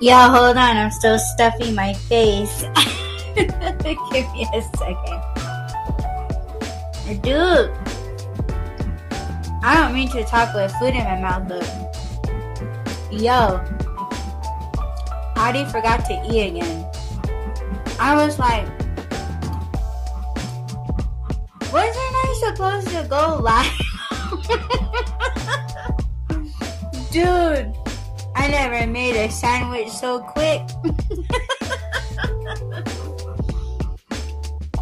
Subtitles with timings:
[0.00, 0.76] Yeah, hold on.
[0.78, 2.62] I'm still stuffing my face.
[3.34, 5.20] Give me a second.
[7.20, 7.70] Dude,
[9.62, 11.64] I don't mean to talk with food in my mouth, but
[13.12, 13.60] yo,
[15.36, 16.86] I already forgot to eat again.
[17.98, 18.66] I was like,
[21.70, 23.70] wasn't I supposed to go live?
[27.10, 27.74] Dude,
[28.40, 30.62] I never made a sandwich so quick.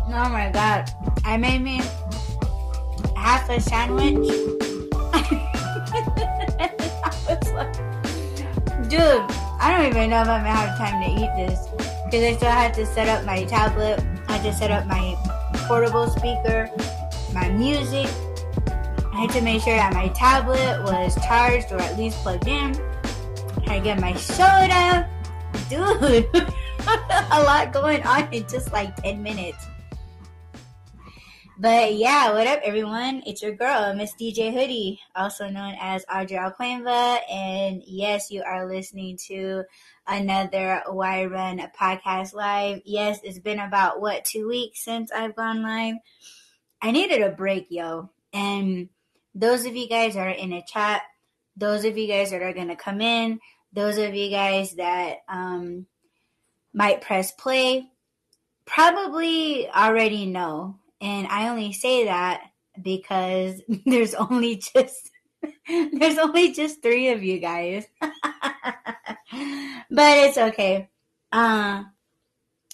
[0.06, 0.88] oh my god.
[1.24, 1.82] I made me
[3.16, 4.14] half a sandwich.
[7.52, 7.72] Like,
[8.88, 9.24] dude,
[9.60, 11.66] I don't even know if I'm gonna have time to eat this.
[12.04, 14.02] Because I still had to set up my tablet.
[14.28, 15.16] I had to set up my
[15.66, 16.70] portable speaker,
[17.34, 18.06] my music.
[19.12, 22.74] I had to make sure that my tablet was charged or at least plugged in.
[23.68, 25.08] I get my soda.
[25.68, 26.28] Dude,
[27.30, 29.66] a lot going on in just like 10 minutes.
[31.58, 33.22] But yeah, what up, everyone?
[33.26, 37.20] It's your girl, Miss DJ Hoodie, also known as Audreyal Koinva.
[37.30, 39.64] And yes, you are listening to
[40.06, 42.80] another Why Run podcast live.
[42.86, 45.96] Yes, it's been about what, two weeks since I've gone live.
[46.80, 48.08] I needed a break, yo.
[48.32, 48.88] And
[49.34, 51.02] those of you guys that are in a chat,
[51.56, 53.40] those of you guys that are going to come in,
[53.72, 55.86] those of you guys that um,
[56.72, 57.90] might press play,
[58.64, 62.42] probably already know and I only say that
[62.80, 65.10] because there's only just
[65.68, 67.86] there's only just three of you guys.
[68.00, 68.10] but
[69.90, 70.88] it's okay.
[71.30, 71.84] Uh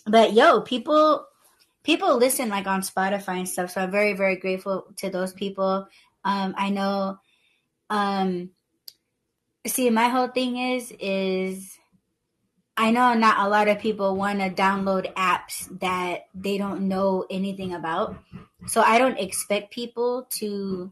[0.06, 1.26] but yo, people
[1.82, 3.70] people listen like on Spotify and stuff.
[3.70, 5.86] So I'm very, very grateful to those people.
[6.24, 7.18] Um I know
[7.90, 8.50] um
[9.66, 11.78] see my whole thing is is
[12.76, 17.24] I know not a lot of people want to download apps that they don't know
[17.30, 18.16] anything about.
[18.66, 20.90] So I don't expect people to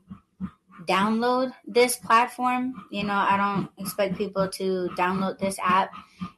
[0.87, 2.75] download this platform.
[2.91, 5.93] You know, I don't expect people to download this app.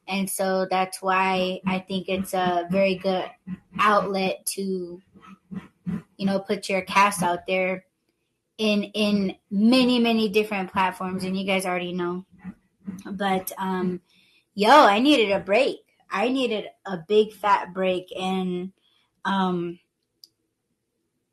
[0.08, 3.30] And so that's why I think it's a very good
[3.78, 5.00] outlet to
[6.16, 7.84] you know put your cast out there
[8.58, 12.24] in in many many different platforms and you guys already know.
[13.04, 14.00] But um
[14.54, 15.78] yo, I needed a break.
[16.10, 18.12] I needed a big fat break.
[18.16, 18.72] And
[19.24, 19.80] um,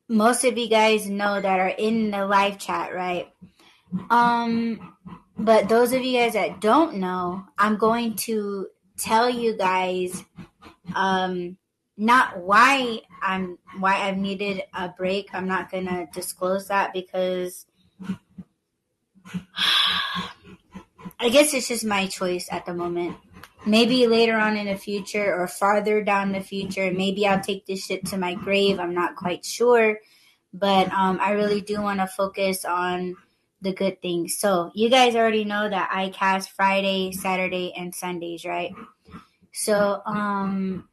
[0.08, 3.32] most of you guys know that are in the live chat, right?
[4.10, 4.96] Um,
[5.38, 8.68] but those of you guys that don't know, I'm going to
[8.98, 10.24] tell you guys
[10.96, 11.58] um
[12.02, 15.30] not why I'm why I've needed a break.
[15.34, 17.68] I'm not gonna disclose that because
[21.20, 23.18] I guess it's just my choice at the moment.
[23.68, 27.86] Maybe later on in the future or farther down the future, maybe I'll take this
[27.86, 28.80] shit to my grave.
[28.80, 30.00] I'm not quite sure.
[30.52, 33.16] But um, I really do want to focus on
[33.62, 34.40] the good things.
[34.40, 38.74] So, you guys already know that I cast Friday, Saturday, and Sundays, right?
[39.54, 40.90] So, um,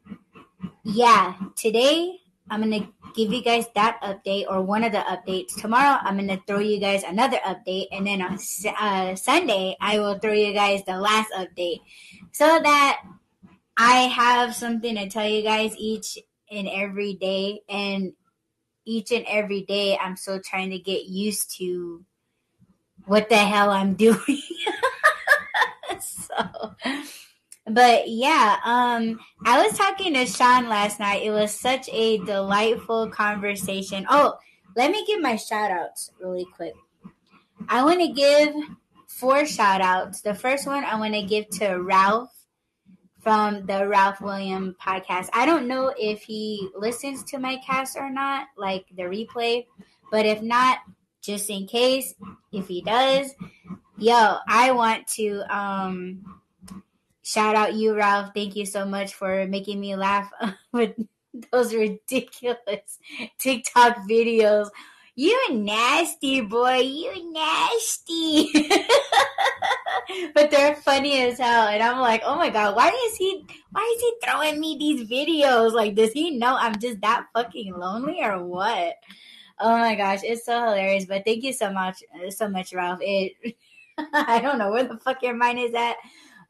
[0.84, 2.18] yeah, today
[2.50, 5.60] I'm to give you guys that update or one of the updates.
[5.60, 7.88] Tomorrow, I'm to throw you guys another update.
[7.92, 8.38] And then on
[8.78, 11.80] uh, Sunday, I will throw you guys the last update
[12.32, 13.02] so that
[13.76, 16.18] I have something to tell you guys each
[16.50, 17.60] and every day.
[17.68, 18.14] And
[18.84, 22.04] each and every day, I'm still trying to get used to
[23.04, 24.18] what the hell I'm doing.
[26.00, 26.74] so
[27.70, 31.22] but yeah, um, I was talking to Sean last night.
[31.22, 34.06] It was such a delightful conversation.
[34.08, 34.34] Oh,
[34.76, 36.74] let me give my shout outs really quick.
[37.68, 38.54] I want to give
[39.06, 40.20] four shout outs.
[40.20, 42.32] The first one I want to give to Ralph
[43.20, 45.28] from the Ralph William podcast.
[45.32, 49.66] I don't know if he listens to my cast or not, like the replay,
[50.10, 50.78] but if not,
[51.20, 52.14] just in case,
[52.52, 53.34] if he does,
[53.98, 56.40] yo, I want to um
[57.28, 58.30] shout out you, Ralph.
[58.34, 60.32] Thank you so much for making me laugh
[60.72, 60.94] with
[61.52, 62.98] those ridiculous
[63.38, 64.70] TikTok videos.
[65.14, 68.50] You nasty boy, you nasty.
[70.34, 71.68] but they're funny as hell.
[71.68, 75.10] And I'm like, oh my god, why is he why is he throwing me these
[75.10, 75.72] videos?
[75.72, 78.94] Like, does he know I'm just that fucking lonely or what?
[79.60, 81.04] Oh my gosh, it's so hilarious.
[81.04, 83.00] But thank you so much so much, Ralph.
[83.02, 83.56] It
[84.14, 85.96] I don't know where the fuck your mind is at.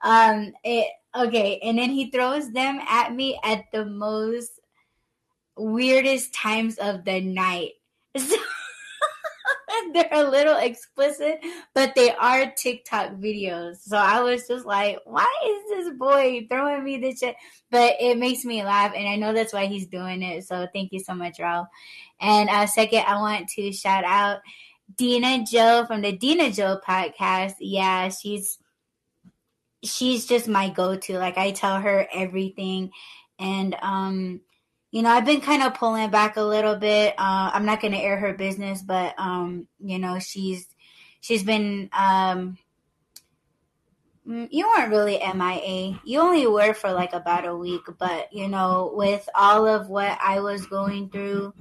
[0.02, 4.60] Um, it, okay, and then he throws them at me at the most
[5.56, 7.72] weirdest times of the night.
[8.18, 8.36] So
[9.92, 11.40] they're a little explicit,
[11.74, 13.76] but they are TikTok videos.
[13.78, 17.36] So I was just like, why is this boy throwing me this shit?
[17.70, 20.46] But it makes me laugh, and I know that's why he's doing it.
[20.46, 21.68] So thank you so much, Ralph.
[22.20, 24.40] And uh, second, I want to shout out
[24.96, 27.54] Dina Joe from the Dina Joe podcast.
[27.60, 28.58] Yeah, she's
[29.82, 31.18] she's just my go-to.
[31.18, 32.92] Like I tell her everything,
[33.38, 34.40] and um
[34.90, 37.14] you know, I've been kind of pulling back a little bit.
[37.18, 40.66] Uh, I'm not going to air her business, but um, you know, she's
[41.20, 42.56] she's been um,
[44.26, 46.00] mm, you weren't really MIA.
[46.04, 50.18] You only were for like about a week, but you know, with all of what
[50.22, 51.52] I was going through,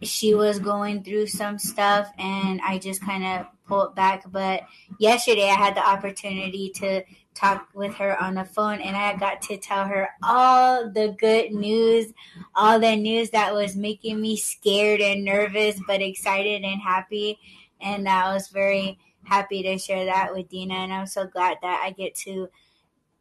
[0.00, 4.24] she was going through some stuff, and I just kind of pulled back.
[4.30, 4.62] But
[4.98, 7.02] yesterday, I had the opportunity to
[7.34, 11.52] talk with her on the phone and I got to tell her all the good
[11.52, 12.12] news,
[12.54, 17.38] all the news that was making me scared and nervous but excited and happy.
[17.80, 21.82] And I was very happy to share that with Dina and I'm so glad that
[21.84, 22.48] I get to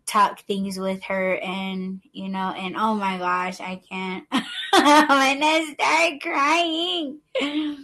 [0.05, 4.25] talk things with her and you know and oh my gosh, I can't
[4.73, 7.81] I'm gonna start crying.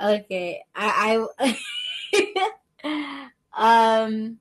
[0.00, 0.62] Okay.
[0.74, 1.26] I
[2.84, 3.30] I
[4.04, 4.38] um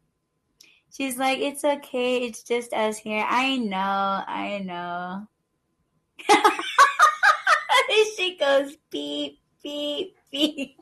[0.92, 2.18] She's like, it's okay.
[2.26, 3.26] It's just us here.
[3.28, 3.78] I know.
[4.28, 5.28] I know.
[8.18, 10.76] she goes, beep, beep, beep.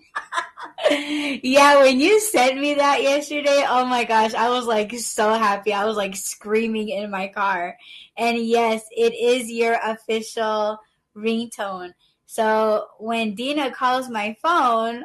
[1.44, 5.74] yeah, when you sent me that yesterday, oh my gosh, I was like so happy.
[5.74, 7.77] I was like screaming in my car.
[8.18, 10.80] And yes, it is your official
[11.15, 11.92] ringtone.
[12.31, 15.04] So when Dina calls my phone,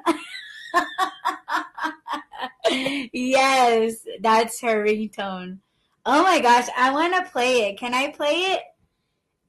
[3.15, 5.61] yes, that's her ringtone.
[6.05, 7.79] Oh my gosh, I want to play it.
[7.79, 8.61] Can I play it?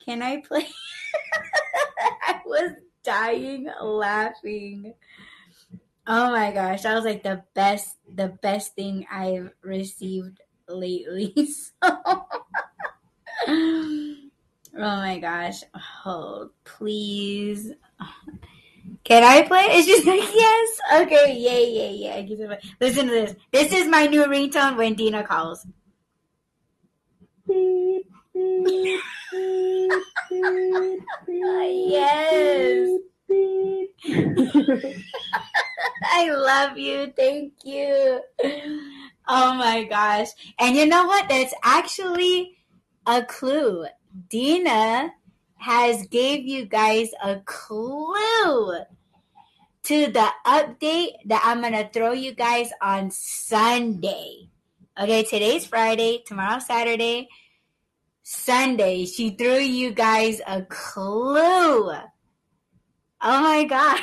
[0.05, 0.67] Can I play?
[2.27, 2.71] I was
[3.03, 4.93] dying laughing.
[6.07, 10.39] Oh my gosh, that was like the best, the best thing I've received
[10.69, 11.33] lately.
[13.45, 14.24] So,
[14.77, 17.71] oh my gosh, hold, please.
[19.03, 19.65] Can I play?
[19.69, 20.79] It's just like yes.
[21.01, 22.25] Okay, yay, yay, yay.
[22.81, 23.35] Listen to this.
[23.51, 25.65] This is my new ringtone when Dina calls.
[27.47, 28.19] yes.
[36.03, 37.13] I love you.
[37.15, 38.21] Thank you.
[39.27, 40.29] Oh my gosh.
[40.59, 41.29] And you know what?
[41.29, 42.57] That's actually
[43.05, 43.85] a clue.
[44.15, 45.11] Dina
[45.57, 48.79] has gave you guys a clue
[49.83, 54.49] to the update that I'm gonna throw you guys on Sunday.
[54.97, 57.27] Okay, today's Friday, tomorrow Saturday,
[58.23, 59.05] Sunday.
[59.05, 61.91] She threw you guys a clue.
[61.91, 64.01] Oh my gosh.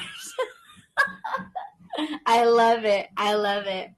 [2.27, 3.09] I love it.
[3.17, 3.91] I love it.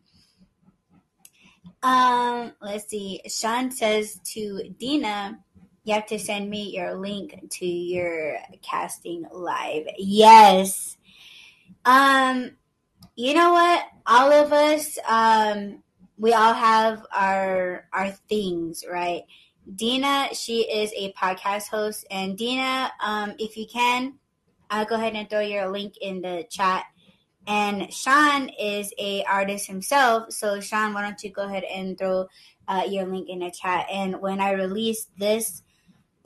[1.82, 3.20] Um, let's see.
[3.28, 5.38] Sean says to Dina,
[5.84, 9.86] you have to send me your link to your casting live.
[9.98, 10.96] Yes.
[11.84, 12.52] Um,
[13.16, 13.86] you know what?
[14.06, 15.82] All of us, um,
[16.18, 19.22] we all have our our things, right?
[19.76, 24.14] Dina, she is a podcast host, and Dina, um, if you can,
[24.70, 26.84] I'll go ahead and throw your link in the chat.
[27.46, 32.28] And Sean is a artist himself, so Sean, why don't you go ahead and throw
[32.68, 33.86] uh, your link in the chat?
[33.90, 35.62] And when I release this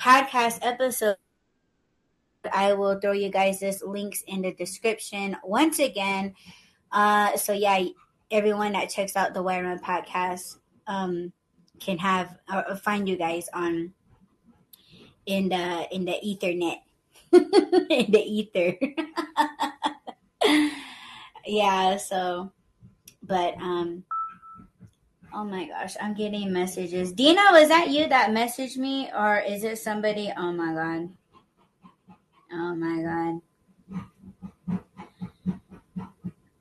[0.00, 1.16] podcast episode,
[2.52, 6.34] I will throw you guys this links in the description once again.
[6.92, 7.84] Uh, so yeah,
[8.30, 11.32] everyone that checks out the Why Run podcast um,
[11.80, 13.92] can have uh, find you guys on
[15.26, 16.78] in the in the Ethernet
[17.32, 18.78] in the ether.
[21.46, 21.96] yeah.
[21.96, 22.52] So,
[23.22, 24.04] but um
[25.32, 27.12] Oh my gosh, I'm getting messages.
[27.12, 30.32] Dina, was that you that messaged me, or is it somebody?
[30.36, 31.10] Oh my god.
[32.52, 33.40] Oh my god.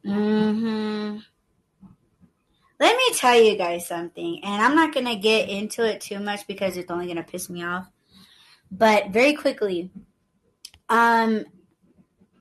[0.06, 1.18] Mm-hmm.
[2.80, 6.46] Let me tell you guys something, and I'm not gonna get into it too much
[6.46, 7.90] because it's only gonna piss me off.
[8.70, 9.90] But very quickly,
[10.90, 11.46] um,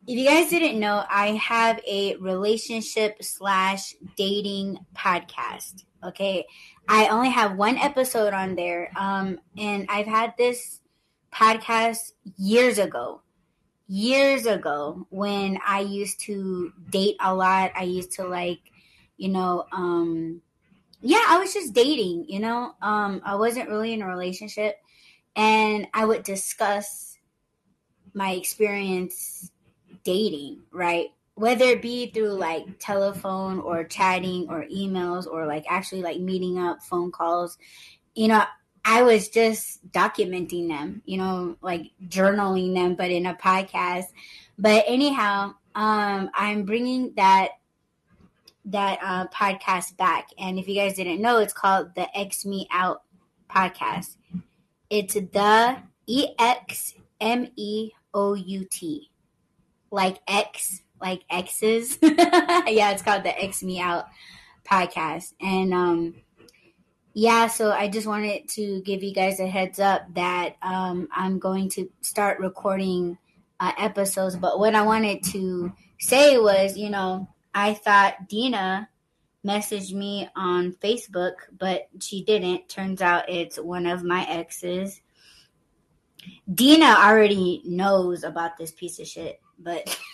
[0.07, 5.86] if you guys didn't know, I have a relationship slash dating podcast.
[6.05, 6.47] Okay.
[6.89, 8.91] I only have one episode on there.
[8.97, 10.81] Um, and I've had this
[11.33, 13.23] podcast years ago.
[13.89, 17.73] Years ago when I used to date a lot.
[17.77, 18.61] I used to like,
[19.17, 20.43] you know, um,
[21.01, 22.75] yeah, I was just dating, you know.
[22.83, 24.77] Um, I wasn't really in a relationship.
[25.37, 27.19] And I would discuss
[28.15, 29.51] my experience
[30.03, 31.09] dating, right?
[31.37, 36.59] Whether it be through like telephone or chatting or emails or like actually like meeting
[36.59, 37.59] up, phone calls,
[38.15, 38.43] you know,
[38.85, 44.07] I was just documenting them, you know, like journaling them, but in a podcast.
[44.59, 47.51] But anyhow, um, I'm bringing that
[48.65, 52.67] that uh, podcast back, and if you guys didn't know, it's called the X Me
[52.73, 53.03] Out
[53.51, 54.17] podcast.
[54.89, 55.77] It's the
[56.07, 59.11] E X M E O U T,
[59.91, 61.99] like X, like exes.
[62.03, 64.07] yeah, it's called the X Me Out
[64.69, 66.15] podcast, and um,
[67.19, 71.39] yeah, so I just wanted to give you guys a heads up that um, I'm
[71.39, 73.17] going to start recording
[73.59, 74.37] uh, episodes.
[74.37, 78.91] But what I wanted to say was, you know, I thought Dina
[79.47, 82.69] messaged me on Facebook, but she didn't.
[82.69, 85.01] Turns out it's one of my exes.
[86.53, 89.99] Dina already knows about this piece of shit, but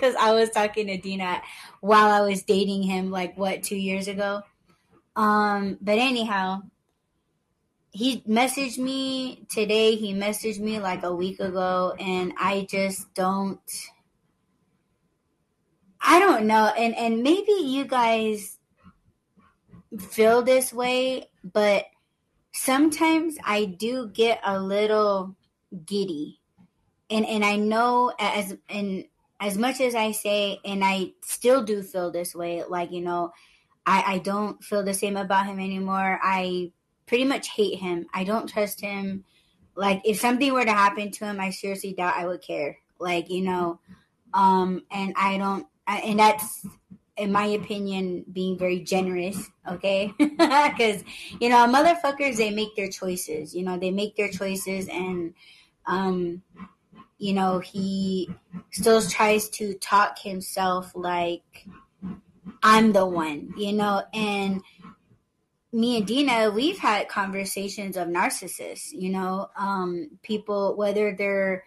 [0.00, 1.42] because I was talking to Dina
[1.80, 4.42] while I was dating him, like what, two years ago?
[5.14, 6.62] Um, but anyhow,
[7.90, 9.96] he messaged me today.
[9.96, 13.60] He messaged me like a week ago, and I just don't.
[16.00, 18.58] I don't know, and and maybe you guys
[19.98, 21.84] feel this way, but
[22.52, 25.36] sometimes I do get a little
[25.84, 26.40] giddy,
[27.10, 29.04] and and I know as and
[29.40, 33.32] as much as I say, and I still do feel this way, like you know,
[33.86, 36.20] I I don't feel the same about him anymore.
[36.22, 36.72] I
[37.06, 38.06] pretty much hate him.
[38.12, 39.24] I don't trust him.
[39.74, 42.78] Like if something were to happen to him, I seriously doubt I would care.
[42.98, 43.80] Like you know,
[44.34, 46.66] um, and I don't, and that's
[47.16, 49.50] in my opinion being very generous.
[49.66, 51.02] Okay, because
[51.40, 53.54] you know motherfuckers they make their choices.
[53.54, 55.32] You know they make their choices, and
[55.86, 56.42] um,
[57.20, 58.28] you know he
[58.72, 61.66] still tries to talk himself like
[62.62, 63.54] I'm the one.
[63.56, 64.62] You know, and
[65.72, 71.64] me and Dina, we've had conversations of narcissists, you know, um, people, whether they're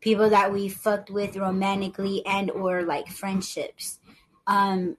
[0.00, 3.98] people that we fucked with romantically and or like friendships.
[4.46, 4.96] Um,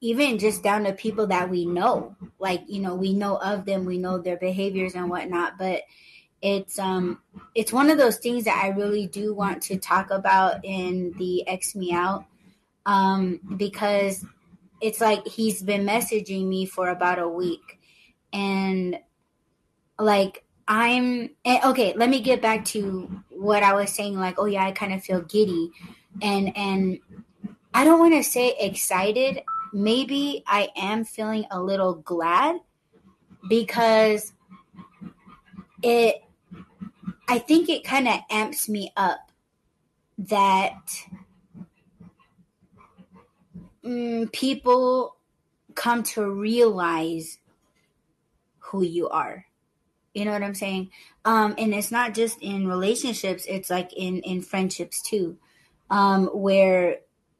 [0.00, 3.86] even just down to people that we know, like, you know, we know of them,
[3.86, 5.82] we know their behaviors and whatnot, but
[6.42, 7.20] it's um
[7.54, 11.46] it's one of those things that I really do want to talk about in the
[11.48, 12.24] X Me Out.
[12.84, 14.24] Um, because
[14.80, 17.80] it's like he's been messaging me for about a week
[18.32, 18.98] and
[19.98, 21.30] like i'm
[21.64, 24.92] okay let me get back to what i was saying like oh yeah i kind
[24.92, 25.70] of feel giddy
[26.20, 26.98] and and
[27.72, 32.56] i don't want to say excited maybe i am feeling a little glad
[33.48, 34.32] because
[35.82, 36.22] it
[37.28, 39.30] i think it kind of amps me up
[40.18, 40.78] that
[43.84, 45.16] mm, people
[45.74, 47.38] come to realize
[48.58, 49.46] who you are.
[50.14, 50.90] You know what I'm saying?
[51.24, 55.36] Um, and it's not just in relationships, it's like in, in friendships too,
[55.90, 56.96] um, where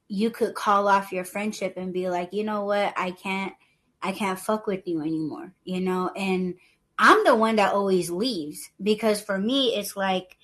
[0.09, 3.55] you could call off your friendship and be like, you know what, I can't,
[4.03, 6.11] I can't fuck with you anymore, you know?
[6.15, 6.57] And
[6.99, 10.37] I'm the one that always leaves because for me, it's like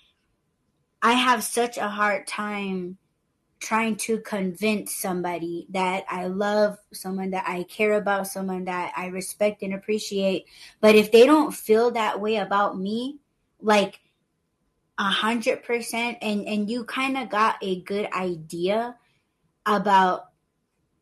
[1.01, 2.99] I have such a hard time
[3.63, 9.07] trying to convince somebody that I love, someone that I care about, someone that I
[9.07, 10.47] respect and appreciate.
[10.81, 13.21] But if they don't feel that way about me,
[13.61, 14.01] like
[14.99, 18.97] a hundred percent, and and you kind of got a good idea
[19.65, 20.27] about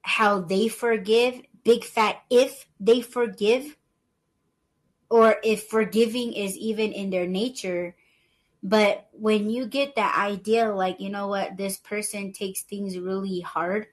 [0.03, 3.77] how they forgive, big fat if they forgive,
[5.11, 7.95] or if forgiving is even in their nature
[8.63, 13.41] but when you get that idea, like, you know what, this person takes things really
[13.41, 13.87] hard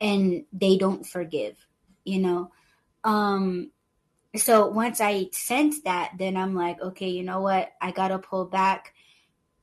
[0.00, 1.56] and they don't forgive,
[2.04, 2.52] you know?
[3.02, 3.72] Um,
[4.36, 8.44] so once I sense that, then I'm like, okay, you know what, I gotta pull
[8.44, 8.94] back.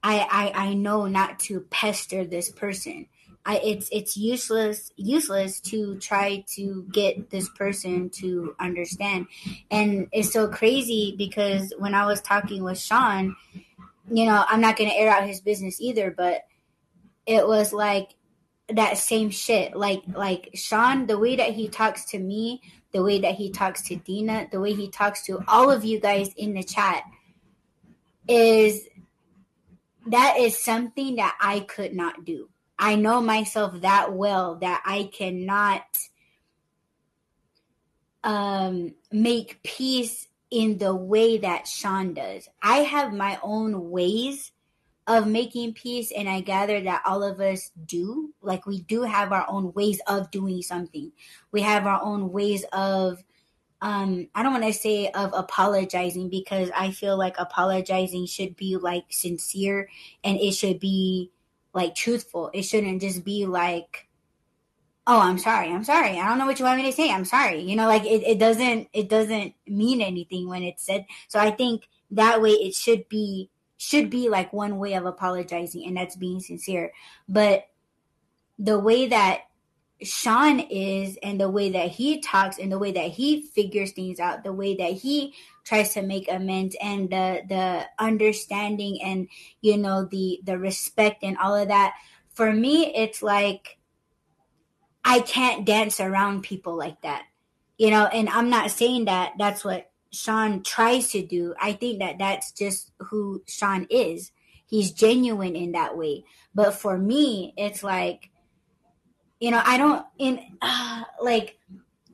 [0.03, 3.07] I, I, I know not to pester this person.
[3.45, 9.27] I, it's it's useless useless to try to get this person to understand
[9.71, 13.35] and it's so crazy because when i was talking with sean
[14.11, 16.41] you know, I'm not going to air out his business either, but
[17.25, 18.15] it was like
[18.69, 19.75] that same shit.
[19.75, 23.83] Like, like Sean, the way that he talks to me, the way that he talks
[23.83, 27.03] to Dina, the way he talks to all of you guys in the chat
[28.27, 28.87] is
[30.07, 32.49] that is something that I could not do.
[32.79, 35.83] I know myself that well that I cannot
[38.23, 42.49] um make peace in the way that Sean does.
[42.61, 44.51] I have my own ways
[45.09, 49.33] of making peace and i gather that all of us do like we do have
[49.33, 51.11] our own ways of doing something
[51.51, 53.23] we have our own ways of
[53.81, 58.77] um i don't want to say of apologizing because i feel like apologizing should be
[58.77, 59.89] like sincere
[60.23, 61.31] and it should be
[61.73, 62.51] like truthful.
[62.53, 64.07] It shouldn't just be like
[65.07, 66.19] oh i'm sorry i'm sorry.
[66.19, 67.09] I don't know what you want me to say.
[67.09, 67.61] I'm sorry.
[67.61, 71.05] You know like it, it doesn't it doesn't mean anything when it's said.
[71.27, 75.85] So i think that way it should be should be like one way of apologizing
[75.85, 76.91] and that's being sincere.
[77.27, 77.65] But
[78.59, 79.43] the way that
[80.01, 84.19] sean is and the way that he talks and the way that he figures things
[84.19, 85.33] out the way that he
[85.69, 89.27] tries to make amends and the the understanding and
[89.61, 91.93] you know the the respect and all of that
[92.33, 93.79] for me it's like
[95.03, 97.23] I can't dance around people like that.
[97.77, 101.55] You know, and I'm not saying that that's what Sean tries to do.
[101.59, 104.31] I think that that's just who Sean is.
[104.67, 106.25] He's genuine in that way.
[106.53, 108.29] But for me, it's like,
[109.39, 111.57] you know, I don't in uh, like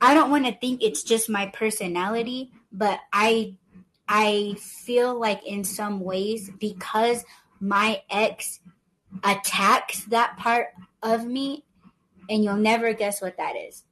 [0.00, 3.56] I don't want to think it's just my personality, but I
[4.08, 7.24] I feel like in some ways because
[7.60, 8.60] my ex
[9.24, 10.68] attacks that part
[11.02, 11.64] of me
[12.28, 13.84] and you'll never guess what that is.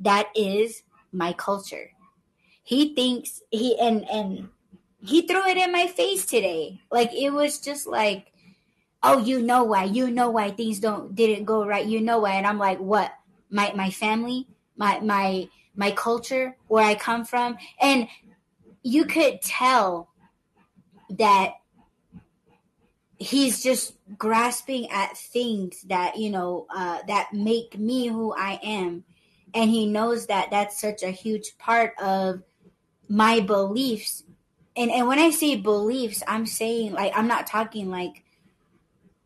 [0.00, 1.90] That is my culture.
[2.62, 4.48] He thinks he and and
[5.00, 6.80] he threw it in my face today.
[6.90, 8.32] Like it was just like,
[9.02, 9.84] oh, you know why?
[9.84, 11.86] You know why things don't didn't go right.
[11.86, 12.32] You know why?
[12.32, 13.12] And I'm like, what?
[13.50, 18.08] My my family, my my my culture, where I come from, and
[18.84, 20.10] you could tell
[21.10, 21.54] that
[23.18, 29.04] he's just grasping at things that you know uh, that make me who I am,
[29.54, 32.42] and he knows that that's such a huge part of
[33.08, 34.22] my beliefs.
[34.76, 38.22] And and when I say beliefs, I'm saying like I'm not talking like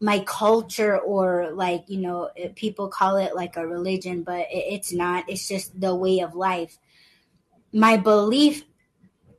[0.01, 5.25] my culture or like you know people call it like a religion, but it's not.
[5.29, 6.79] It's just the way of life.
[7.73, 8.63] My belief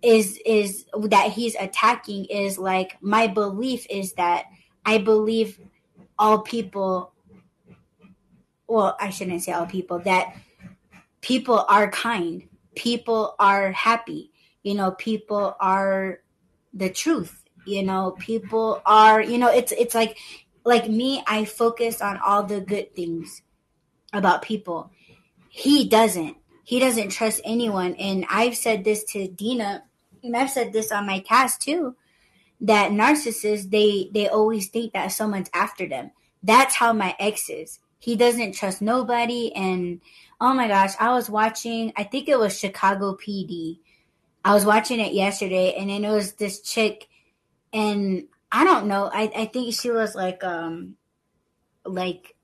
[0.02, 4.46] is is that he's attacking is like my belief is that
[4.86, 5.60] I believe
[6.18, 7.14] all people
[8.68, 10.36] well, I shouldn't say all people that
[11.22, 14.32] people are kind, people are happy,
[14.62, 16.20] you know, people are
[16.74, 20.18] the truth, you know, people are, you know, it's it's like
[20.66, 23.42] like me, I focus on all the good things
[24.14, 24.92] about people.
[25.50, 26.38] He doesn't.
[26.64, 27.96] He doesn't trust anyone.
[27.96, 29.84] And I've said this to Dina
[30.24, 31.96] and I've said this on my cast too,
[32.62, 36.12] that narcissists they they always think that someone's after them.
[36.44, 37.80] That's how my ex is.
[38.00, 40.02] He doesn't trust nobody and
[40.40, 43.80] oh my gosh, I was watching I think it was Chicago PD.
[44.44, 47.08] I was watching it yesterday and then it was this chick
[47.74, 50.96] and I don't know, I, I think she was like um
[51.86, 52.36] like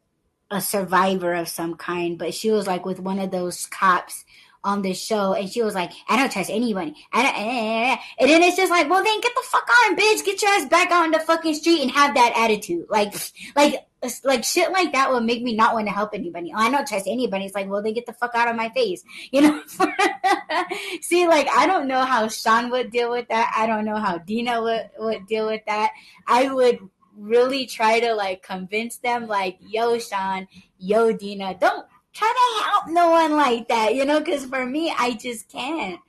[0.52, 4.25] a survivor of some kind, but she was like with one of those cops
[4.66, 7.94] on this show, and she was like, "I don't trust anybody." I don't, eh, eh,
[7.94, 7.98] eh.
[8.20, 10.26] and then it's just like, well, then get the fuck on, bitch.
[10.26, 12.88] Get your ass back on the fucking street and have that attitude.
[12.90, 13.14] Like,
[13.56, 13.86] like,
[14.24, 16.52] like shit like that would make me not want to help anybody.
[16.54, 17.46] Oh, I don't trust anybody.
[17.46, 19.62] It's like, well, then get the fuck out of my face, you know.
[21.02, 23.54] See, like, I don't know how Sean would deal with that.
[23.56, 25.92] I don't know how Dina would would deal with that.
[26.28, 26.80] I would
[27.18, 30.48] really try to like convince them, like, yo, Sean,
[30.78, 34.94] yo, Dina, don't try to help no one like that, you know, because for me,
[34.98, 36.00] I just can't.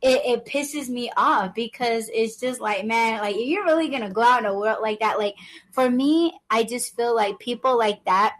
[0.00, 4.22] It, it pisses me off because it's just like, man, like you're really gonna go
[4.22, 5.18] out in the world like that.
[5.18, 5.34] Like
[5.70, 8.34] for me, I just feel like people like that,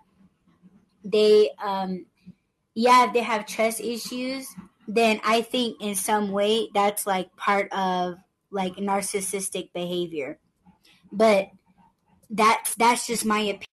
[1.04, 2.06] they, um,
[2.74, 4.48] yeah, if they have trust issues,
[4.88, 8.16] then I think in some way that's like part of
[8.50, 10.38] like narcissistic behavior.
[11.12, 11.50] But
[12.30, 13.66] that's that's just my opinion.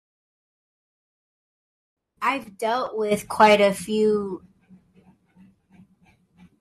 [2.20, 4.42] I've dealt with quite a few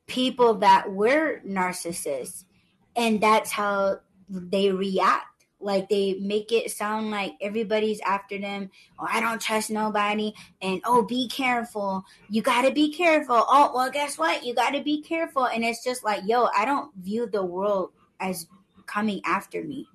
[0.07, 2.45] people that were narcissists,
[2.95, 5.25] and that's how they react.
[5.59, 8.69] Like they make it sound like everybody's after them.
[8.99, 10.33] Oh, I don't trust nobody.
[10.61, 12.05] And oh, be careful.
[12.29, 13.43] You got to be careful.
[13.47, 14.45] Oh, well, guess what?
[14.45, 15.47] You got to be careful.
[15.47, 18.45] And it's just like, yo, I don't view the world as
[18.85, 19.87] coming after me.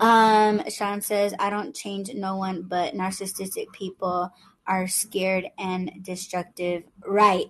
[0.00, 4.32] Um, Sean says, I don't change no one, but narcissistic people
[4.66, 6.84] are scared and destructive.
[7.06, 7.46] Right.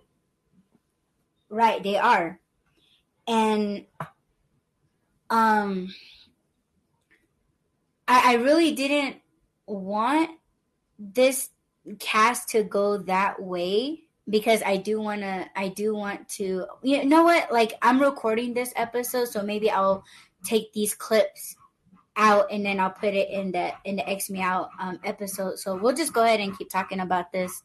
[1.48, 2.40] Right, they are.
[3.26, 3.86] And
[5.30, 5.88] um
[8.06, 9.16] I, I really didn't
[9.66, 10.30] want
[10.98, 11.50] this
[11.98, 17.04] cast to go that way because I do want to I do want to you
[17.04, 20.04] know what like I'm recording this episode so maybe I'll
[20.44, 21.56] take these clips
[22.16, 25.58] out and then I'll put it in the in the X Me Out um, episode.
[25.58, 27.62] So we'll just go ahead and keep talking about this.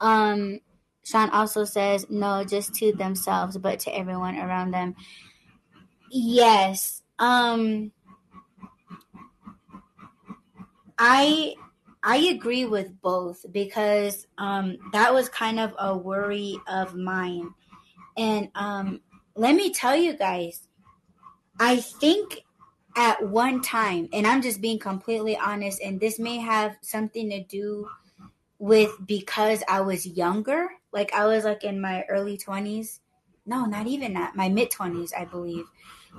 [0.00, 0.60] Um,
[1.04, 4.94] Sean also says no, just to themselves, but to everyone around them.
[6.10, 7.02] Yes.
[7.18, 7.92] Um,
[10.98, 11.54] I
[12.02, 17.50] I agree with both because um, that was kind of a worry of mine,
[18.16, 19.00] and um,
[19.34, 20.68] let me tell you guys,
[21.58, 22.44] I think
[22.98, 27.44] at one time, and I'm just being completely honest, and this may have something to
[27.44, 27.88] do
[28.58, 30.68] with because I was younger.
[30.92, 32.98] Like I was like in my early 20s.
[33.46, 34.34] No, not even that.
[34.34, 35.66] My mid 20s, I believe.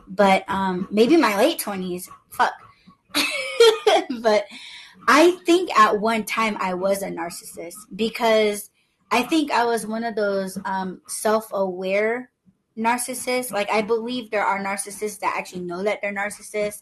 [0.07, 2.07] But um maybe my late 20s.
[2.29, 2.53] Fuck.
[4.21, 4.45] but
[5.05, 8.69] I think at one time I was a narcissist because
[9.11, 12.31] I think I was one of those um self-aware
[12.79, 13.51] narcissists.
[13.51, 16.81] Like I believe there are narcissists that actually know that they're narcissists.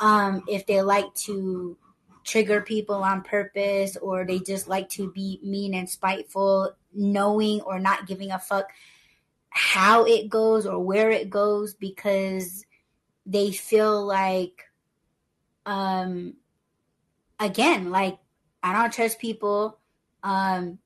[0.00, 1.76] Um, if they like to
[2.24, 7.78] trigger people on purpose or they just like to be mean and spiteful, knowing or
[7.78, 8.66] not giving a fuck
[9.54, 12.66] how it goes or where it goes because
[13.24, 14.64] they feel like
[15.64, 16.34] um
[17.38, 18.18] again like
[18.64, 19.78] I don't trust people
[20.24, 20.78] um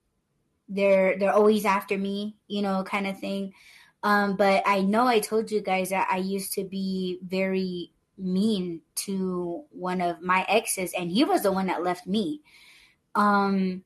[0.69, 3.53] they're they're always after me you know kind of thing
[4.03, 8.81] um, but I know I told you guys that I used to be very mean
[8.95, 12.41] to one of my exes, and he was the one that left me.
[13.15, 13.83] Um,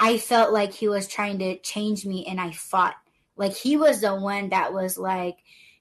[0.00, 2.94] I felt like he was trying to change me, and I fought.
[3.36, 5.36] Like he was the one that was like,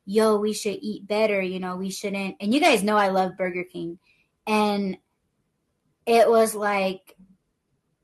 [0.05, 2.35] "Yo, we should eat better." You know, we shouldn't.
[2.41, 3.99] And you guys know I love Burger King,
[4.47, 4.97] and
[6.05, 7.15] it was like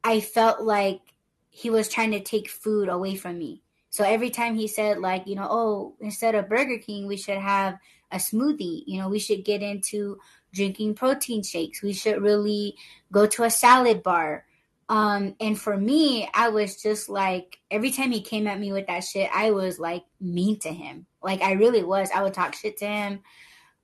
[0.04, 1.02] I felt like
[1.50, 5.28] he was trying to take food away from me so every time he said, like,
[5.28, 7.78] you know, oh, instead of Burger King, we should have
[8.12, 8.84] a smoothie.
[8.86, 10.20] You know, we should get into
[10.54, 11.82] drinking protein shakes.
[11.82, 12.76] We should really
[13.12, 14.46] go to a salad bar.
[14.90, 18.88] Um, and for me, I was just like, every time he came at me with
[18.88, 21.06] that shit, I was like mean to him.
[21.22, 22.10] Like I really was.
[22.14, 23.20] I would talk shit to him.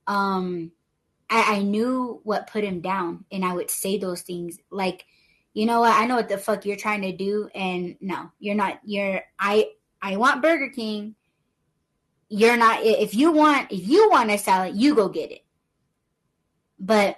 [0.06, 0.72] Um,
[1.30, 5.04] I, I knew what put him down, and I would say those things like,
[5.54, 5.92] you know what?
[5.92, 8.80] I know what the fuck you're trying to do, and no, you're not.
[8.84, 9.70] You're I
[10.06, 11.16] I want Burger King.
[12.28, 15.44] You're not if you want if you want a salad, you go get it.
[16.78, 17.16] But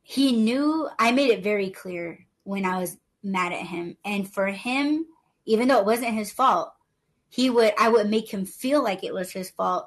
[0.00, 3.98] he knew I made it very clear when I was mad at him.
[4.06, 5.04] And for him,
[5.44, 6.72] even though it wasn't his fault,
[7.28, 9.86] he would I would make him feel like it was his fault.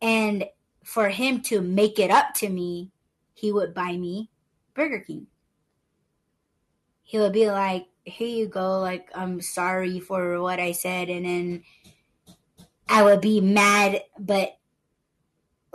[0.00, 0.46] And
[0.82, 2.90] for him to make it up to me,
[3.34, 4.30] he would buy me
[4.72, 5.26] Burger King.
[7.02, 11.26] He would be like, here you go like i'm sorry for what i said and
[11.26, 11.62] then
[12.88, 14.56] i would be mad but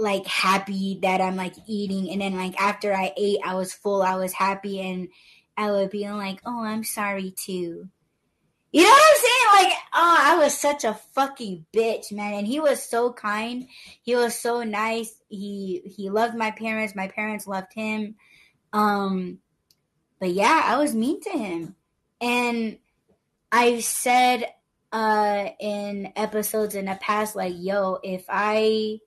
[0.02, 2.10] like happy that i'm like eating.
[2.12, 5.08] And then like after i ate i was full i was happy and
[5.56, 7.88] i would be like oh i'm sorry too.
[8.74, 9.68] You know what i'm saying?
[9.70, 12.34] Like oh i was such a fucking bitch man.
[12.34, 13.68] And he was so kind.
[14.02, 15.14] He was so nice.
[15.30, 16.96] He he loved my parents.
[16.96, 18.16] My parents loved him.
[18.74, 19.40] Um
[20.20, 21.76] but yeah i was mean to him
[22.22, 22.78] and
[23.52, 24.46] I've said
[24.94, 29.00] uh in episodes in the past like yo if i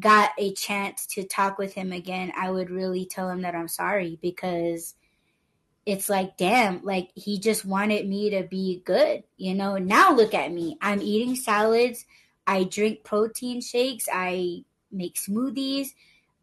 [0.00, 3.68] got a chance to talk with him again i would really tell him that i'm
[3.68, 4.94] sorry because
[5.84, 9.76] it's like damn like he just wanted me to be good you know?
[9.76, 10.78] Now look at me.
[10.80, 12.06] I'm eating salads.
[12.46, 14.08] I drink protein shakes.
[14.12, 15.88] I make smoothies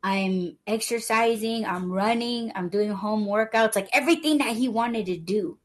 [0.02, 5.58] I'm exercising, I'm running, I'm doing home workouts, like everything that he wanted to do.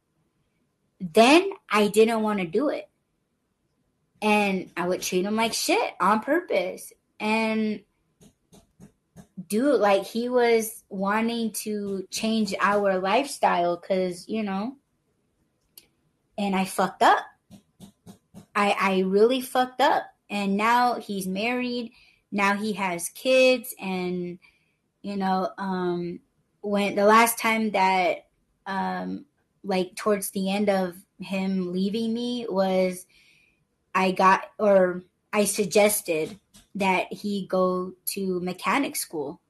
[1.00, 2.88] Then I didn't want to do it.
[4.20, 6.92] And I would treat him like shit on purpose.
[7.20, 7.80] And
[9.48, 14.76] do like he was wanting to change our lifestyle because, you know,
[16.38, 17.24] and I fucked up.
[18.54, 20.04] I I really fucked up.
[20.30, 21.92] And now he's married
[22.34, 24.38] now he has kids and
[25.00, 26.20] you know um
[26.60, 28.26] when the last time that
[28.66, 29.24] um
[29.62, 33.06] like towards the end of him leaving me was
[33.94, 36.38] I got or I suggested
[36.74, 39.40] that he go to mechanic school.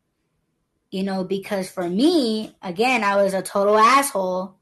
[0.90, 4.54] You know, because for me, again, I was a total asshole.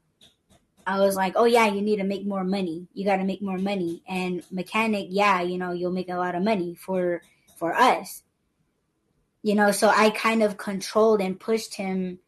[0.87, 2.87] I was like, "Oh yeah, you need to make more money.
[2.93, 6.33] You got to make more money." And mechanic, yeah, you know, you'll make a lot
[6.35, 7.21] of money for
[7.63, 8.23] for us.
[9.41, 12.19] You know, so I kind of controlled and pushed him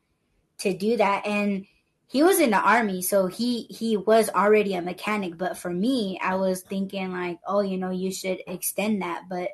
[0.60, 1.66] to do that and
[2.08, 6.18] he was in the army so he he was already a mechanic but for me
[6.24, 9.50] I was thinking like, "Oh, you know, you should extend that." But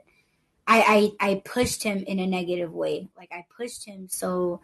[0.67, 3.10] I, I I pushed him in a negative way.
[3.17, 4.62] Like I pushed him so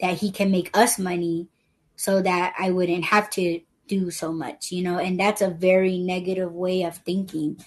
[0.00, 1.48] that he can make us money
[1.96, 5.98] so that I wouldn't have to do so much, you know, and that's a very
[5.98, 7.62] negative way of thinking.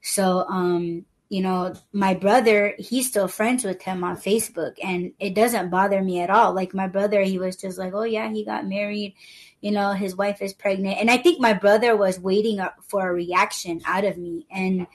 [0.00, 5.34] So um you know, my brother, he's still friends with him on Facebook and it
[5.34, 6.52] doesn't bother me at all.
[6.52, 9.14] Like my brother, he was just like, "Oh yeah, he got married.
[9.62, 13.14] You know, his wife is pregnant." And I think my brother was waiting for a
[13.14, 14.86] reaction out of me and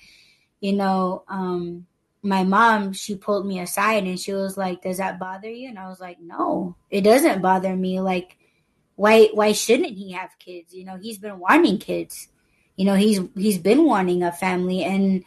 [0.60, 1.88] you know, um
[2.21, 5.80] my mom, she pulled me aside and she was like, "Does that bother you?" And
[5.80, 8.00] I was like, "No, it doesn't bother me.
[8.00, 8.38] Like
[8.95, 10.71] why why shouldn't he have kids?
[10.71, 12.28] You know, he's been wanting kids.
[12.76, 15.23] You know, he's he's been wanting a family and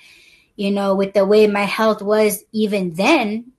[0.61, 3.53] you know, with the way my health was even then,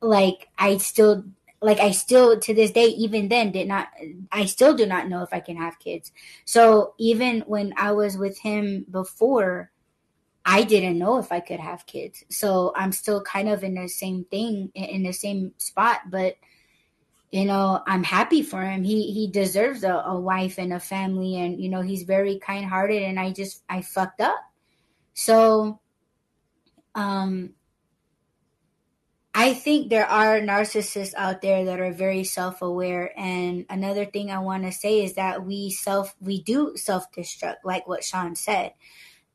[0.00, 1.24] like I still
[1.60, 3.88] like I still to this day even then did not
[4.30, 6.12] I still do not know if I can have kids.
[6.44, 9.72] So even when I was with him before,
[10.46, 12.22] I didn't know if I could have kids.
[12.28, 16.36] So I'm still kind of in the same thing in the same spot, but
[17.32, 18.84] you know, I'm happy for him.
[18.84, 22.64] He he deserves a, a wife and a family and you know, he's very kind
[22.64, 24.38] hearted and I just I fucked up.
[25.14, 25.79] So,
[26.94, 27.54] um,
[29.32, 33.12] I think there are narcissists out there that are very self-aware.
[33.18, 37.86] And another thing I want to say is that we self we do self-destruct, like
[37.86, 38.74] what Sean said.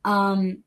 [0.04, 0.64] Um,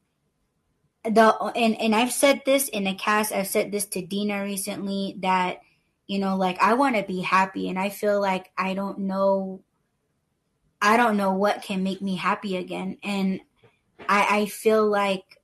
[1.04, 3.32] the and and I've said this in a cast.
[3.32, 5.60] I've said this to Dina recently that
[6.06, 9.62] you know, like I want to be happy, and I feel like I don't know.
[10.80, 13.40] I don't know what can make me happy again, and
[14.08, 15.37] I, I feel like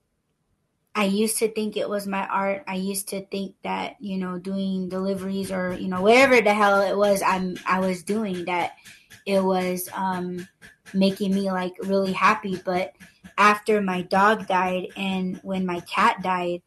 [0.94, 2.62] I used to think it was my art.
[2.68, 6.80] I used to think that, you know, doing deliveries or, you know, whatever the hell
[6.82, 8.76] it was I'm I was doing that
[9.26, 10.46] it was um
[10.92, 12.60] making me like really happy.
[12.64, 12.92] But
[13.36, 16.62] after my dog died and when my cat died,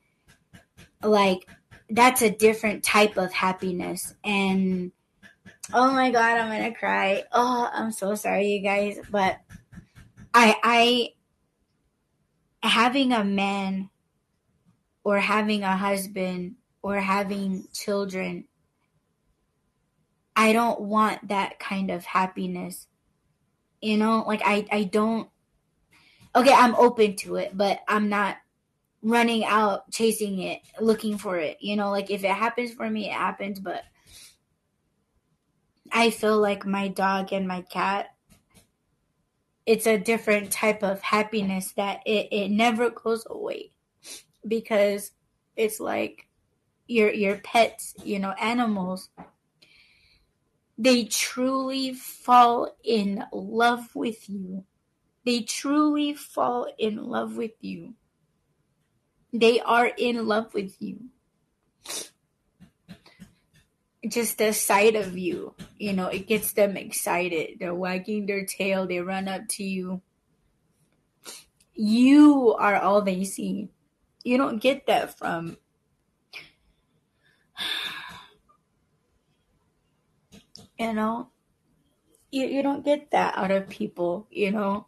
[1.01, 1.47] like
[1.89, 4.13] that's a different type of happiness.
[4.25, 4.91] And
[5.73, 7.23] oh my god, I'm gonna cry.
[7.31, 8.99] Oh, I'm so sorry you guys.
[9.09, 9.39] But
[10.33, 11.13] I
[12.61, 13.89] I having a man
[15.08, 18.43] or having a husband or having children
[20.36, 22.88] I don't want that kind of happiness.
[23.82, 25.30] You know, like I I don't
[26.36, 28.36] Okay, I'm open to it, but I'm not
[29.02, 31.56] running out chasing it, looking for it.
[31.62, 33.84] You know, like if it happens for me, it happens, but
[35.89, 38.08] I feel like my dog and my cat
[39.65, 43.72] it's a different type of happiness that it, it never goes away
[44.47, 45.12] because
[45.55, 46.27] it's like
[46.88, 49.10] your your pets you know animals
[50.77, 54.63] they truly fall in love with you
[55.25, 57.93] they truly fall in love with you
[59.33, 61.10] they are in love with you
[64.07, 67.57] just the sight of you, you know, it gets them excited.
[67.60, 70.01] They're wagging their tail, they run up to you.
[71.73, 73.69] You are all they see.
[74.27, 75.55] You don't get that from
[80.77, 81.29] you know
[82.29, 84.87] you, you don't get that out of people you know.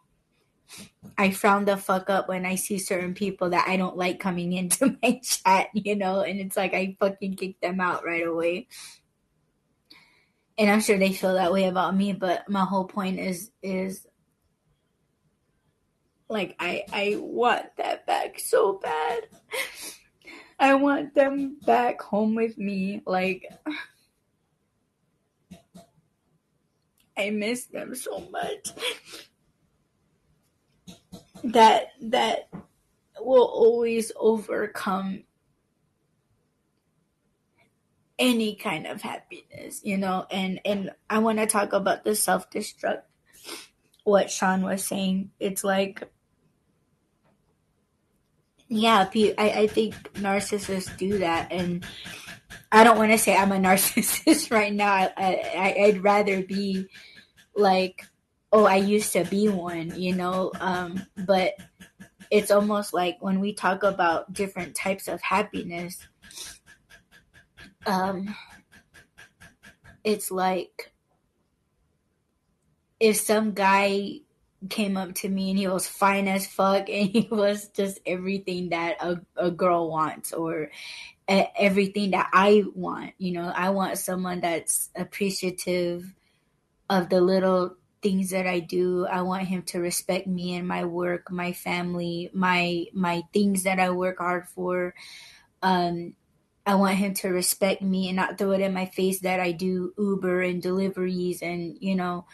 [1.17, 4.53] I frown the fuck up when i see certain people that i don't like coming
[4.59, 8.67] into my chat you know and it's like i fucking kick them out right away.
[10.57, 14.05] And I'm sure they feel that way about me, but my whole point is is
[16.29, 19.27] like I I want that back so bad.
[20.59, 23.01] I want them back home with me.
[23.05, 23.45] Like
[27.17, 28.69] I miss them so much.
[31.43, 32.49] That that
[33.19, 35.23] will always overcome
[38.19, 43.01] any kind of happiness, you know, and and I want to talk about the self-destruct
[44.03, 45.31] what Sean was saying.
[45.39, 46.03] It's like
[48.69, 51.83] yeah, I, I think narcissists do that and
[52.71, 54.93] I don't want to say I'm a narcissist right now.
[54.93, 56.87] I, I I'd rather be
[57.55, 58.05] like
[58.51, 61.53] oh, I used to be one, you know, um but
[62.31, 66.07] it's almost like when we talk about different types of happiness,
[67.87, 68.35] um,
[70.03, 70.91] it's like
[72.99, 74.19] if some guy
[74.69, 78.69] came up to me and he was fine as fuck and he was just everything
[78.69, 80.69] that a, a girl wants or
[81.29, 83.13] a, everything that I want.
[83.17, 86.13] You know, I want someone that's appreciative
[86.89, 89.05] of the little things that I do.
[89.05, 93.79] I want him to respect me and my work, my family, my my things that
[93.79, 94.93] I work hard for.
[95.61, 96.15] Um,
[96.65, 99.51] I want him to respect me and not throw it in my face that I
[99.51, 102.25] do Uber and deliveries and you know,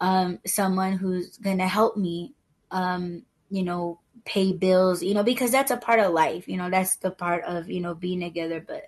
[0.00, 2.34] um, someone who's gonna help me,
[2.70, 6.48] um, you know, pay bills, you know, because that's a part of life.
[6.48, 8.64] You know, that's the part of you know being together.
[8.66, 8.84] But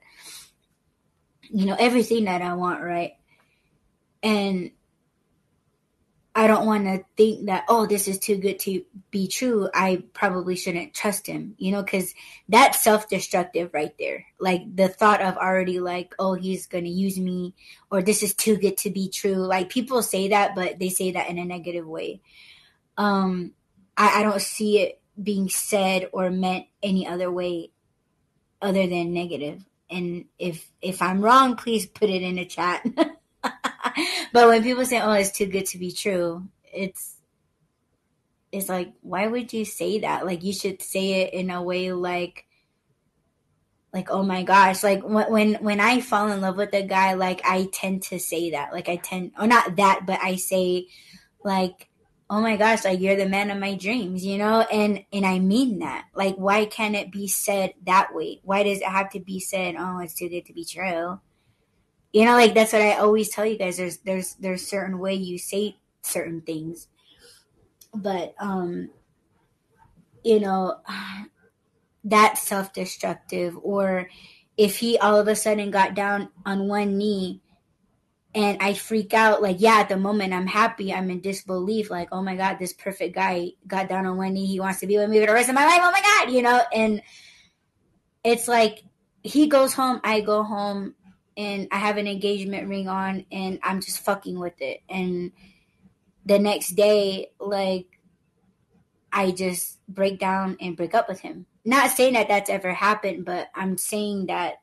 [1.42, 3.14] you know, everything that I want, right?
[4.22, 4.70] And
[6.32, 9.68] I don't want to think that, oh, this is too good to be true.
[9.74, 12.14] I probably shouldn't trust him, you know, because
[12.48, 14.26] that's self destructive right there.
[14.38, 17.54] Like the thought of already, like, oh, he's going to use me,
[17.90, 19.34] or this is too good to be true.
[19.34, 22.20] Like people say that, but they say that in a negative way.
[22.96, 23.52] Um,
[23.96, 27.70] I, I don't see it being said or meant any other way
[28.62, 29.64] other than negative.
[29.90, 32.86] And if if I'm wrong, please put it in the chat.
[34.32, 37.16] but when people say, "Oh, it's too good to be true," it's
[38.52, 40.26] it's like, why would you say that?
[40.26, 42.46] Like, you should say it in a way like,
[43.92, 47.40] like, oh my gosh, like when when I fall in love with a guy, like
[47.44, 50.86] I tend to say that, like I tend, or not that, but I say,
[51.44, 51.88] like,
[52.28, 55.40] oh my gosh, like you're the man of my dreams, you know, and and I
[55.40, 56.06] mean that.
[56.14, 58.40] Like, why can't it be said that way?
[58.44, 59.74] Why does it have to be said?
[59.76, 61.18] Oh, it's too good to be true
[62.12, 65.14] you know like that's what i always tell you guys there's there's there's certain way
[65.14, 66.88] you say certain things.
[67.94, 68.90] But um
[70.22, 70.80] you know
[72.04, 74.08] that's self-destructive or
[74.56, 77.40] if he all of a sudden got down on one knee
[78.32, 82.10] and I freak out, like, yeah, at the moment I'm happy, I'm in disbelief, like,
[82.12, 84.96] oh my God, this perfect guy got down on one knee, he wants to be
[84.96, 87.02] with me for the rest of my life, oh my God, you know, and
[88.22, 88.84] it's like
[89.22, 90.94] he goes home, I go home,
[91.40, 94.82] and I have an engagement ring on and I'm just fucking with it.
[94.90, 95.32] And
[96.26, 97.86] the next day, like,
[99.10, 101.46] I just break down and break up with him.
[101.64, 104.56] Not saying that that's ever happened, but I'm saying that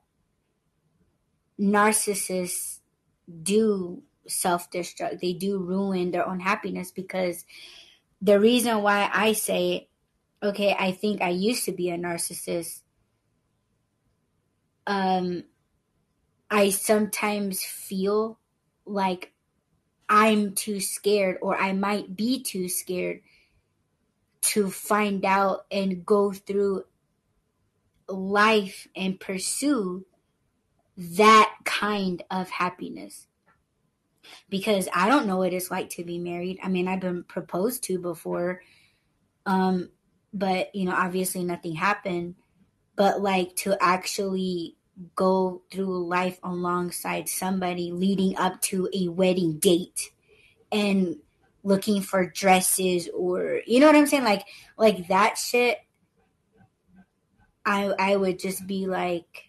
[1.59, 2.79] narcissists
[3.41, 7.43] do self destruct, they do ruin their own happiness because
[8.21, 9.89] the reason why I say,
[10.43, 12.81] okay, I think I used to be a narcissist.
[14.85, 15.43] Um,
[16.49, 18.39] I sometimes feel
[18.85, 19.33] like
[20.09, 23.21] I'm too scared or I might be too scared
[24.41, 26.85] to find out and go through
[28.07, 30.05] life and pursue
[30.95, 33.27] that kind of happiness.
[34.49, 36.59] Because I don't know what it's like to be married.
[36.63, 38.61] I mean, I've been proposed to before.
[39.45, 39.89] Um,
[40.33, 42.35] but you know, obviously nothing happened.
[42.95, 44.76] But like to actually
[45.15, 50.11] go through life alongside somebody leading up to a wedding date
[50.71, 51.17] and
[51.63, 54.23] looking for dresses or you know what I'm saying?
[54.23, 54.45] Like
[54.77, 55.79] like that shit
[57.65, 59.43] I I would just be like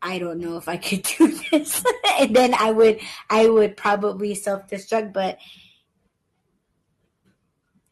[0.00, 1.82] I don't know if I could do this.
[2.20, 5.38] And then I would I would probably self-destruct but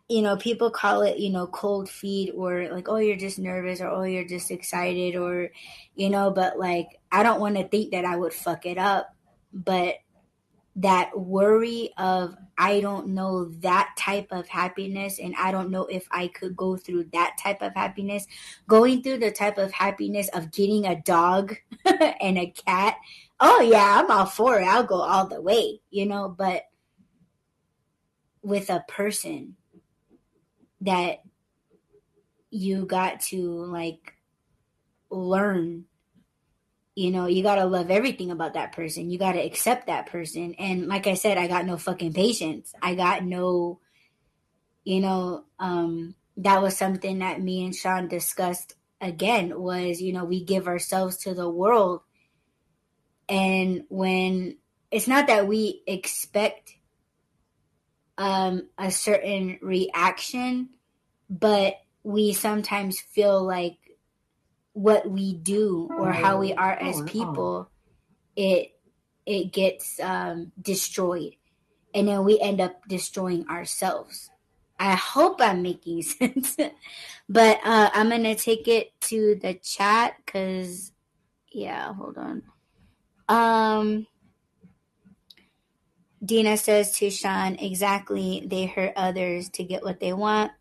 [0.08, 3.80] you know, people call it, you know, cold feet or like, oh, you're just nervous
[3.80, 5.50] or oh, you're just excited or,
[5.94, 9.14] you know, but like, I don't want to think that I would fuck it up.
[9.52, 9.96] But
[10.76, 16.06] that worry of, I don't know that type of happiness and I don't know if
[16.10, 18.26] I could go through that type of happiness.
[18.68, 22.96] Going through the type of happiness of getting a dog and a cat.
[23.40, 24.64] Oh, yeah, I'm all for it.
[24.64, 26.64] I'll go all the way, you know, but
[28.42, 29.56] with a person
[30.82, 31.22] that
[32.50, 34.14] you got to like
[35.10, 35.84] learn.
[36.94, 39.10] You know you got to love everything about that person.
[39.10, 40.54] You got to accept that person.
[40.58, 42.72] And like i said i got no fucking patience.
[42.82, 43.80] I got no
[44.84, 50.24] you know um that was something that me and sean discussed again was you know
[50.24, 52.02] we give ourselves to the world.
[53.28, 54.58] And when
[54.90, 56.74] it's not that we expect
[58.22, 60.68] um, a certain reaction,
[61.28, 63.78] but we sometimes feel like
[64.74, 67.70] what we do or how we are as oh, people,
[68.36, 68.76] it
[69.26, 71.34] it gets um, destroyed,
[71.92, 74.30] and then we end up destroying ourselves.
[74.78, 76.56] I hope I'm making sense,
[77.28, 80.92] but uh, I'm gonna take it to the chat because,
[81.50, 82.42] yeah, hold on.
[83.28, 84.06] Um,
[86.24, 90.52] Dina says to Sean, exactly, they hurt others to get what they want.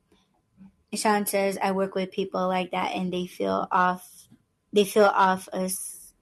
[0.93, 4.27] Sean says, I work with people like that and they feel off,
[4.73, 6.13] they feel off us,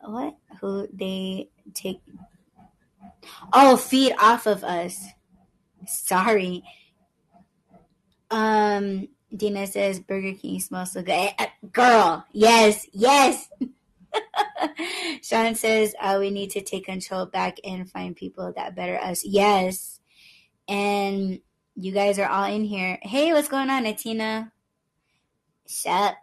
[0.00, 0.36] what?
[0.60, 2.00] Who they take,
[3.52, 5.04] Oh, feed off of us.
[5.86, 6.62] Sorry.
[8.30, 11.12] Um, Dina says Burger King smells so good.
[11.12, 13.48] Eh, eh, girl, yes, yes.
[15.22, 19.24] Sean says uh, we need to take control back and find people that better us.
[19.24, 20.00] Yes.
[20.68, 21.40] And
[21.76, 22.98] you guys are all in here.
[23.02, 24.50] Hey, what's going on, Atina?
[25.66, 26.14] Shut.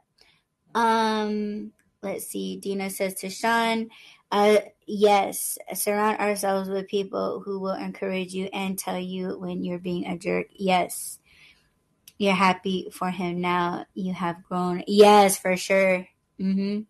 [0.73, 1.71] Um,
[2.01, 2.57] let's see.
[2.57, 3.89] Dina says to Sean,
[4.31, 9.79] uh, yes, surround ourselves with people who will encourage you and tell you when you're
[9.79, 10.47] being a jerk.
[10.51, 11.19] Yes.
[12.17, 13.85] You're happy for him now.
[13.93, 14.83] You have grown.
[14.87, 16.07] Yes, for sure.
[16.39, 16.81] Mm-hmm.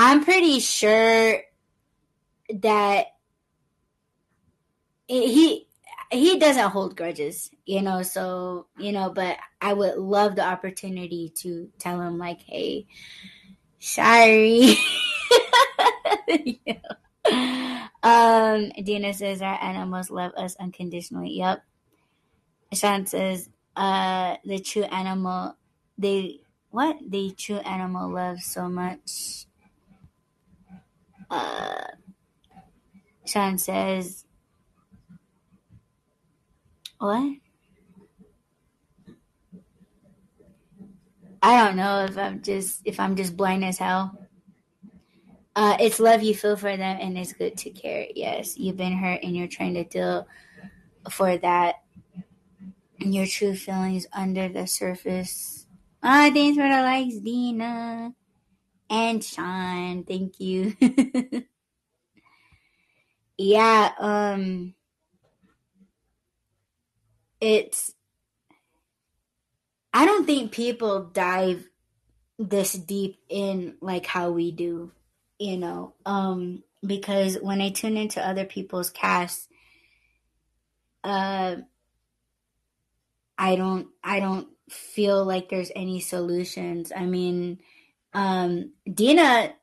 [0.00, 1.42] I'm pretty sure
[2.54, 3.06] that
[5.08, 5.66] he
[6.12, 11.32] he doesn't hold grudges, you know, so, you know, but I would love the opportunity
[11.38, 12.86] to tell him like, "Hey,
[13.80, 14.76] sorry."
[18.00, 21.30] Um, Dina says our animals love us unconditionally.
[21.30, 21.64] Yep.
[22.72, 25.56] Sean says, uh, the true animal,
[25.98, 26.40] they,
[26.70, 26.96] what?
[27.06, 29.47] The true animal loves so much.
[31.30, 31.84] Uh,
[33.26, 34.24] Sean says,
[36.98, 37.36] what?
[41.42, 44.18] I don't know if I'm just if I'm just blind as hell.
[45.54, 48.06] Uh, it's love you feel for them, and it's good to care.
[48.14, 50.26] Yes, you've been hurt, and you're trying to deal
[51.10, 51.76] for that.
[53.00, 55.66] And Your true feelings under the surface.
[56.02, 58.14] Ah, thanks for the likes, Dina
[58.90, 60.04] and Sean.
[60.04, 60.76] Thank you.
[63.38, 64.74] yeah, um,
[67.40, 67.94] it's.
[69.92, 71.68] I don't think people dive
[72.38, 74.92] this deep in like how we do
[75.38, 79.48] you know um because when i tune into other people's casts
[81.02, 81.56] uh
[83.36, 87.58] i don't i don't feel like there's any solutions i mean
[88.14, 89.54] um dina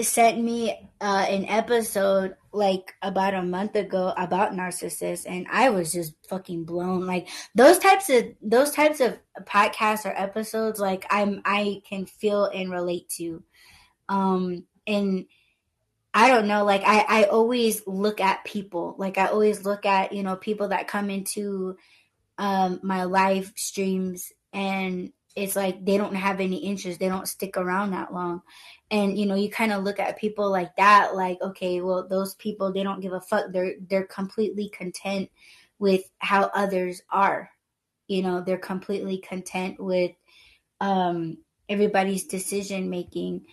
[0.00, 5.92] sent me uh an episode like about a month ago about narcissists and i was
[5.92, 7.06] just fucking blown.
[7.06, 12.46] Like those types of those types of podcasts or episodes like i'm i can feel
[12.46, 13.42] and relate to.
[14.08, 15.26] Um, and
[16.12, 20.12] I don't know, like I, I always look at people, like I always look at,
[20.12, 21.76] you know, people that come into
[22.36, 27.56] um, my live streams and it's like they don't have any interest, they don't stick
[27.56, 28.42] around that long.
[28.90, 32.34] And you know, you kind of look at people like that, like, okay, well, those
[32.34, 33.46] people they don't give a fuck.
[33.52, 35.30] They're they're completely content
[35.78, 37.50] with how others are.
[38.08, 40.12] You know, they're completely content with
[40.80, 43.44] um everybody's decision making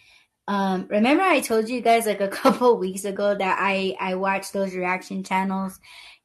[0.48, 4.52] um, remember I told you guys like a couple weeks ago that I I watch
[4.52, 5.80] those reaction channels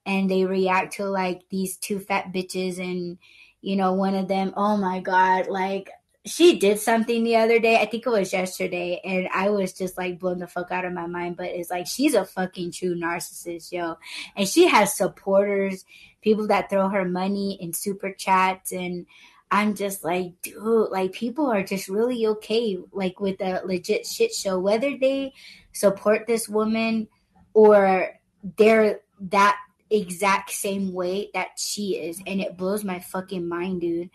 [0.06, 3.18] and they react to like these two fat bitches and
[3.62, 5.90] you know one of them oh my god like
[6.24, 7.80] she did something the other day.
[7.80, 10.92] I think it was yesterday and i was just like blown the fuck out of
[10.92, 13.96] my mind but it's like she's a fucking true narcissist yo.
[14.36, 15.84] And she has supporters
[16.20, 19.06] people that throw her money in super chats and
[19.52, 24.32] I'm just like, dude, like people are just really okay, like with a legit shit
[24.32, 25.34] show, whether they
[25.72, 27.06] support this woman
[27.52, 28.18] or
[28.56, 29.58] they're that
[29.94, 32.20] exact same way that she is.
[32.26, 34.10] And it blows my fucking mind, dude.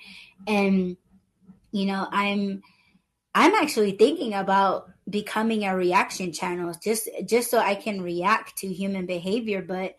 [0.48, 0.98] And,
[1.72, 2.62] you know, I'm,
[3.36, 8.68] I'm actually thinking about becoming a reaction channel just just so I can react to
[8.68, 9.96] human behavior but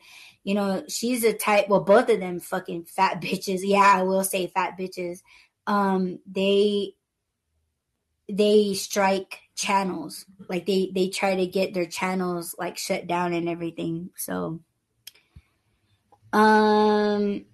[0.48, 1.68] you know, she's a type.
[1.68, 3.60] Well, both of them fucking fat bitches.
[3.62, 5.20] Yeah, I will say fat bitches.
[5.66, 6.94] Um, they
[8.30, 10.24] they strike channels.
[10.48, 14.08] Like they they try to get their channels like shut down and everything.
[14.16, 14.60] So,
[16.32, 17.44] um,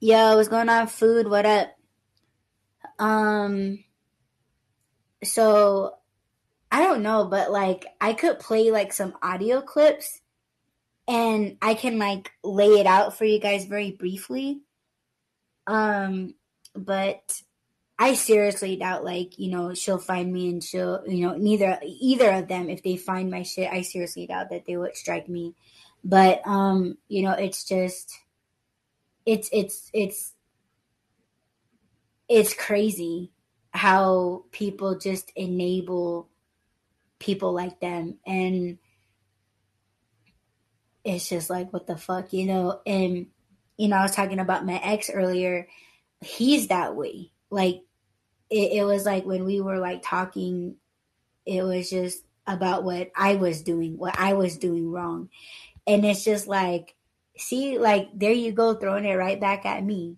[0.00, 0.86] yo, what's going on?
[0.86, 1.68] Food, what up?
[2.98, 3.84] Um,
[5.22, 5.94] so
[6.70, 10.20] I don't know, but like I could play like some audio clips
[11.06, 14.60] and I can like lay it out for you guys very briefly.
[15.66, 16.34] Um,
[16.74, 17.40] but
[17.98, 22.30] I seriously doubt like, you know, she'll find me and she'll, you know, neither either
[22.32, 25.54] of them if they find my shit, I seriously doubt that they would strike me.
[26.04, 28.14] But um, you know, it's just
[29.24, 30.32] it's it's it's
[32.28, 33.32] it's crazy
[33.72, 36.28] how people just enable
[37.18, 38.78] people like them and
[41.04, 42.80] it's just like what the fuck, you know.
[42.86, 43.26] And
[43.76, 45.68] you know, I was talking about my ex earlier.
[46.20, 47.32] He's that way.
[47.50, 47.82] Like
[48.50, 50.76] it, it was like when we were like talking,
[51.44, 55.28] it was just about what I was doing, what I was doing wrong.
[55.86, 56.94] And it's just like,
[57.36, 60.16] see, like there you go, throwing it right back at me.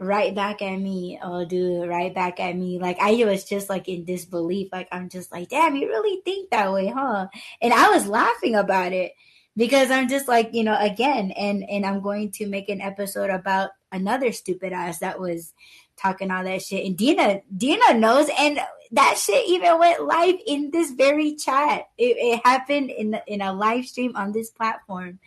[0.00, 1.18] Right back at me.
[1.22, 2.78] Oh dude, right back at me.
[2.78, 4.68] Like I was just like in disbelief.
[4.72, 7.26] Like I'm just like, damn, you really think that way, huh?
[7.60, 9.12] And I was laughing about it
[9.58, 13.28] because I'm just like, you know, again, and and I'm going to make an episode
[13.28, 15.52] about another stupid ass that was
[15.96, 16.86] talking all that shit.
[16.86, 18.60] And Dina, Dina knows, and
[18.92, 21.88] that shit even went live in this very chat.
[21.98, 25.18] It, it happened in in a live stream on this platform,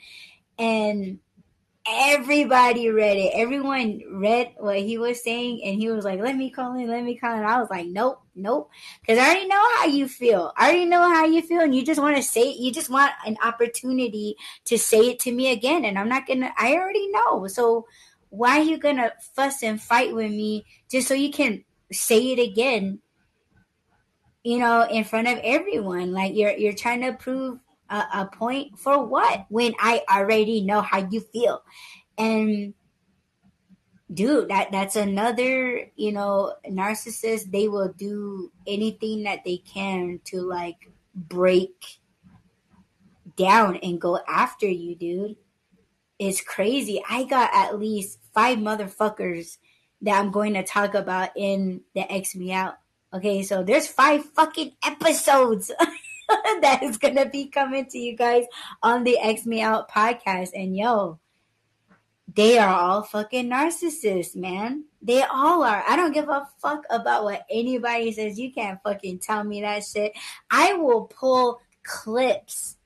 [0.58, 1.20] and
[1.88, 3.32] everybody read it.
[3.34, 7.04] Everyone read what he was saying, and he was like, "Let me call in, let
[7.04, 8.70] me call in." I was like, "Nope, nope,"
[9.02, 10.54] because I already know how you feel.
[10.58, 12.60] I already know how you feel, and you just want to say, it.
[12.60, 16.54] you just want an opportunity to say it to me again, and I'm not gonna.
[16.58, 17.88] I already know, so
[18.30, 22.40] why are you gonna fuss and fight with me just so you can say it
[22.40, 23.00] again?
[24.44, 27.60] You know, in front of everyone, like you're you're trying to prove
[27.92, 31.62] a, a point for what when I already know how you feel,
[32.18, 32.74] and
[34.14, 40.42] dude that that's another you know narcissist they will do anything that they can to
[40.42, 42.00] like break
[43.38, 45.36] down and go after you dude.
[46.20, 47.02] It's crazy.
[47.10, 49.58] I got at least five motherfuckers
[50.02, 52.76] that I'm going to talk about in the X Me Out.
[53.14, 55.72] Okay, so there's five fucking episodes
[56.62, 58.46] that is gonna be coming to you guys
[58.82, 60.50] on the X Me Out podcast.
[60.54, 61.20] And yo,
[62.34, 64.86] they are all fucking narcissists, man.
[65.02, 65.84] They all are.
[65.88, 68.40] I don't give a fuck about what anybody says.
[68.40, 70.14] You can't fucking tell me that shit.
[70.50, 72.78] I will pull clips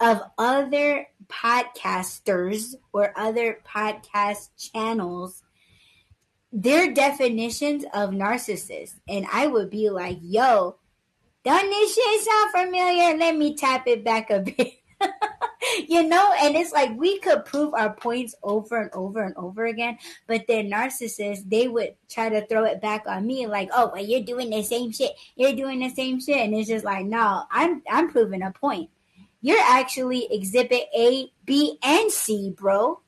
[0.00, 5.42] of other podcasters or other podcast channels
[6.52, 10.76] their definitions of narcissist and i would be like yo
[11.46, 14.74] don't this shit sound familiar let me tap it back a bit
[15.88, 19.64] you know and it's like we could prove our points over and over and over
[19.66, 23.90] again but then narcissists they would try to throw it back on me like oh
[23.92, 27.06] well you're doing the same shit you're doing the same shit and it's just like
[27.06, 28.90] no i'm i'm proving a point
[29.46, 33.00] you're actually exhibit A, B, and C, bro.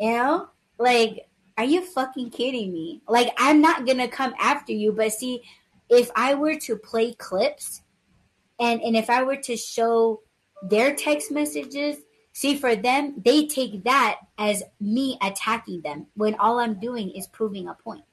[0.00, 0.48] You know?
[0.78, 3.02] Like, are you fucking kidding me?
[3.06, 5.42] Like, I'm not gonna come after you, but see,
[5.92, 7.82] if I were to play clips
[8.58, 10.22] and and if I were to show
[10.62, 11.96] their text messages,
[12.32, 17.26] see for them, they take that as me attacking them when all I'm doing is
[17.26, 18.04] proving a point.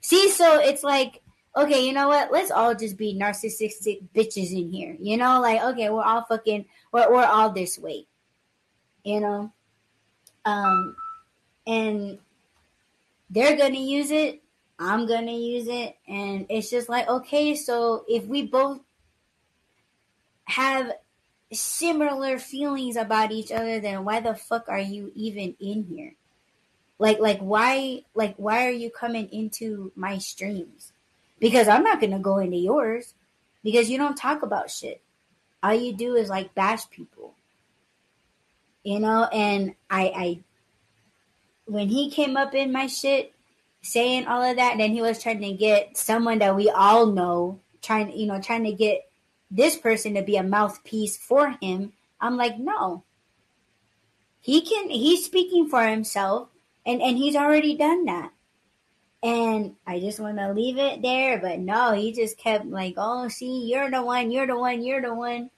[0.00, 1.22] See, so it's like
[1.56, 2.30] okay, you know what?
[2.32, 4.96] Let's all just be narcissistic bitches in here.
[4.98, 8.06] You know, like okay, we're all fucking we're we're all this way.
[9.04, 9.52] You know?
[10.46, 10.96] Um
[11.66, 12.18] and
[13.28, 14.42] they're gonna use it,
[14.78, 18.80] I'm gonna use it, and it's just like, okay, so if we both
[20.44, 20.92] have
[21.52, 26.14] similar feelings about each other, then why the fuck are you even in here?
[26.98, 30.92] Like like why like why are you coming into my streams?
[31.38, 33.14] because I'm not to go into yours
[33.62, 35.00] because you don't talk about shit.
[35.62, 37.34] All you do is like bash people.
[38.84, 40.38] You know, and I I
[41.66, 43.34] when he came up in my shit
[43.88, 47.60] saying all of that, then he was trying to get someone that we all know,
[47.82, 49.10] trying you know, trying to get
[49.50, 51.92] this person to be a mouthpiece for him.
[52.20, 53.04] I'm like, no.
[54.40, 56.48] He can he's speaking for himself
[56.86, 58.32] and and he's already done that.
[59.22, 63.26] And I just want to leave it there, but no, he just kept like, oh,
[63.28, 65.50] see, you're the one, you're the one, you're the one.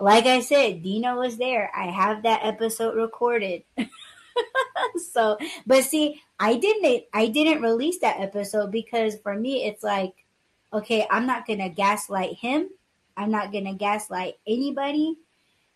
[0.00, 1.70] Like I said, Dina was there.
[1.74, 3.62] I have that episode recorded.
[5.12, 10.24] so, but see, I didn't, I didn't release that episode because for me, it's like,
[10.72, 12.70] okay, I'm not going to gaslight him.
[13.16, 15.16] I'm not going to gaslight anybody,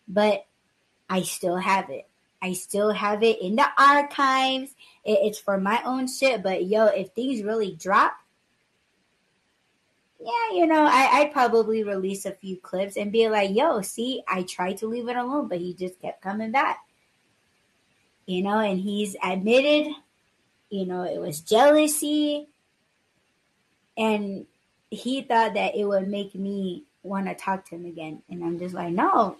[0.07, 0.45] but
[1.09, 2.07] I still have it.
[2.41, 4.71] I still have it in the archives.
[5.03, 6.43] It, it's for my own shit.
[6.43, 8.13] But yo, if things really drop,
[10.19, 14.21] yeah, you know, I, I'd probably release a few clips and be like, yo, see,
[14.27, 16.79] I tried to leave it alone, but he just kept coming back.
[18.29, 19.91] You know, and he's admitted,
[20.69, 22.47] you know, it was jealousy.
[23.97, 24.45] And
[24.91, 28.21] he thought that it would make me want to talk to him again.
[28.29, 29.35] And I'm just like, no,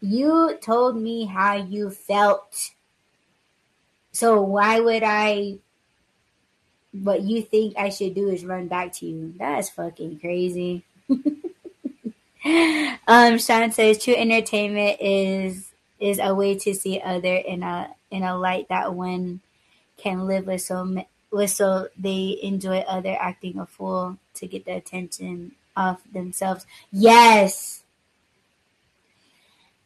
[0.00, 2.70] you told me how you felt.
[4.12, 5.58] So why would I
[6.92, 9.34] what you think I should do is run back to you?
[9.36, 10.84] That's fucking crazy.
[13.08, 18.22] um Sean says true entertainment is is a way to see other in a in
[18.22, 19.40] a light that one
[19.96, 24.72] can live with so with so they enjoy other acting a fool to get the
[24.76, 26.66] attention off themselves.
[26.92, 27.84] Yes.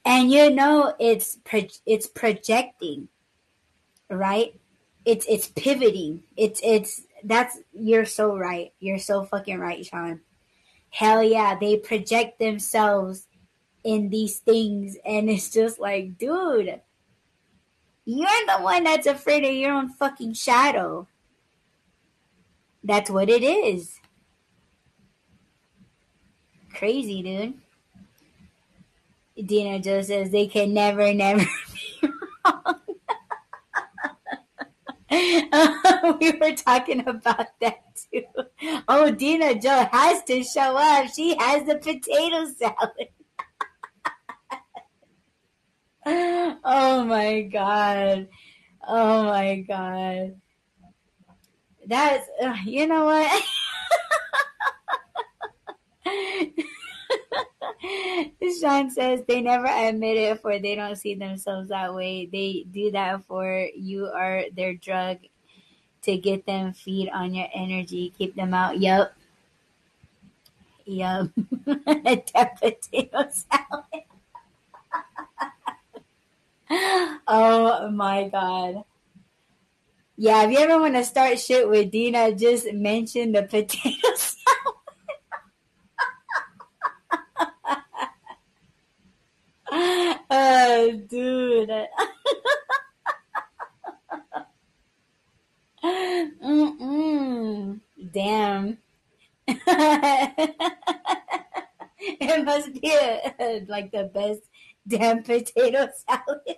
[0.05, 3.09] and you know it's pro- it's projecting,
[4.11, 4.55] right?
[5.05, 6.23] It's it's pivoting.
[6.37, 8.73] It's it's that's you're so right.
[8.81, 10.21] You're so fucking right, Sean.
[10.91, 13.27] Hell yeah, they project themselves
[13.85, 16.81] in these things, and it's just like, dude,
[18.05, 21.07] you're the one that's afraid of your own fucking shadow.
[22.85, 24.01] That's what it is.
[26.75, 27.55] Crazy, dude.
[29.47, 31.45] Dina just says they can never, never
[32.03, 32.09] be
[32.45, 32.75] wrong.
[36.21, 37.83] we were talking about that
[38.13, 38.25] too.
[38.89, 41.09] Oh, Dina Joe has to show up.
[41.15, 43.09] She has the potato salad.
[46.07, 48.29] Oh my god.
[48.87, 50.37] Oh my god.
[51.87, 53.43] That's, uh, you know what?
[58.61, 62.27] Sean says they never admit it for they don't see themselves that way.
[62.27, 65.19] They do that for you are their drug
[66.03, 68.79] to get them feed on your energy, keep them out.
[68.81, 69.15] Yup.
[70.85, 71.31] Yup.
[71.65, 74.12] That potato salad.
[77.29, 78.85] oh my god.
[80.17, 84.39] Yeah, if you ever want to start shit with Dina, just mention the potato salad.
[90.31, 91.89] oh, dude.
[96.43, 97.81] Mm-mm.
[98.13, 98.79] Damn.
[102.21, 104.41] it must be a, like the best
[104.87, 106.57] damn potato salad.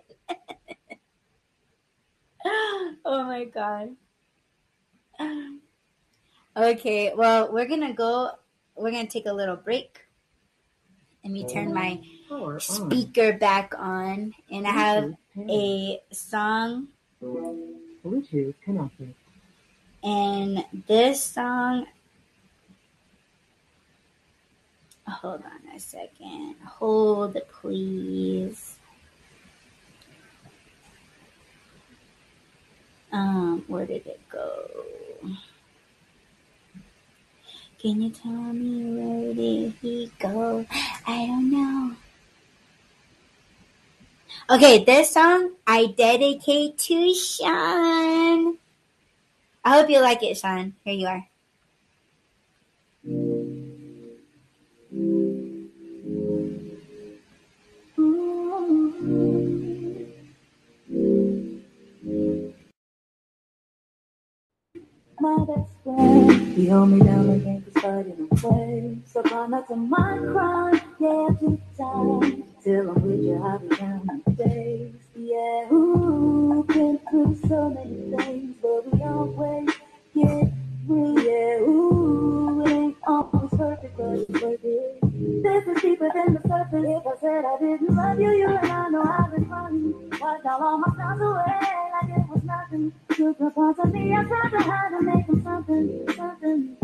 [3.05, 3.97] oh my god.
[6.57, 8.31] Okay, well, we're gonna go.
[8.77, 10.01] We're gonna take a little break.
[11.25, 12.01] Let me turn my
[12.59, 15.15] speaker back on, and I have
[15.49, 16.89] a song.
[17.23, 19.15] Bluetooth connected.
[20.03, 21.87] And this song.
[25.07, 26.57] Hold on a second.
[26.65, 28.79] Hold, please.
[33.13, 34.69] Um, where did it go?
[37.79, 40.65] Can you tell me where did he go?
[41.07, 41.97] I don't know.
[44.49, 48.59] Okay, this song I dedicate to Sean.
[49.65, 50.75] I hope you like it, Sean.
[50.85, 51.27] Here you are.
[65.97, 66.57] Best.
[66.57, 68.99] He held me down against the side in a way.
[69.07, 72.45] So far not to my crime, yeah, deep down.
[72.63, 74.95] Till I'm with you, I'll be down in days.
[75.17, 79.71] Yeah, ooh, been through so many things, but we always
[80.15, 80.53] get
[80.87, 81.23] through.
[81.23, 85.04] Yeah, ooh, it ain't always perfect, but it's worth it.
[85.29, 86.85] This is deeper than the surface.
[86.87, 90.11] If I said I didn't love you, you and I know I've been running.
[90.21, 92.93] Wiped out all my scars away like it was nothing.
[93.11, 96.77] Took a part of me, I tried to hide and make them something, something.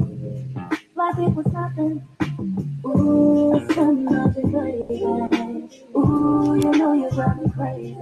[0.97, 2.09] Like it was nothing.
[2.87, 5.05] Ooh, something nothing crazy.
[5.97, 7.97] Ooh, you know you drive me crazy.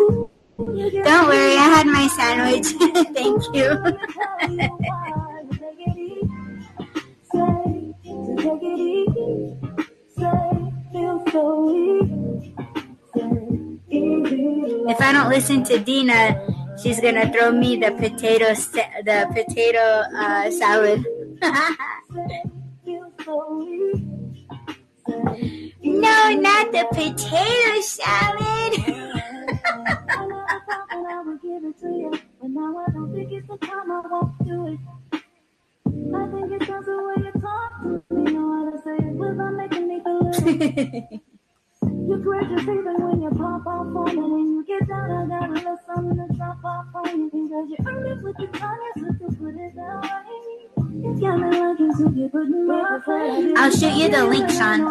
[0.00, 2.66] Ooh, Don't worry, I had my sandwich.
[3.14, 5.18] Thank you.
[14.88, 16.38] If I don't listen to Dina,
[16.80, 21.04] she's gonna throw me the potato the potato uh, salad.
[25.82, 28.56] no, not the potato salad.
[40.46, 44.16] You're gorgeous even when you pop off on it.
[44.16, 47.30] And you get down, I got a little something to drop off on you.
[47.30, 50.66] Because you earned it with your tongue, so to put it that way.
[51.02, 53.54] You got me looking to put in my face.
[53.56, 54.84] I'll shoot you the link, Sean.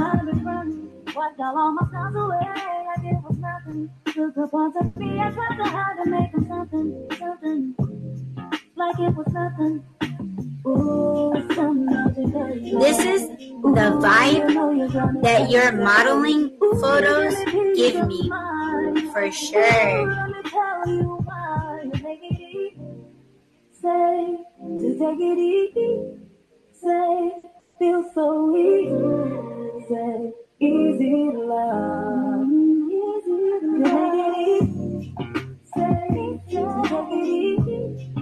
[1.15, 3.89] Wiped all my scars away like it was nothing.
[4.05, 7.75] Took a part of me, I tried to hide make them something, something.
[8.75, 9.83] Like it was nothing.
[10.65, 10.73] This
[12.97, 17.35] is the vibe that your modeling photos
[17.75, 18.31] give me,
[19.13, 20.11] for sure.
[26.81, 27.31] Say,
[27.77, 28.89] feel so easy.
[29.87, 32.49] Say, easy love.
[32.89, 33.37] Easy
[33.83, 34.65] love.
[35.75, 38.14] Say, take it easy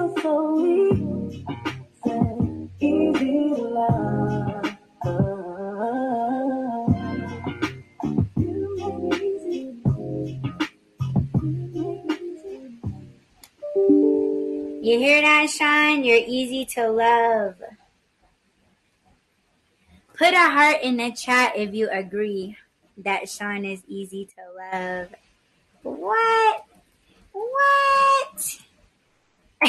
[0.00, 1.44] feel so weak
[2.80, 4.76] easy to love.
[8.36, 8.46] You.
[8.76, 9.76] You easy.
[14.82, 16.04] You hear that, Sean?
[16.04, 17.56] You're easy to love.
[20.16, 22.56] Put a heart in the chat if you agree
[22.98, 25.08] that Sean is easy to love.
[25.82, 26.64] What?
[27.32, 28.60] What?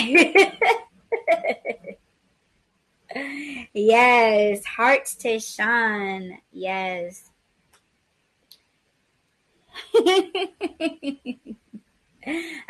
[3.74, 6.38] yes, hearts to Sean.
[6.52, 7.30] Yes.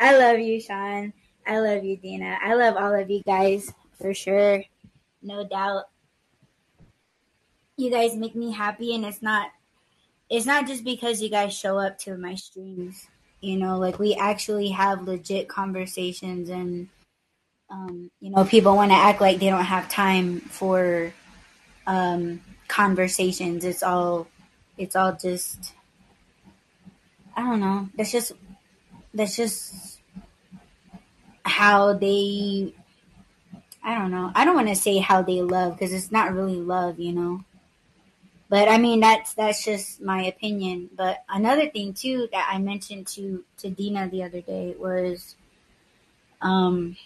[0.00, 1.12] love you, Sean.
[1.46, 2.38] I love you, Dina.
[2.42, 4.64] I love all of you guys for sure.
[5.22, 5.84] No doubt.
[7.76, 9.48] You guys make me happy and it's not
[10.28, 13.06] it's not just because you guys show up to my streams.
[13.40, 16.88] You know, like we actually have legit conversations and
[17.72, 21.12] um, you know, people want to act like they don't have time for
[21.86, 23.64] um conversations.
[23.64, 24.28] It's all
[24.76, 25.72] it's all just
[27.34, 27.88] I don't know.
[27.96, 28.32] That's just
[29.14, 30.00] that's just
[31.44, 32.74] how they
[33.82, 34.30] I don't know.
[34.34, 37.44] I don't want to say how they love because it's not really love, you know.
[38.50, 40.90] But I mean that's that's just my opinion.
[40.94, 45.36] But another thing too that I mentioned to to Dina the other day was
[46.42, 46.96] um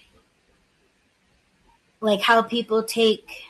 [2.01, 3.45] like how people take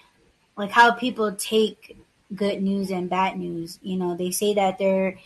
[0.56, 1.96] like how people take
[2.34, 3.78] good news and bad news.
[3.82, 5.18] You know, they say that they're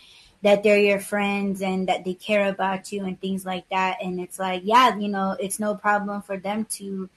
[0.43, 3.99] that they're your friends and that they care about you and things like that.
[4.03, 7.09] And it's like, yeah, you know, it's no problem for them to,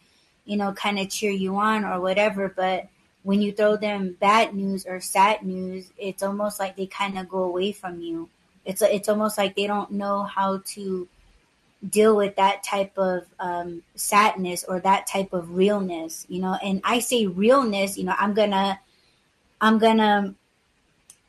[0.45, 2.49] you know, kind of cheer you on or whatever.
[2.49, 2.88] But
[3.24, 7.30] when you throw them bad news or sad news, it's almost like they kind of
[7.30, 8.30] go away from you.
[8.66, 11.08] It's it's almost like they don't know how to
[11.89, 16.57] deal with that type of um, sadness or that type of realness, you know.
[16.63, 18.79] And I say realness, you know, I'm gonna
[19.59, 20.36] I'm gonna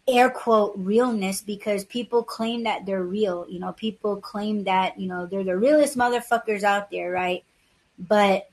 [0.06, 3.46] air quote realness because people claim that they're real.
[3.48, 7.44] You know, people claim that, you know, they're the realest motherfuckers out there, right?
[7.98, 8.48] But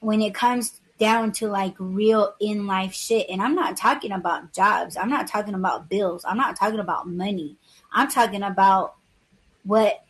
[0.00, 4.52] when it comes down to like real in life shit, and I'm not talking about
[4.52, 7.56] jobs, I'm not talking about bills, I'm not talking about money,
[7.92, 8.94] I'm talking about
[9.64, 10.02] what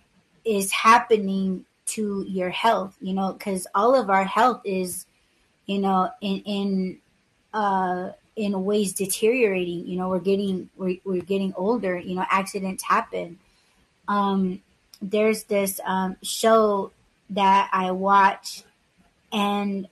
[0.45, 5.07] is happening to your health, you know, because all of our health is,
[5.67, 6.99] you know, in, in,
[7.55, 9.87] uh, in ways deteriorating.
[9.87, 11.99] You know, we're getting we're, we're getting older.
[11.99, 13.39] You know, accidents happen.
[14.07, 14.63] Um,
[15.03, 16.93] there's this um, show
[17.31, 18.63] that I watch,
[19.33, 19.89] and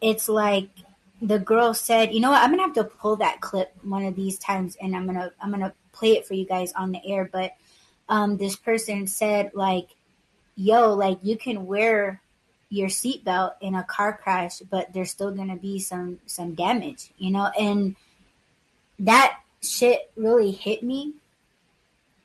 [0.00, 0.68] it's like
[1.22, 2.42] the girl said, "You know what?
[2.42, 5.50] I'm gonna have to pull that clip one of these times, and I'm gonna I'm
[5.50, 7.54] gonna play it for you guys on the air." But
[8.08, 9.88] um, this person said, like,
[10.56, 12.20] "Yo, like you can wear."
[12.68, 17.30] your seatbelt in a car crash, but there's still gonna be some some damage, you
[17.30, 17.94] know, and
[18.98, 21.14] that shit really hit me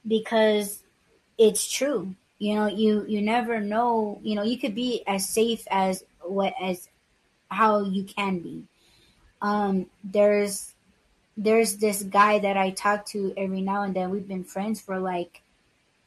[0.07, 0.83] because
[1.37, 2.15] it's true.
[2.39, 6.53] You know, you you never know, you know, you could be as safe as what
[6.61, 6.89] as
[7.49, 8.63] how you can be.
[9.41, 10.73] Um there's
[11.37, 14.09] there's this guy that I talk to every now and then.
[14.09, 15.41] We've been friends for like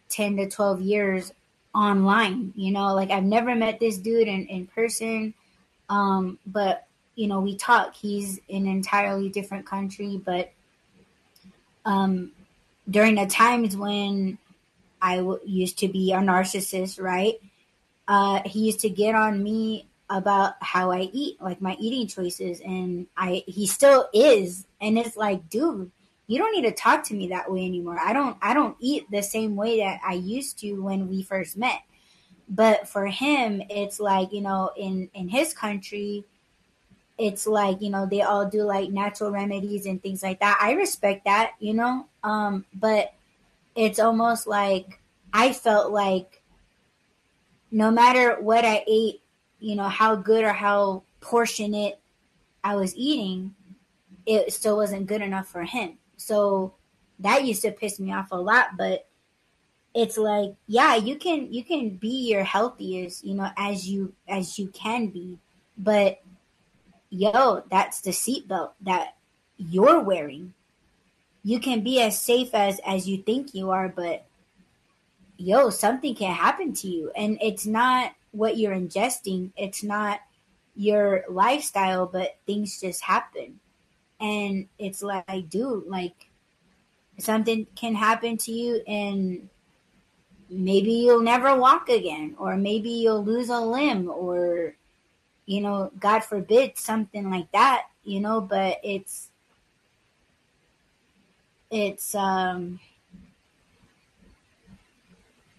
[0.09, 1.33] 10 to 12 years
[1.75, 2.53] online.
[2.57, 5.35] You know, like I've never met this dude in, in person.
[5.89, 7.95] Um, but you know, we talk.
[7.95, 10.53] He's in an entirely different country, but
[11.85, 12.33] um,
[12.89, 14.39] during the times when
[15.01, 17.35] I w- used to be a narcissist, right?
[18.09, 22.61] Uh, he used to get on me about how I eat, like my eating choices,
[22.61, 25.91] and I he still is, and it's like, dude,
[26.27, 27.99] you don't need to talk to me that way anymore.
[27.99, 31.57] I don't I don't eat the same way that I used to when we first
[31.57, 31.81] met.
[32.49, 36.25] But for him, it's like, you know, in in his country,
[37.19, 40.59] it's like, you know, they all do like natural remedies and things like that.
[40.61, 42.07] I respect that, you know?
[42.23, 43.13] Um but
[43.75, 45.01] it's almost like
[45.33, 46.43] I felt like
[47.71, 49.21] no matter what I ate,
[49.59, 51.99] you know, how good or how portionate
[52.63, 53.55] I was eating,
[54.27, 55.99] it still wasn't good enough for him.
[56.25, 56.75] So
[57.19, 59.07] that used to piss me off a lot, but
[59.95, 64.59] it's like, yeah, you can you can be your healthiest, you know, as you as
[64.59, 65.39] you can be,
[65.77, 66.21] but
[67.11, 69.17] yo, that's the seatbelt that
[69.57, 70.55] you're wearing.
[71.45, 74.25] You can be as safe as as you think you are, but
[75.37, 79.53] yo, something can happen to you, and it's not what you're ingesting.
[79.57, 80.21] It's not
[80.75, 83.61] your lifestyle, but things just happen
[84.21, 86.29] and it's like dude like
[87.19, 89.49] something can happen to you and
[90.49, 94.75] maybe you'll never walk again or maybe you'll lose a limb or
[95.47, 99.31] you know god forbid something like that you know but it's
[101.71, 102.79] it's um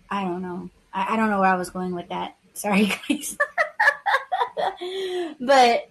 [0.09, 3.37] i don't know I, I don't know where i was going with that Sorry, guys.
[5.41, 5.89] but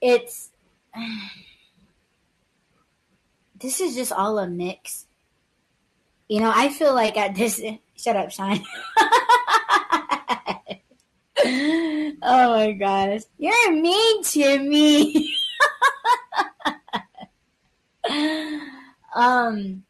[0.00, 0.50] it's
[3.60, 5.06] this is just all a mix.
[6.28, 7.60] You know, I feel like at this
[7.96, 8.64] shut up, Sean.
[11.42, 13.22] oh my gosh.
[13.38, 15.36] You're mean to me.
[19.14, 19.84] um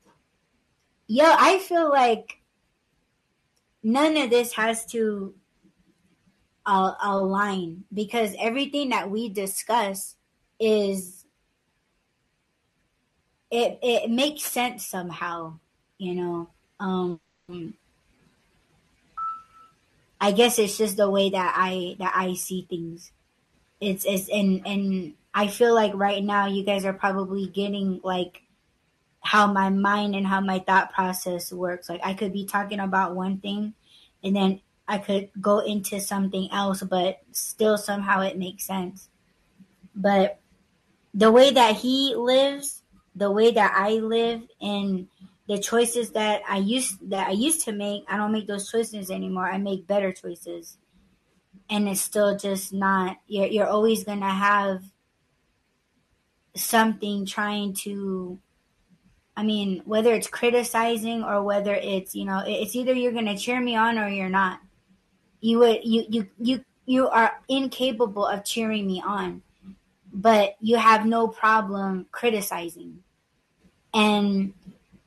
[1.07, 2.40] yo, I feel like
[3.82, 5.34] none of this has to
[6.64, 10.14] uh, align because everything that we discuss
[10.61, 11.24] is
[13.50, 15.58] it it makes sense somehow,
[15.98, 16.50] you know.
[16.78, 17.20] Um
[20.20, 23.11] I guess it's just the way that I that I see things.
[23.80, 28.42] It's it's and and I feel like right now you guys are probably getting like
[29.22, 31.88] how my mind and how my thought process works.
[31.88, 33.74] Like I could be talking about one thing
[34.22, 39.08] and then I could go into something else, but still somehow it makes sense.
[39.94, 40.39] But
[41.14, 42.82] the way that he lives,
[43.14, 45.08] the way that I live, and
[45.48, 49.11] the choices that I used that I used to make, I don't make those choices
[49.11, 49.50] anymore.
[49.50, 50.78] I make better choices,
[51.68, 53.16] and it's still just not.
[53.26, 54.82] You're you're always gonna have
[56.54, 58.38] something trying to.
[59.36, 63.61] I mean, whether it's criticizing or whether it's you know, it's either you're gonna cheer
[63.61, 64.61] me on or you're not.
[65.40, 69.42] You would you you you you are incapable of cheering me on,
[70.12, 73.02] but you have no problem criticizing,
[73.94, 74.54] and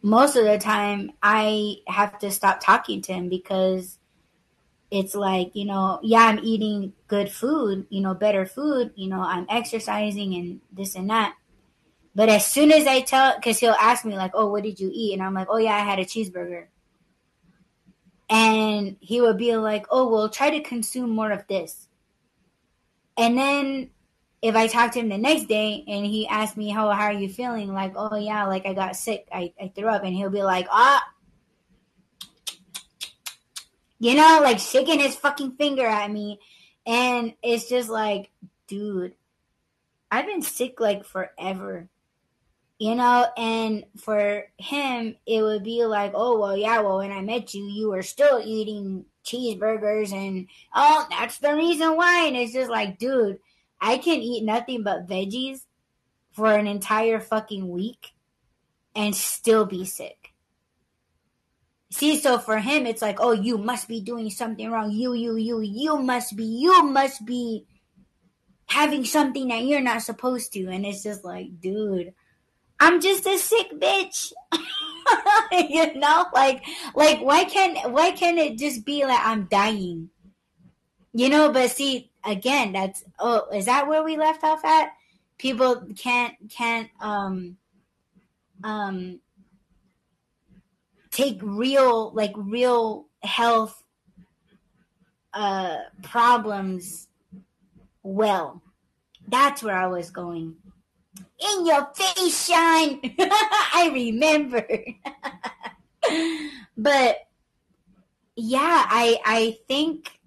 [0.01, 3.97] most of the time I have to stop talking to him because
[4.91, 9.22] it's like, you know, yeah, I'm eating good food, you know, better food, you know,
[9.22, 11.36] I'm exercising and this and that.
[12.14, 14.91] But as soon as I tell, because he'll ask me, like, oh, what did you
[14.93, 15.14] eat?
[15.14, 16.66] And I'm like, oh, yeah, I had a cheeseburger.
[18.30, 21.88] And he would be like, oh, well, try to consume more of this.
[23.18, 23.89] And then
[24.44, 27.14] if I talk to him the next day and he asks me how how are
[27.14, 30.30] you feeling, like, oh yeah, like I got sick, I, I threw up, and he'll
[30.30, 31.02] be like, ah
[34.04, 36.38] you know, like shaking his fucking finger at me.
[36.86, 38.32] And it's just like,
[38.68, 39.16] dude,
[40.12, 41.88] I've been sick like forever.
[42.80, 47.22] You know, and for him, it would be like, oh, well, yeah, well, when I
[47.22, 52.26] met you, you were still eating cheeseburgers, and oh, that's the reason why.
[52.26, 53.39] And it's just like, dude,
[53.84, 55.66] I can eat nothing but veggies
[56.32, 58.14] for an entire fucking week
[58.96, 60.32] and still be sick.
[61.92, 64.92] See, so for him, it's like, oh, you must be doing something wrong.
[64.92, 67.66] You, you, you, you must be, you must be
[68.68, 70.70] having something that you're not supposed to.
[70.70, 72.14] And it's just like, dude,
[72.80, 74.32] I'm just a sick bitch.
[75.52, 76.64] you know, like,
[76.96, 80.10] like why can't, why can't it just be like I'm dying?
[81.14, 84.94] You know, but see, again, that's oh, is that where we left off at?
[85.38, 87.58] People can't can't um
[88.64, 89.20] um
[91.12, 93.84] take real like real health
[95.34, 97.08] uh problems
[98.04, 98.62] well.
[99.28, 100.56] That's where I was going.
[101.40, 103.00] In your face, Sean.
[103.20, 104.66] I remember.
[106.78, 107.18] but
[108.36, 110.20] yeah, I I think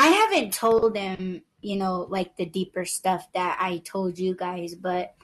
[0.00, 4.74] I haven't told him, you know, like the deeper stuff that I told you guys,
[4.74, 5.14] but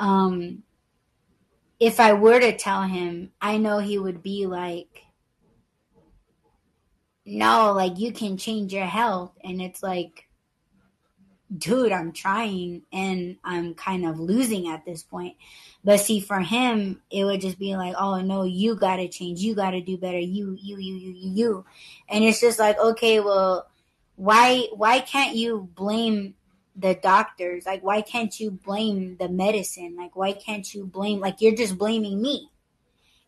[0.00, 0.62] um
[1.78, 5.02] if I were to tell him, I know he would be like
[7.26, 10.26] no, like you can change your health and it's like
[11.58, 15.36] dude, I'm trying and I'm kind of losing at this point.
[15.84, 19.54] But see, for him, it would just be like, oh no, you gotta change, you
[19.54, 21.64] gotta do better, you, you, you, you, you.
[22.08, 23.68] And it's just like, okay, well,
[24.16, 26.34] why why can't you blame
[26.74, 27.64] the doctors?
[27.66, 29.96] Like why can't you blame the medicine?
[29.96, 32.50] Like why can't you blame like you're just blaming me.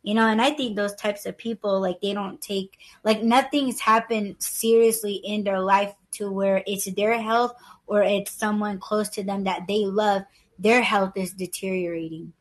[0.03, 3.81] You know and i think those types of people like they don't take like nothing's
[3.81, 7.53] happened seriously in their life to where it's their health
[7.87, 10.23] or it's someone close to them that they love.
[10.59, 12.33] Their health is deteriorating.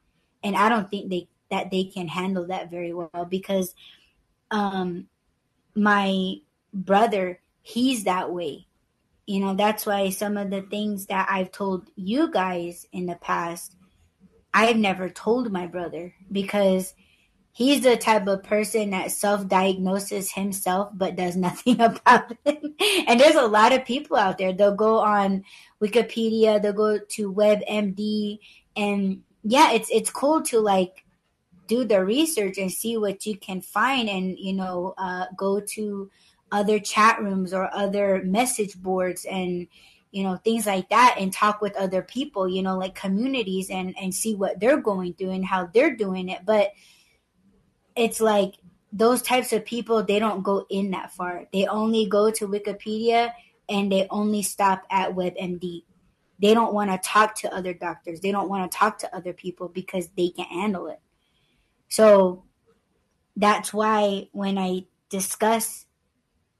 [0.43, 3.74] And i don't think they that they can handle that very well because
[4.52, 5.08] um
[5.76, 6.36] my
[6.74, 8.65] brother he's that way.
[9.26, 13.15] You know, that's why some of the things that I've told you guys in the
[13.15, 13.76] past,
[14.53, 16.93] I've never told my brother because
[17.51, 22.63] he's the type of person that self diagnoses himself but does nothing about it.
[23.05, 24.53] And there's a lot of people out there.
[24.53, 25.43] They'll go on
[25.82, 28.39] Wikipedia, they'll go to WebMD,
[28.78, 31.03] and yeah, it's it's cool to like
[31.68, 36.09] do the research and see what you can find and you know uh, go to
[36.52, 39.68] other chat rooms or other message boards and
[40.12, 43.93] you know things like that and talk with other people you know like communities and
[44.00, 46.41] and see what they're going through and how they're doing it.
[46.45, 46.72] But
[47.95, 48.54] it's like
[48.93, 51.45] those types of people they don't go in that far.
[51.52, 53.34] They only go to wikipedia
[53.70, 55.84] and they only stop at webmd.
[56.39, 58.22] They don't want to talk to other doctors.
[58.22, 61.02] They don't want to talk to other people because they can handle it.
[61.89, 62.43] So
[63.36, 65.86] that's why when i discuss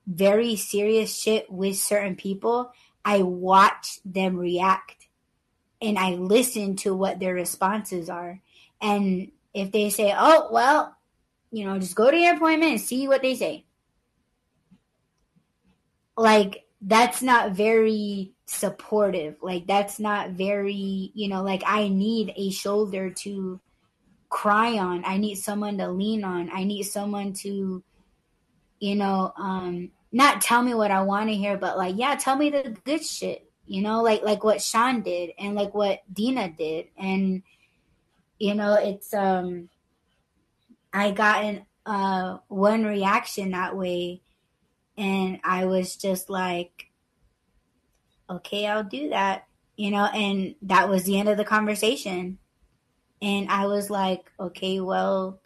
[0.08, 2.72] very serious shit with certain people
[3.08, 5.08] I watch them react
[5.82, 8.42] and I listen to what their responses are.
[8.82, 10.94] And if they say, oh, well,
[11.50, 13.64] you know, just go to your appointment and see what they say.
[16.18, 19.38] Like, that's not very supportive.
[19.42, 23.62] Like, that's not very, you know, like I need a shoulder to
[24.28, 25.06] cry on.
[25.06, 26.50] I need someone to lean on.
[26.52, 27.82] I need someone to,
[28.82, 32.36] you know, um, not tell me what I want to hear, but like, yeah, tell
[32.36, 36.50] me the good shit, you know, like like what Sean did and like what Dina
[36.50, 36.88] did.
[36.98, 37.44] And
[38.40, 39.70] you know, it's um
[40.94, 44.22] I gotten uh one reaction that way
[44.98, 46.88] and I was just like,
[48.30, 52.40] okay, I'll do that, you know, and that was the end of the conversation.
[53.22, 55.40] And I was like, okay, well,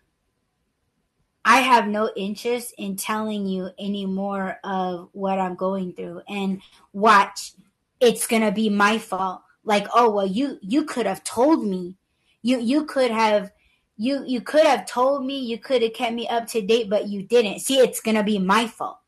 [1.44, 6.22] I have no interest in telling you any more of what I'm going through.
[6.30, 6.62] And
[6.94, 7.54] watch,
[8.00, 9.42] it's gonna be my fault.
[9.64, 11.98] Like, oh well, you you could have told me.
[12.44, 13.52] You you could have
[13.98, 15.40] you you could have told me.
[15.40, 17.60] You could have kept me up to date, but you didn't.
[17.60, 19.00] See, it's gonna be my fault.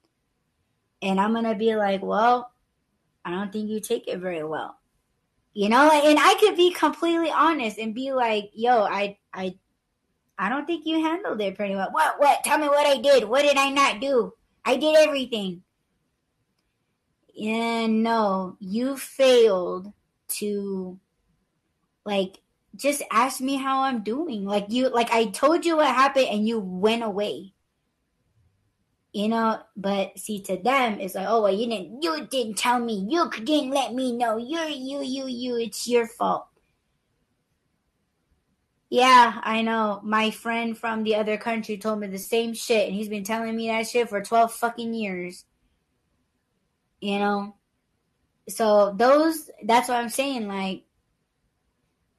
[1.02, 2.52] And I'm gonna be like, well,
[3.26, 4.78] I don't think you take it very well.
[5.54, 9.56] You know, and I could be completely honest and be like, yo, I I
[10.38, 11.90] I don't think you handled it pretty well.
[11.92, 12.20] What?
[12.20, 12.44] What?
[12.44, 13.26] Tell me what I did.
[13.26, 14.34] What did I not do?
[14.66, 15.64] I did everything.
[17.42, 19.92] And no, you failed
[20.30, 21.00] to
[22.06, 22.40] like
[22.76, 24.46] just ask me how I'm doing.
[24.46, 27.54] Like you like I told you what happened and you went away.
[29.12, 32.80] You know, but see to them it's like, oh well you didn't you didn't tell
[32.80, 33.06] me.
[33.08, 34.38] You didn't let me know.
[34.38, 36.48] You're you, you, you, it's your fault.
[38.94, 40.02] Yeah, I know.
[40.04, 43.56] My friend from the other country told me the same shit, and he's been telling
[43.56, 45.46] me that shit for 12 fucking years.
[47.02, 47.56] You know?
[48.48, 50.48] So, those, that's what I'm saying.
[50.48, 50.84] Like,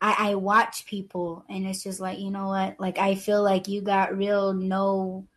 [0.00, 2.80] I, I watch people, and it's just like, you know what?
[2.80, 5.28] Like, I feel like you got real no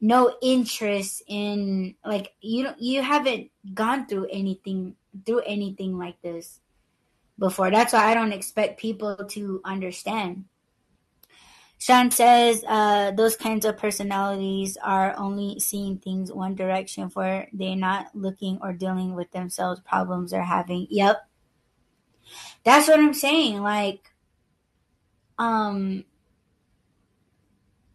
[0.00, 4.94] no interest in like you don't you haven't gone through anything
[5.26, 6.58] through anything like this
[7.38, 10.46] before that's why i don't expect people to understand
[11.80, 17.74] sean says uh, those kinds of personalities are only seeing things one direction for they're
[17.74, 21.26] not looking or dealing with themselves problems they're having yep
[22.62, 24.12] that's what i'm saying like
[25.38, 26.04] um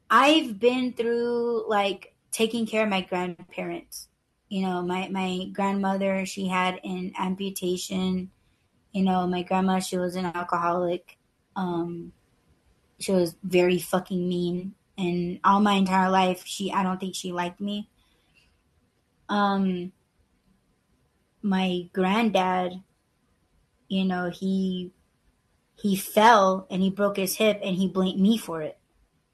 [0.10, 4.08] I've been through like taking care of my grandparents.
[4.50, 8.32] You know, my my grandmother, she had an amputation.
[8.92, 11.18] You know, my grandma, she was an alcoholic.
[11.56, 12.14] Um,
[13.00, 17.32] she was very fucking mean, and all my entire life, she I don't think she
[17.32, 17.90] liked me.
[19.28, 19.92] Um,
[21.42, 22.82] my granddad,
[23.88, 24.92] you know, he
[25.76, 28.78] he fell and he broke his hip, and he blamed me for it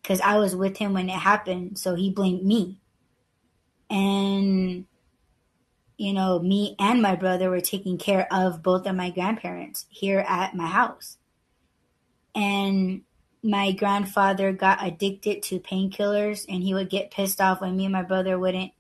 [0.01, 1.78] because I was with him when it happened.
[1.78, 2.80] So he blamed me.
[3.89, 4.86] And,
[5.97, 10.20] you know, me and my brother were taking care of both of my grandparents here
[10.20, 11.18] at my house.
[12.34, 13.01] And
[13.44, 17.94] my grandfather got addicted to painkillers and he would get pissed off when me and
[17.94, 18.72] my brother wouldn't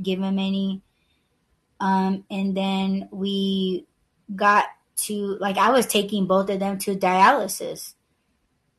[0.00, 0.82] give him any.
[1.80, 3.86] Um, and then we
[4.34, 7.94] got to, like, I was taking both of them to dialysis.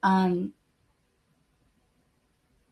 [0.01, 0.53] Um,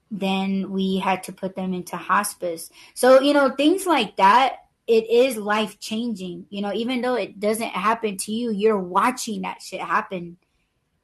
[0.10, 2.70] then we had to put them into hospice.
[2.94, 4.58] So, you know, things like that,
[4.88, 6.46] it is life changing.
[6.50, 10.38] You know, even though it doesn't happen to you, you're watching that shit happen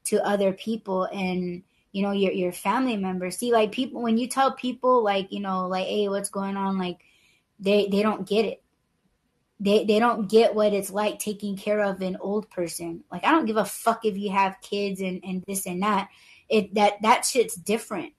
[0.10, 3.38] to other people and you know your your family members.
[3.38, 6.78] See, like people when you tell people like, you know, like, hey, what's going on,
[6.78, 7.00] like
[7.60, 8.62] they they don't get it.
[9.60, 13.04] They they don't get what it's like taking care of an old person.
[13.12, 16.10] Like I don't give a fuck if you have kids and, and this and that.
[16.48, 18.14] It that that shit's different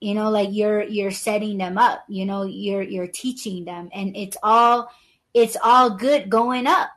[0.00, 4.16] you know like you're you're setting them up you know you're you're teaching them and
[4.16, 4.90] it's all
[5.34, 6.90] it's all good going up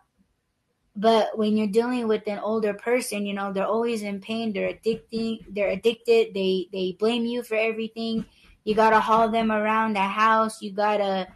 [0.96, 4.74] but when you're dealing with an older person you know they're always in pain they're
[4.74, 8.26] addicting they're addicted they they blame you for everything
[8.64, 10.62] You gotta haul them around the house.
[10.62, 11.28] You gotta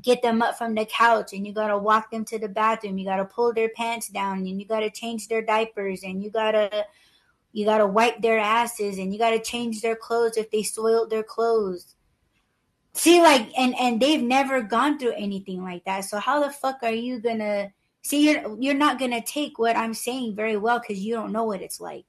[0.00, 2.98] get them up from the couch and you gotta walk them to the bathroom.
[2.98, 6.86] You gotta pull their pants down and you gotta change their diapers and you gotta
[7.52, 11.22] you gotta wipe their asses and you gotta change their clothes if they soiled their
[11.22, 11.94] clothes.
[12.94, 16.04] See, like, and and they've never gone through anything like that.
[16.04, 17.72] So how the fuck are you gonna
[18.02, 18.30] see?
[18.30, 21.62] You're you're not gonna take what I'm saying very well because you don't know what
[21.62, 22.06] it's like.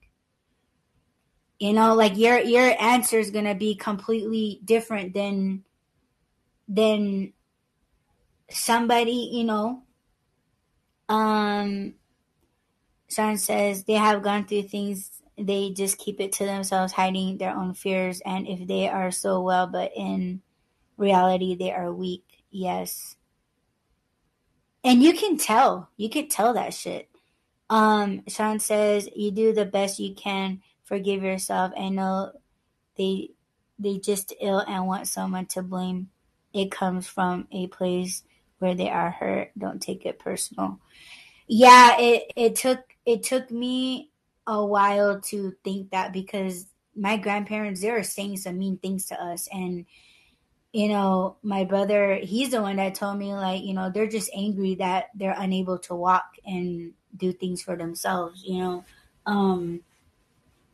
[1.59, 5.63] You know, like your your answer is gonna be completely different than
[6.67, 7.33] than
[8.49, 9.29] somebody.
[9.31, 9.83] You know,
[11.09, 11.95] um,
[13.09, 15.21] Sean says they have gone through things.
[15.37, 18.21] They just keep it to themselves, hiding their own fears.
[18.25, 20.41] And if they are so well, but in
[20.97, 22.23] reality they are weak.
[22.51, 23.15] Yes.
[24.83, 25.89] And you can tell.
[25.97, 27.09] You can tell that shit.
[27.69, 30.61] Um, Sean says you do the best you can.
[30.83, 32.31] Forgive yourself and know
[32.97, 33.29] they
[33.79, 36.09] they just ill and want someone to blame.
[36.53, 38.23] It comes from a place
[38.59, 39.51] where they are hurt.
[39.57, 40.79] Don't take it personal.
[41.47, 44.11] Yeah, it it took it took me
[44.45, 49.21] a while to think that because my grandparents they were saying some mean things to
[49.21, 49.85] us and
[50.73, 54.31] you know, my brother, he's the one that told me, like, you know, they're just
[54.35, 58.85] angry that they're unable to walk and do things for themselves, you know.
[59.27, 59.81] Um,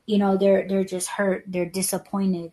[0.06, 2.52] you know, they're they're just hurt, they're disappointed.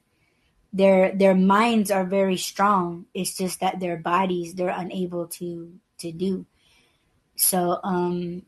[0.73, 3.07] Their their minds are very strong.
[3.15, 6.47] It's just that their bodies they're unable to to do.
[7.37, 8.43] So um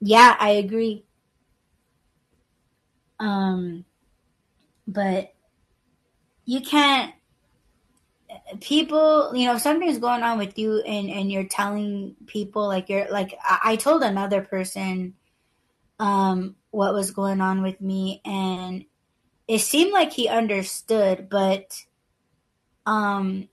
[0.00, 1.04] yeah, I agree.
[3.20, 3.84] Um
[4.86, 5.32] but
[6.44, 7.14] you can't
[8.60, 13.10] people you know something's going on with you and and you're telling people like you're
[13.10, 15.14] like I, I told another person
[15.98, 18.84] um what was going on with me and
[19.48, 21.84] it seemed like he understood but
[22.86, 23.48] um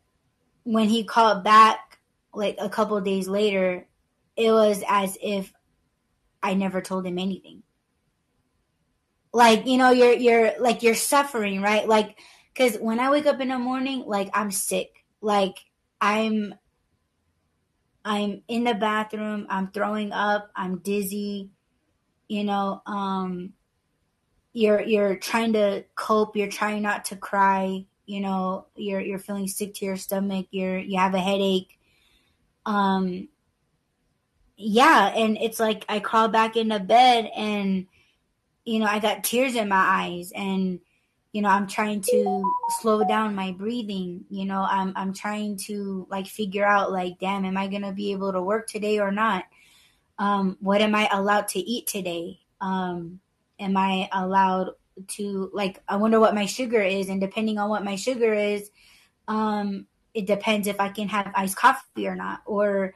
[0.63, 1.99] when he called back
[2.34, 3.88] like a couple days later
[4.36, 5.51] it was as if
[6.43, 7.63] i never told him anything.
[9.34, 11.88] Like you know you're you're like you're suffering right?
[11.88, 12.17] Like
[12.57, 15.05] because when I wake up in the morning, like I'm sick.
[15.21, 15.65] Like
[16.01, 16.55] I'm
[18.03, 21.49] I'm in the bathroom, I'm throwing up, I'm dizzy,
[22.27, 23.53] you know, um
[24.53, 29.47] you're you're trying to cope, you're trying not to cry, you know, you're you're feeling
[29.47, 31.77] sick to your stomach, you're you have a headache.
[32.65, 33.27] Um
[34.55, 37.85] yeah, and it's like I crawl back into bed and
[38.65, 40.79] you know, I got tears in my eyes and
[41.32, 42.43] you know i'm trying to
[42.80, 47.45] slow down my breathing you know i'm i'm trying to like figure out like damn
[47.45, 49.45] am i going to be able to work today or not?
[50.19, 52.39] Um what am i allowed to eat today?
[52.61, 53.19] Um
[53.59, 54.71] am i allowed
[55.09, 58.71] to like i wonder what my sugar is and depending on what my sugar is
[59.28, 62.95] um it depends if i can have iced coffee or not or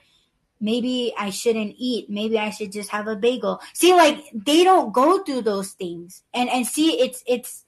[0.60, 3.60] maybe i shouldn't eat maybe i should just have a bagel.
[3.74, 6.24] See like they don't go through those things.
[6.34, 7.66] And and see it's it's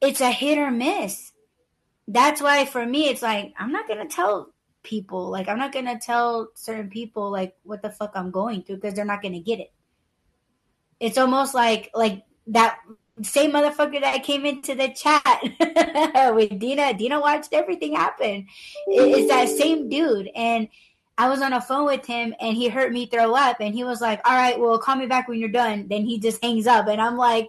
[0.00, 1.32] it's a hit or miss.
[2.06, 4.52] That's why for me, it's like, I'm not going to tell
[4.82, 8.62] people, like, I'm not going to tell certain people, like, what the fuck I'm going
[8.62, 9.72] through because they're not going to get it.
[11.00, 12.78] It's almost like, like that
[13.22, 16.94] same motherfucker that came into the chat with Dina.
[16.94, 18.46] Dina watched everything happen.
[18.86, 20.30] It's that same dude.
[20.34, 20.68] And
[21.16, 23.84] I was on a phone with him and he heard me throw up and he
[23.84, 25.88] was like, All right, well, call me back when you're done.
[25.88, 26.86] Then he just hangs up.
[26.86, 27.48] And I'm like,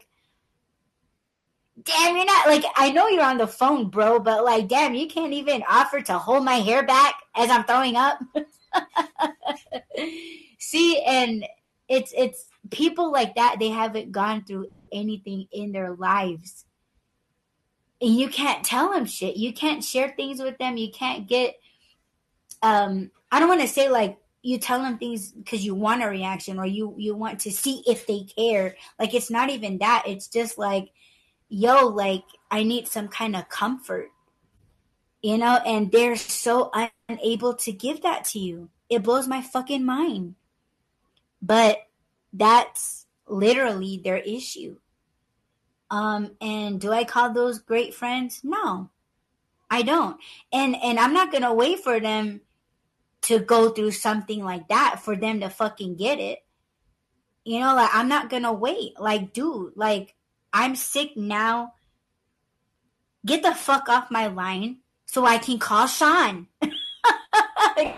[1.83, 5.07] damn, you're not like I know you're on the phone, bro, but like, damn, you
[5.07, 8.19] can't even offer to hold my hair back as I'm throwing up.
[10.59, 11.45] See, and
[11.87, 13.57] it's it's people like that.
[13.59, 16.65] They haven't gone through anything in their lives,
[18.01, 19.37] and you can't tell them shit.
[19.37, 20.77] You can't share things with them.
[20.77, 21.55] You can't get.
[22.61, 26.07] Um, I don't want to say like you tell them things because you want a
[26.07, 28.75] reaction or you you want to see if they care.
[28.97, 30.03] Like it's not even that.
[30.07, 30.91] It's just like
[31.49, 34.11] yo, like I need some kind of comfort,
[35.21, 36.71] you know, and they're so
[37.09, 38.69] unable to give that to you.
[38.89, 40.35] It blows my fucking mind.
[41.41, 41.79] But
[42.33, 44.77] that's literally their issue.
[45.91, 48.41] Um, and do I call those great friends?
[48.43, 48.89] No,
[49.69, 50.17] I don't.
[50.53, 52.41] And and I'm not gonna wait for them
[53.21, 56.39] to go through something like that for them to fucking get it.
[57.43, 58.99] You know, like I'm not gonna wait.
[58.99, 60.15] Like, dude, like
[60.53, 61.73] I'm sick now.
[63.25, 66.47] Get the fuck off my line so I can call Sean.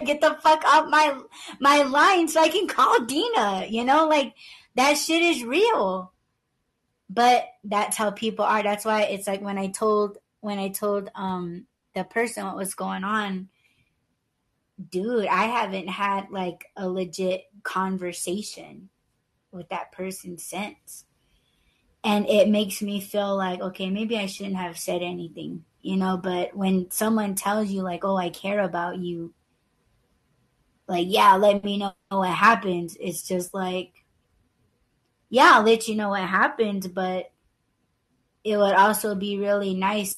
[0.06, 1.18] Get the fuck off my
[1.60, 3.65] my line so I can call Dina.
[3.69, 4.34] You know, like
[4.76, 6.11] that shit is real.
[7.10, 8.64] But that's how people are.
[8.64, 12.73] That's why it's like when I told when I told um the person what was
[12.73, 13.49] going on,
[14.90, 18.90] dude, I haven't had like a legit conversation
[19.52, 21.06] with that person since.
[22.03, 26.15] And it makes me feel like, okay, maybe I shouldn't have said anything, you know,
[26.18, 29.34] but when someone tells you like, "Oh, I care about you,"
[30.88, 32.98] like, yeah, let me know what happens.
[32.99, 33.94] It's just like
[35.30, 37.32] yeah, I'll let you know what happens, but
[38.44, 40.15] it would also be really nice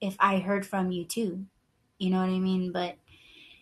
[0.00, 1.46] if I heard from you too.
[1.98, 2.72] You know what I mean?
[2.72, 2.96] But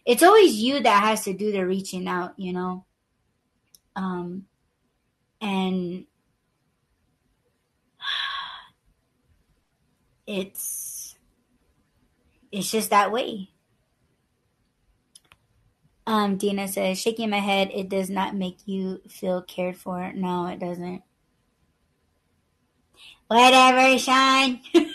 [0.06, 2.85] it's always you that has to do the reaching out, you know?
[3.94, 4.47] Um,
[5.40, 6.06] and
[10.26, 11.16] it's
[12.52, 13.50] it's just that way.
[16.06, 20.12] Um, Dina says, shaking my head, it does not make you feel cared for.
[20.12, 21.02] No, it doesn't.
[23.26, 24.60] Whatever, Sean.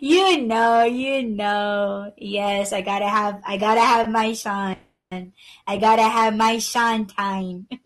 [0.00, 2.10] you know, you know.
[2.16, 4.76] Yes, I gotta have I gotta have my Sean.
[5.66, 7.68] I gotta have my Sean time.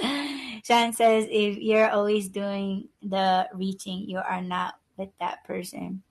[0.64, 6.02] Sean says if you're always doing the reaching, you are not with that person.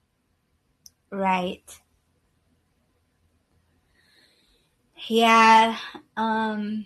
[1.12, 1.64] Right.
[5.08, 5.78] Yeah.
[6.16, 6.86] Um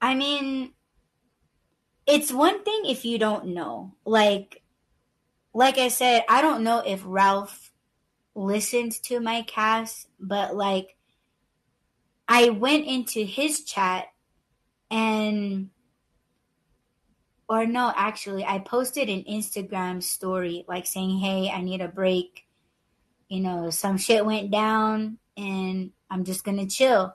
[0.00, 0.72] I mean
[2.06, 3.94] it's one thing if you don't know.
[4.04, 4.62] Like
[5.54, 7.72] like I said, I don't know if Ralph
[8.34, 10.96] listened to my cast, but like
[12.28, 14.08] I went into his chat
[14.90, 15.70] and
[17.48, 22.46] or no, actually, I posted an Instagram story like saying, "Hey, I need a break.
[23.28, 27.14] You know, some shit went down, and I'm just gonna chill."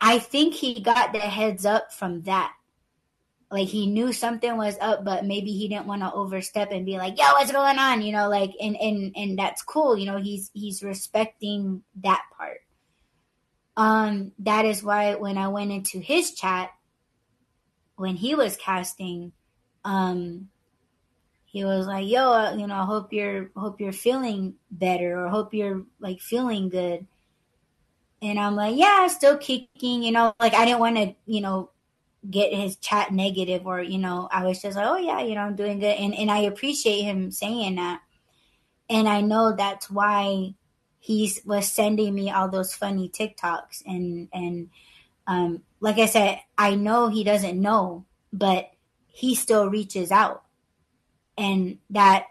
[0.00, 2.52] I think he got the heads up from that.
[3.52, 6.96] Like he knew something was up, but maybe he didn't want to overstep and be
[6.98, 9.96] like, "Yo, what's going on?" You know, like and and and that's cool.
[9.96, 12.58] You know, he's he's respecting that part.
[13.76, 16.70] Um, that is why when I went into his chat,
[18.02, 19.30] when he was casting,
[19.84, 20.48] um,
[21.44, 25.28] he was like, "Yo, uh, you know, I hope you're hope you're feeling better, or
[25.28, 27.06] hope you're like feeling good."
[28.20, 31.70] And I'm like, "Yeah, still kicking." You know, like I didn't want to, you know,
[32.28, 35.42] get his chat negative, or you know, I was just like, "Oh yeah, you know,
[35.42, 38.00] I'm doing good," and and I appreciate him saying that,
[38.90, 40.54] and I know that's why
[40.98, 44.70] he was sending me all those funny TikToks, and and
[45.28, 48.70] um, like I said, I know he doesn't know, but
[49.08, 50.44] he still reaches out.
[51.36, 52.26] And that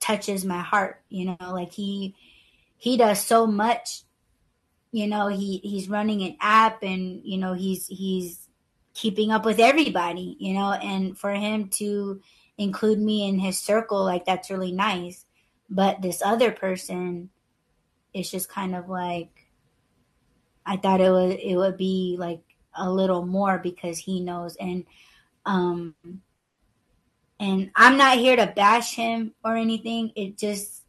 [0.00, 2.14] touches my heart you know like he
[2.76, 4.02] he does so much
[4.92, 8.48] you know he he's running an app and you know he's he's
[8.94, 12.20] keeping up with everybody you know and for him to
[12.56, 15.24] include me in his circle like that's really nice.
[15.70, 17.30] But this other person
[18.14, 19.46] it's just kind of like
[20.64, 22.40] i thought it would it would be like
[22.74, 24.84] a little more because he knows and
[25.46, 25.94] um,
[27.40, 30.12] and I'm not here to bash him or anything.
[30.14, 30.82] It just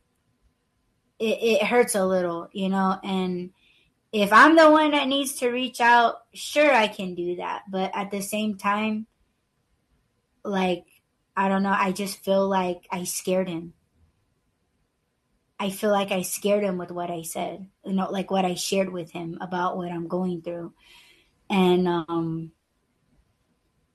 [1.20, 2.98] it, it hurts a little, you know.
[3.04, 3.52] And
[4.12, 7.64] if I'm the one that needs to reach out, sure I can do that.
[7.70, 9.06] But at the same time,
[10.44, 10.86] like
[11.36, 13.74] I don't know, I just feel like I scared him.
[15.60, 18.56] I feel like I scared him with what I said, you know, like what I
[18.56, 20.74] shared with him about what I'm going through.
[21.50, 22.52] And um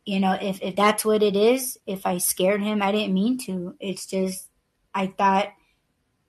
[0.05, 3.39] you know, if if that's what it is, if I scared him, I didn't mean
[3.47, 3.75] to.
[3.81, 4.49] It's just
[4.95, 5.49] I thought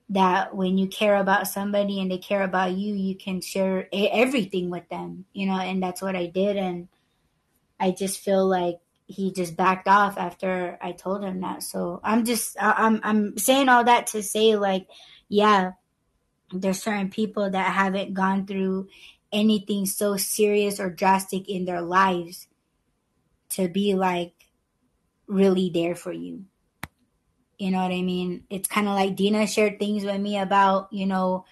[0.10, 4.70] that when you care about somebody and they care about you, you can share everything
[4.70, 6.88] with them, you know, and that's what I did and
[7.80, 11.64] I just feel like he just backed off after I told him that.
[11.64, 14.88] So I'm just I'm I'm saying all that to say like
[15.28, 15.72] yeah,
[16.52, 18.88] there's certain people that haven't gone through
[19.32, 22.48] anything so serious or drastic in their lives
[23.50, 24.34] to be like
[25.28, 26.46] really there for you.
[27.58, 28.44] You know what I mean?
[28.50, 31.46] It's kind of like Dina shared things with me about, you know,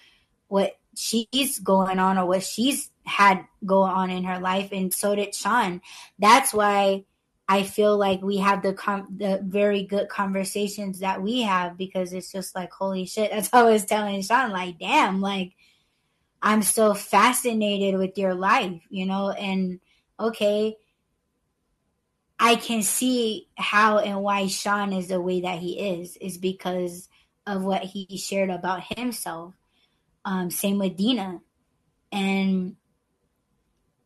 [0.48, 5.14] what she's going on or what she's had going on in her life and so
[5.14, 5.80] did Sean.
[6.18, 7.04] That's why
[7.48, 12.12] I feel like we have the com- the very good conversations that we have because
[12.12, 13.30] it's just like holy shit.
[13.32, 15.52] That's how I was telling Sean like damn like
[16.44, 19.80] I'm so fascinated with your life, you know, and
[20.20, 20.76] okay,
[22.38, 27.08] I can see how and why Sean is the way that he is, is because
[27.46, 29.54] of what he shared about himself.
[30.26, 31.40] Um, same with Dina.
[32.12, 32.76] And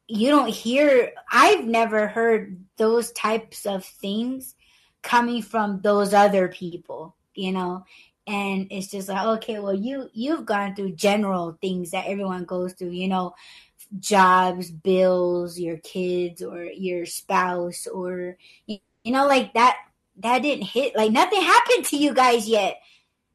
[0.07, 4.55] you don't hear, I've never heard those types of things
[5.03, 7.85] coming from those other people, you know.
[8.29, 12.75] And it's just like, okay, well, you you've gone through general things that everyone goes
[12.75, 13.35] through, you know,
[13.99, 18.37] jobs, bills, your kids, or your spouse, or
[18.67, 19.77] you know, like that.
[20.21, 20.97] That didn't hit.
[20.97, 22.79] Like nothing happened to you guys yet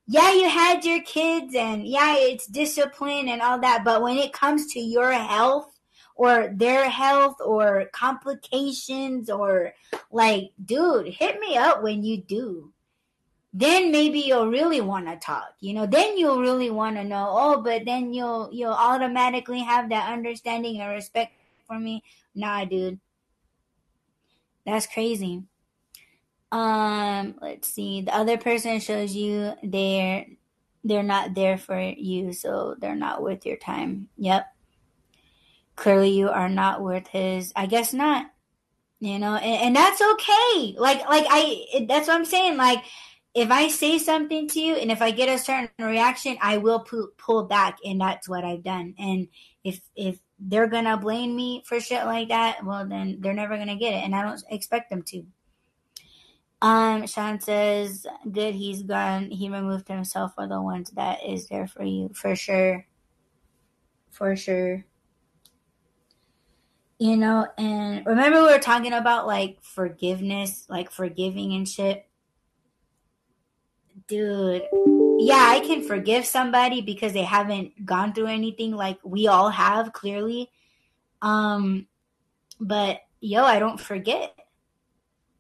[0.06, 3.84] yeah, you had your kids and yeah, it's discipline and all that.
[3.84, 5.72] But when it comes to your health
[6.16, 9.74] or their health or complications or
[10.12, 12.73] like, dude, hit me up when you do.
[13.54, 17.28] Then maybe you'll really want to talk, you know, then you'll really want to know,
[17.30, 21.34] oh, but then you'll, you'll automatically have that understanding and respect
[21.68, 22.04] for me.
[22.34, 23.00] Nah, dude.
[24.66, 25.44] That's crazy.
[26.52, 28.02] Um, let's see.
[28.02, 30.26] The other person shows you they're
[30.84, 34.10] they're not there for you, so they're not worth your time.
[34.18, 34.46] Yep.
[35.76, 37.52] Clearly, you are not worth his.
[37.56, 38.28] I guess not.
[39.00, 40.76] You know, and, and that's okay.
[40.78, 41.86] Like, like I.
[41.88, 42.58] That's what I'm saying.
[42.58, 42.84] Like,
[43.34, 46.82] if I say something to you, and if I get a certain reaction, I will
[46.82, 48.94] pull, pull back, and that's what I've done.
[49.00, 49.28] And
[49.64, 53.78] if if they're gonna blame me for shit like that, well, then they're never gonna
[53.78, 55.26] get it, and I don't expect them to.
[56.62, 59.30] Um, Sean says, good, he's gone.
[59.32, 62.10] He removed himself for the ones that is there for you.
[62.14, 62.86] For sure.
[64.12, 64.86] For sure.
[67.00, 72.08] You know, and remember we were talking about like forgiveness, like forgiving and shit.
[74.08, 74.64] Dude,
[75.20, 79.94] yeah, I can forgive somebody because they haven't gone through anything like we all have,
[79.94, 80.50] clearly.
[81.22, 81.88] Um,
[82.60, 84.36] but yo, I don't forget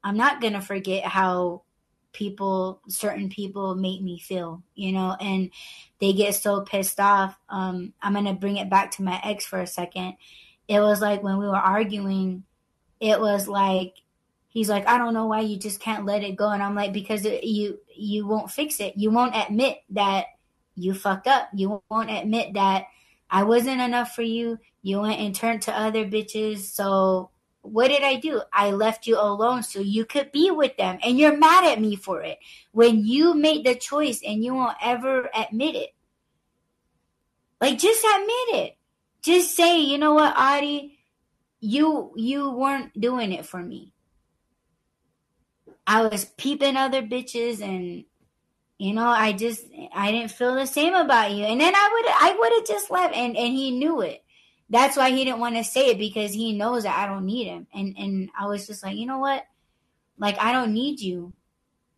[0.04, 1.64] I'm not to forget how
[2.12, 5.50] people, certain people make me feel, you know, and
[6.00, 7.40] they get so pissed off.
[7.50, 10.16] Um, I'm to bring it back to my ex for a second.
[10.68, 12.44] It was like when we were arguing,
[13.00, 13.96] it was like,
[14.50, 16.50] he's like, I don't know why you just can't let it go.
[16.50, 18.94] And I'm like, because it, you, you won't fix it.
[18.98, 20.26] You won't admit that
[20.76, 21.50] you fucked up.
[21.54, 22.86] You won't admit that
[23.30, 24.60] I wasn't enough for you.
[24.82, 26.60] You went and turned to other bitches.
[26.60, 27.30] So
[27.62, 28.42] what did I do?
[28.52, 31.00] I left you alone so you could be with them.
[31.04, 32.38] And you're mad at me for it.
[32.72, 35.90] When you made the choice and you won't ever admit it.
[37.62, 38.78] Like just admit it.
[39.22, 41.00] Just say, you know what, Audie,
[41.62, 43.94] you you weren't doing it for me.
[45.86, 48.06] I was peeping other bitches and
[48.78, 51.46] you know, I just I didn't feel the same about you.
[51.46, 54.24] And then I would I would have just left and and he knew it
[54.74, 57.46] that's why he didn't want to say it because he knows that I don't need
[57.46, 57.68] him.
[57.74, 59.46] And and I was just like, you know what?
[60.18, 61.34] Like I don't need you.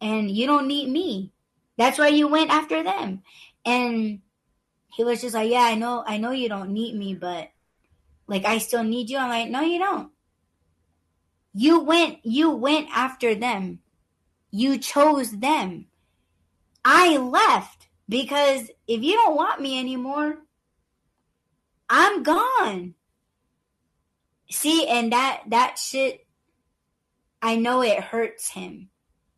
[0.01, 1.31] And you don't need me.
[1.77, 3.23] That's why you went after them.
[3.65, 4.19] And
[4.93, 7.49] he was just like, Yeah, I know, I know you don't need me, but
[8.27, 9.19] like I still need you.
[9.19, 10.11] I'm like, No, you don't.
[11.57, 13.79] You went you went after them.
[14.51, 15.87] You chose them.
[16.83, 20.39] I left because if you don't want me anymore,
[21.89, 22.95] I'm gone.
[24.51, 26.27] See, and that that shit
[27.41, 28.89] I know it hurts him.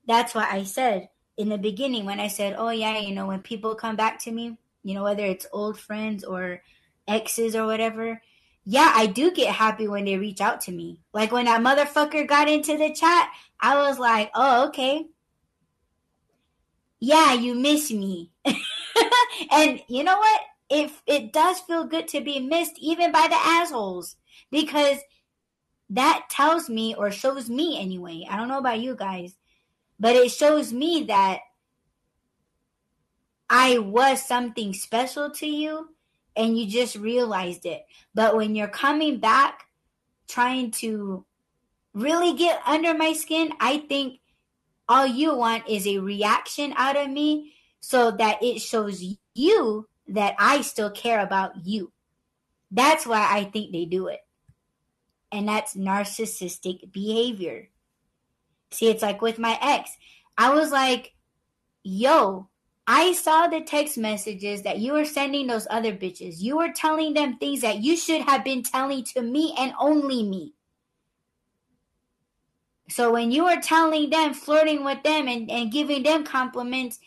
[0.07, 3.43] That's why I said in the beginning when I said, "Oh yeah, you know, when
[3.43, 6.63] people come back to me, you know, whether it's old friends or
[7.07, 8.23] exes or whatever,
[8.69, 10.99] yeah, I do get happy when they reach out to me.
[11.13, 13.29] Like when that motherfucker got into the chat,
[13.59, 15.05] I was like, "Oh, okay.
[16.99, 18.31] Yeah, you miss me."
[19.51, 20.41] and you know what?
[20.69, 24.17] it it does feel good to be missed even by the assholes
[24.51, 24.97] because
[25.89, 28.25] that tells me or shows me anyway.
[28.29, 29.35] I don't know about you guys,
[29.99, 31.39] but it shows me that
[33.49, 35.89] I was something special to you
[36.37, 37.85] and you just realized it.
[38.13, 39.63] But when you're coming back
[40.27, 41.25] trying to
[41.93, 44.19] really get under my skin, I think
[44.87, 49.03] all you want is a reaction out of me so that it shows
[49.33, 51.91] you that I still care about you.
[52.71, 54.19] That's why I think they do it.
[55.31, 57.69] And that's narcissistic behavior.
[58.71, 59.91] See, it's like with my ex.
[60.37, 61.13] I was like,
[61.83, 62.47] yo,
[62.89, 66.39] I saw the text messages that you were sending those other bitches.
[66.39, 70.23] You were telling them things that you should have been telling to me and only
[70.23, 70.53] me.
[72.89, 76.99] So when you were telling them, flirting with them, and, and giving them compliments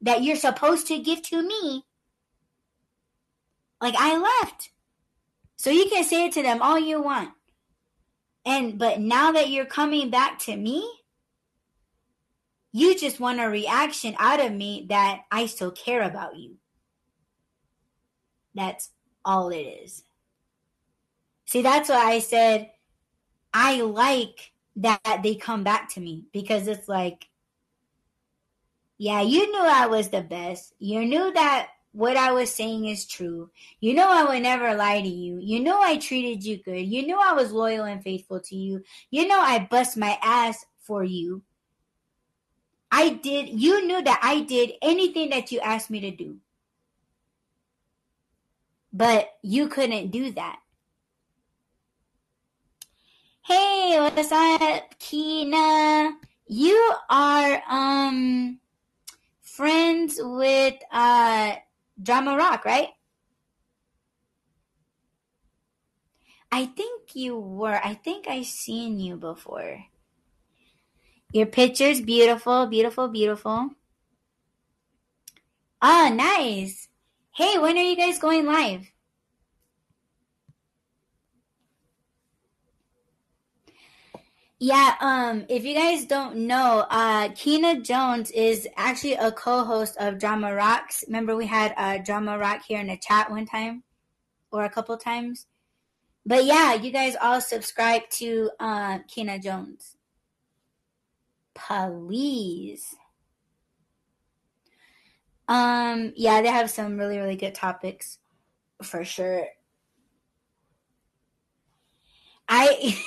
[0.00, 1.84] that you're supposed to give to me,
[3.80, 4.70] like I left.
[5.56, 7.30] So you can say it to them all you want.
[8.46, 10.88] And but now that you're coming back to me,
[12.72, 16.56] you just want a reaction out of me that I still care about you.
[18.54, 18.90] That's
[19.24, 20.02] all it is.
[21.46, 22.70] See, that's why I said
[23.54, 27.28] I like that they come back to me because it's like,
[28.98, 30.74] yeah, you knew I was the best.
[30.78, 33.50] You knew that what I was saying is true.
[33.80, 35.38] You know I would never lie to you.
[35.40, 36.86] You know I treated you good.
[36.86, 38.82] You knew I was loyal and faithful to you.
[39.10, 41.42] You know I bust my ass for you.
[42.90, 46.38] I did you knew that I did anything that you asked me to do.
[48.92, 50.60] But you couldn't do that.
[53.42, 56.16] Hey, what's up, Keena?
[56.46, 58.58] You are um
[59.42, 61.56] friends with uh
[62.02, 62.88] Drama Rock, right?
[66.50, 67.80] I think you were.
[67.84, 69.84] I think I seen you before.
[71.32, 73.70] Your picture's beautiful, beautiful, beautiful.
[75.82, 76.88] Ah, nice.
[77.34, 78.90] Hey, when are you guys going live?
[84.58, 90.18] Yeah, um, if you guys don't know, uh, Keena Jones is actually a co-host of
[90.18, 91.04] Drama Rocks.
[91.06, 93.84] Remember we had uh, Drama Rock here in the chat one time,
[94.50, 95.46] or a couple times.
[96.24, 99.97] But yeah, you guys all subscribe to uh, Keena Jones.
[101.66, 102.94] Please.
[105.48, 108.18] Um, yeah, they have some really, really good topics
[108.82, 109.46] for sure.
[112.48, 112.98] I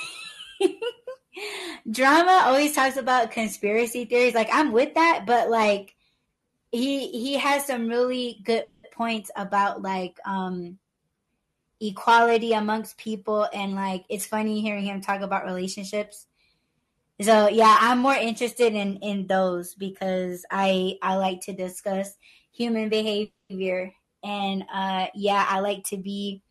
[1.90, 4.34] drama always talks about conspiracy theories.
[4.34, 5.94] Like I'm with that, but like
[6.70, 10.78] he he has some really good points about like um
[11.80, 16.26] equality amongst people and like it's funny hearing him talk about relationships.
[17.20, 22.16] So yeah, I'm more interested in in those because I I like to discuss
[22.52, 23.92] human behavior
[24.24, 26.42] and uh yeah, I like to be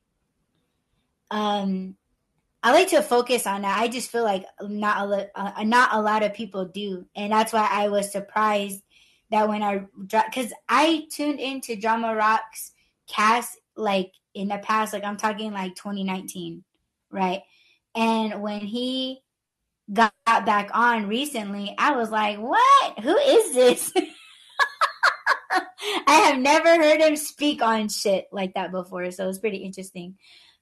[1.29, 1.95] um
[2.63, 3.79] I like to focus on that.
[3.79, 7.53] I just feel like not a uh, not a lot of people do, and that's
[7.53, 8.83] why I was surprised
[9.31, 12.73] that when I because I tuned into Drama Rocks
[13.07, 16.63] cast like in the past, like I'm talking like 2019,
[17.09, 17.41] right?
[17.95, 19.21] And when he
[19.93, 22.99] got back on recently, I was like, "What?
[22.99, 23.93] Who is this?"
[26.07, 30.17] I have never heard him speak on shit like that before, so it's pretty interesting.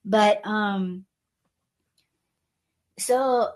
[0.06, 1.06] But um
[2.98, 3.50] so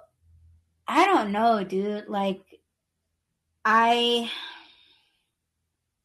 [0.88, 2.08] I don't know, dude.
[2.08, 2.42] Like
[3.66, 4.30] I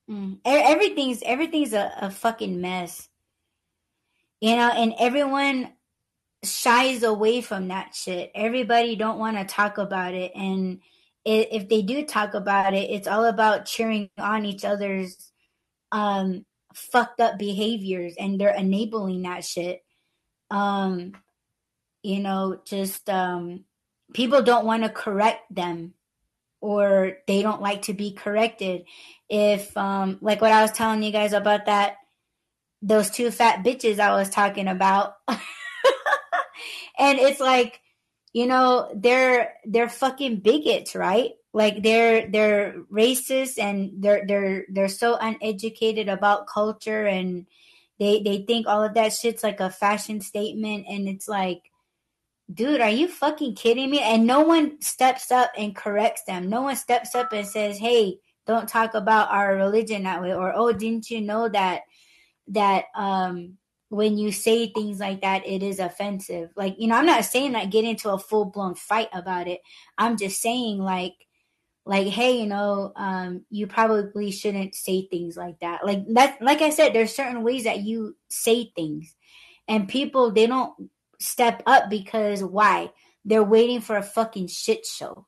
[0.09, 3.09] mm, everything's everything's a, a fucking mess.
[4.41, 5.73] You know, and everyone
[6.45, 8.31] shies away from that shit.
[8.35, 10.81] Everybody don't want to talk about it and
[11.25, 15.31] if they do talk about it, it's all about cheering on each other's
[15.93, 19.85] um fucked up behaviors and they're enabling that shit.
[20.51, 21.13] Um
[22.03, 23.65] you know just um
[24.15, 25.95] people don't want to correct them
[26.61, 28.85] or they don't like to be corrected
[29.29, 31.97] if um like what i was telling you guys about that
[32.83, 35.15] those two fat bitches i was talking about
[36.99, 37.81] and it's like
[38.33, 44.89] you know they're they're fucking bigots right like they're they're racist and they're they're they're
[44.89, 47.47] so uneducated about culture and
[47.99, 51.71] they they think all of that shit's like a fashion statement and it's like
[52.53, 54.01] dude, are you fucking kidding me?
[54.01, 56.49] And no one steps up and corrects them.
[56.49, 60.35] No one steps up and says, hey, don't talk about our religion that way.
[60.35, 61.83] Or, oh, didn't you know that,
[62.49, 63.59] that, um,
[63.91, 66.51] when you say things like that, it is offensive.
[66.57, 69.61] Like, you know, I'm not saying like get into a full blown fight about it.
[69.97, 71.15] I'm just saying like,
[71.87, 75.87] like, hey, you know, um, you probably shouldn't say things like that.
[75.87, 79.17] Like that, like I said, there's certain ways that you say things,
[79.67, 82.91] and people they don't step up because why?
[83.25, 85.27] They're waiting for a fucking shit show.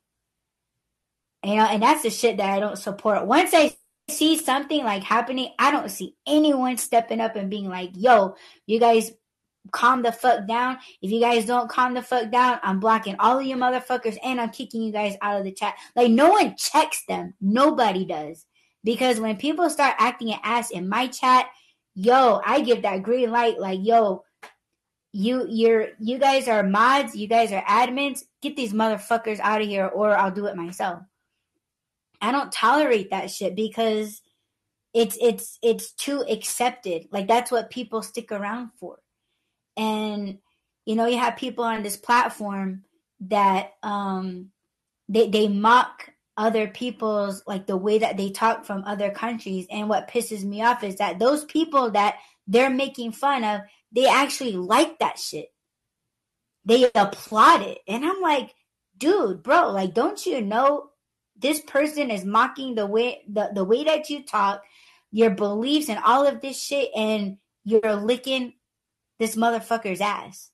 [1.43, 3.27] You know, and that's the shit that I don't support.
[3.27, 3.75] Once I
[4.11, 8.35] see something like happening, I don't see anyone stepping up and being like, yo,
[8.67, 9.13] you guys
[9.73, 10.79] calm the fuck down.
[11.03, 14.41] If you guys don't calm the fuck down, I'm blocking all of you motherfuckers and
[14.41, 15.75] I'm kicking you guys out of the chat.
[15.97, 17.35] Like no one checks them.
[17.41, 18.47] Nobody does.
[18.83, 21.47] Because when people start acting an ass in my chat,
[21.95, 24.25] yo, I give that green light like, yo,
[25.13, 29.67] you you're you guys are mods, you guys are admins, get these motherfuckers out of
[29.67, 31.03] here or I'll do it myself.
[32.21, 34.21] I don't tolerate that shit because
[34.93, 37.09] it's it's it's too accepted.
[37.13, 38.99] Like that's what people stick around for.
[39.77, 40.39] And
[40.85, 42.85] you know, you have people on this platform
[43.29, 44.51] that um
[45.09, 49.89] they they mock other people's like the way that they talk from other countries and
[49.89, 52.17] what pisses me off is that those people that
[52.47, 53.61] they're making fun of
[53.93, 55.49] they actually like that shit.
[56.65, 57.79] They applaud it.
[57.89, 58.55] And I'm like,
[58.97, 60.91] dude, bro, like, don't you know
[61.41, 64.63] this person is mocking the way the, the way that you talk,
[65.11, 68.55] your beliefs, and all of this shit, and you're licking
[69.19, 70.51] this motherfucker's ass.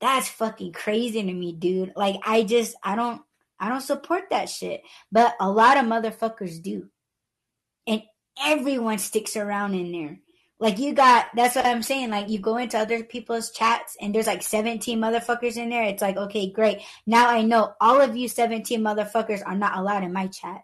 [0.00, 1.92] That's fucking crazy to me, dude.
[1.96, 3.22] Like, I just, I don't,
[3.58, 4.82] I don't support that shit.
[5.10, 6.88] But a lot of motherfuckers do.
[7.86, 8.02] And
[8.42, 10.18] everyone sticks around in there.
[10.58, 12.10] Like you got that's what I'm saying.
[12.10, 15.84] Like you go into other people's chats and there's like 17 motherfuckers in there.
[15.84, 16.80] It's like, okay, great.
[17.06, 20.62] Now I know all of you 17 motherfuckers are not allowed in my chat.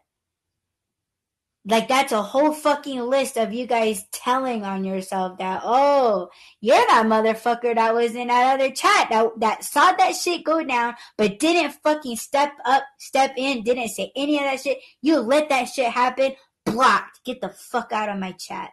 [1.65, 6.75] Like that's a whole fucking list of you guys telling on yourself that, oh, you're
[6.75, 10.95] that motherfucker that was in that other chat that that saw that shit go down,
[11.19, 14.79] but didn't fucking step up, step in, didn't say any of that shit.
[15.03, 16.33] You let that shit happen,
[16.65, 17.25] blocked.
[17.25, 18.71] Get the fuck out of my chat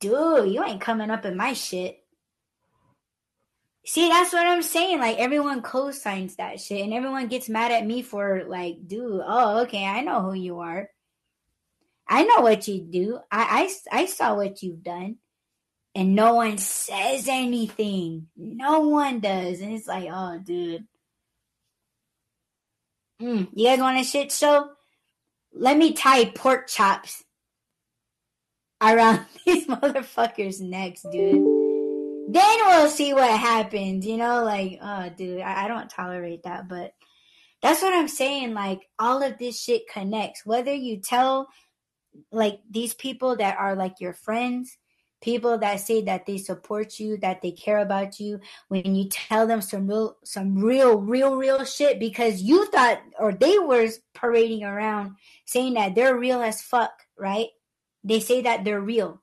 [0.00, 2.00] dude, you ain't coming up in my shit.
[3.86, 4.98] See, that's what I'm saying.
[4.98, 9.22] Like everyone co-signs that shit, and everyone gets mad at me for like, dude.
[9.24, 10.88] Oh, okay, I know who you are.
[12.08, 13.18] I know what you do.
[13.30, 15.16] I I, I saw what you've done,
[15.94, 18.28] and no one says anything.
[18.36, 20.86] No one does, and it's like, oh, dude.
[23.20, 24.70] Mm, you guys want a shit show?
[25.52, 27.23] Let me tie pork chops
[28.82, 31.64] around these motherfuckers' necks, dude.
[32.26, 34.44] Then we'll see what happens, you know?
[34.44, 36.68] Like, oh, dude, I, I don't tolerate that.
[36.68, 36.94] But
[37.62, 38.54] that's what I'm saying.
[38.54, 40.44] Like, all of this shit connects.
[40.44, 41.48] Whether you tell,
[42.32, 44.76] like, these people that are like your friends,
[45.20, 49.46] people that say that they support you, that they care about you, when you tell
[49.46, 54.64] them some real, some real, real, real shit because you thought, or they were parading
[54.64, 57.48] around saying that they're real as fuck, right?
[58.04, 59.20] They say that they're real.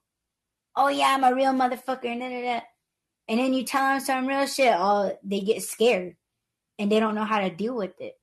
[0.75, 2.05] Oh yeah, I'm a real motherfucker.
[2.05, 2.23] And,
[3.27, 4.73] and then you tell them some real shit.
[4.75, 6.15] Oh, they get scared
[6.79, 8.15] and they don't know how to deal with it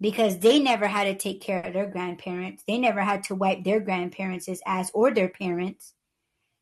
[0.00, 2.62] because they never had to take care of their grandparents.
[2.66, 5.94] They never had to wipe their grandparents' ass or their parents.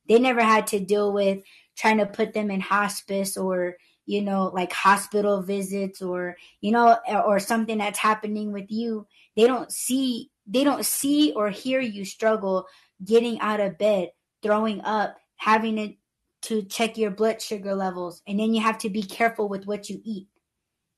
[0.08, 1.42] They never had to deal with
[1.76, 3.76] trying to put them in hospice or
[4.06, 9.46] you know like hospital visits or you know or something that's happening with you they
[9.46, 12.66] don't see they don't see or hear you struggle
[13.02, 14.10] getting out of bed,
[14.42, 15.94] throwing up, having to,
[16.42, 18.22] to check your blood sugar levels.
[18.26, 20.28] And then you have to be careful with what you eat.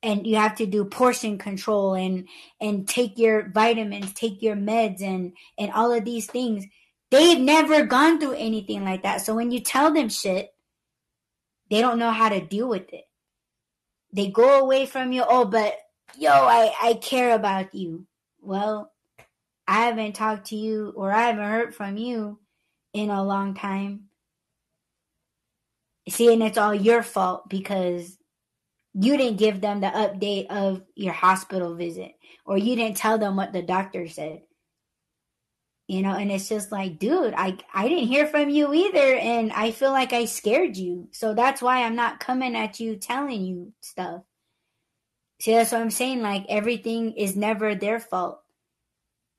[0.02, 2.28] And you have to do portion control and
[2.60, 6.64] and take your vitamins, take your meds and and all of these things.
[7.10, 9.22] They've never gone through anything like that.
[9.22, 10.50] So when you tell them shit,
[11.70, 13.04] they don't know how to deal with it.
[14.12, 15.24] They go away from you.
[15.26, 15.74] Oh, but
[16.16, 18.06] yo, I, I care about you.
[18.40, 18.92] Well,
[19.68, 22.38] I haven't talked to you or I haven't heard from you
[22.92, 24.04] in a long time.
[26.08, 28.16] See, and it's all your fault because
[28.94, 32.12] you didn't give them the update of your hospital visit
[32.44, 34.42] or you didn't tell them what the doctor said.
[35.88, 39.52] You know, and it's just like, dude, I I didn't hear from you either and
[39.52, 41.08] I feel like I scared you.
[41.12, 44.22] So that's why I'm not coming at you telling you stuff.
[45.40, 46.22] See, that's what I'm saying.
[46.22, 48.40] Like everything is never their fault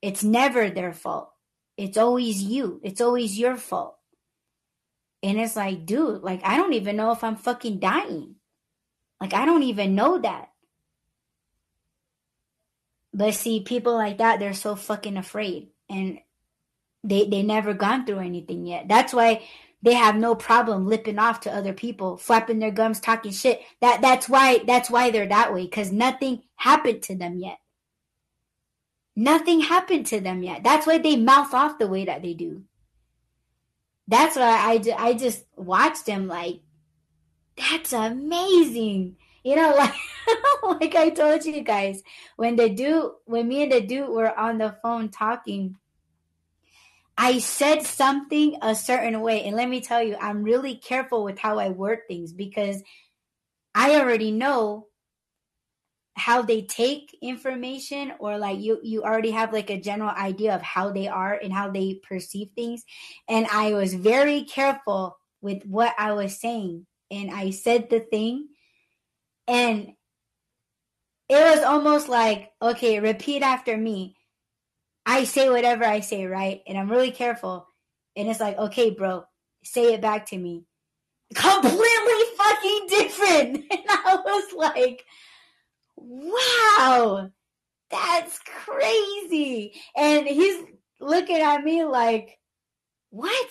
[0.02, 1.32] it's never their fault.
[1.78, 2.80] It's always you.
[2.84, 3.98] It's always your fault.
[5.24, 8.36] And it's like, dude, like, I don't even know if I'm fucking dying.
[9.20, 10.50] Like, I don't even know that.
[13.14, 15.70] But see, people like that, they're so fucking afraid.
[15.90, 16.20] And
[17.04, 18.88] they they never gone through anything yet.
[18.88, 19.44] That's why
[19.82, 23.62] they have no problem lipping off to other people, flapping their gums, talking shit.
[23.82, 27.58] That that's why that's why they're that way, because nothing happened to them yet.
[29.20, 30.64] Nothing happened to them yet.
[30.64, 32.62] That's why they mouth off the way that they do.
[34.08, 36.60] That's why I, I just watched them like,
[37.58, 39.16] that's amazing.
[39.44, 39.96] You know, like
[40.64, 42.04] like I told you guys,
[42.36, 45.78] when the dude, when me and the dude were on the phone talking,
[47.18, 49.46] I said something a certain way.
[49.46, 52.84] And let me tell you, I'm really careful with how I word things because
[53.74, 54.86] I already know
[56.18, 60.62] how they take information or like you you already have like a general idea of
[60.64, 62.84] how they are and how they perceive things.
[63.30, 68.48] And i was very careful with what i was saying and i said the thing
[69.48, 69.94] and
[71.30, 74.16] it was almost like okay repeat after me.
[75.06, 76.62] I say whatever i say right?
[76.68, 77.68] And i'm really careful.
[78.16, 79.26] And it's like okay bro
[79.64, 80.66] say it back to me.
[81.36, 83.66] Completely fucking different.
[83.72, 85.06] And i was like
[86.08, 87.30] wow,
[87.92, 89.74] that's crazy.
[89.96, 90.64] And he's
[91.00, 92.38] looking at me like,
[93.10, 93.50] what?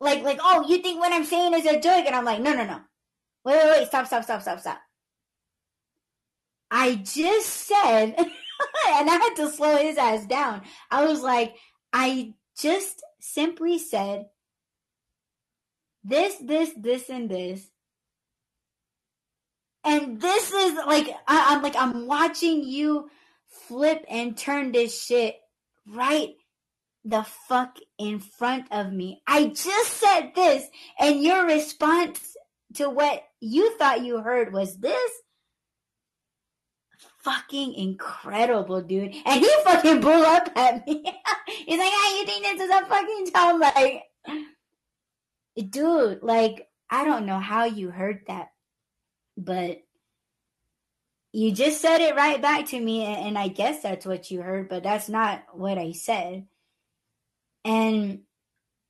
[0.00, 2.04] Like, like, oh, you think what I'm saying is a joke?
[2.06, 2.80] And I'm like, no, no, no.
[3.44, 4.80] Wait, wait, wait, stop, stop, stop, stop, stop.
[6.70, 10.62] I just said, and I had to slow his ass down.
[10.90, 11.54] I was like,
[11.92, 14.26] I just simply said
[16.04, 17.70] this, this, this, and this.
[19.86, 23.08] And this is like, I, I'm like, I'm watching you
[23.68, 25.36] flip and turn this shit
[25.86, 26.34] right
[27.04, 29.22] the fuck in front of me.
[29.28, 30.66] I just said this,
[30.98, 32.36] and your response
[32.74, 35.10] to what you thought you heard was this
[37.22, 39.14] fucking incredible, dude.
[39.24, 41.04] And he fucking blew up at me.
[41.66, 44.02] He's like, "Hey, you think this is a fucking job?" Like,
[45.70, 48.48] dude, like, I don't know how you heard that,
[49.36, 49.82] but
[51.32, 54.68] you just said it right back to me, and I guess that's what you heard,
[54.68, 56.46] but that's not what I said.
[57.64, 58.20] And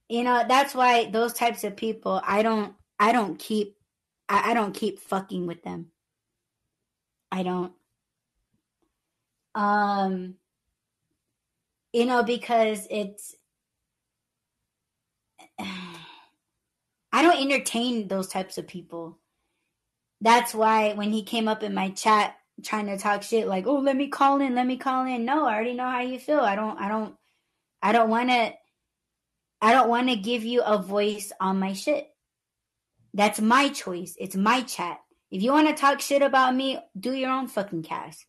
[0.09, 3.77] you know, that's why those types of people, I don't, I don't keep,
[4.29, 5.87] I, I don't keep fucking with them.
[7.33, 7.73] I don't.
[9.55, 10.35] Um,
[11.93, 13.35] you know, because it's,
[15.59, 19.06] I don't entertain those types of people.
[20.21, 23.79] That's why when he came up in my chat trying to talk shit like, "Oh,
[23.79, 26.41] let me call in, let me call in." No, I already know how you feel.
[26.41, 27.15] I don't I don't
[27.83, 28.53] I don't want to
[29.61, 32.09] I don't want to give you a voice on my shit.
[33.15, 34.15] That's my choice.
[34.19, 34.99] It's my chat.
[35.31, 38.27] If you want to talk shit about me, do your own fucking cast.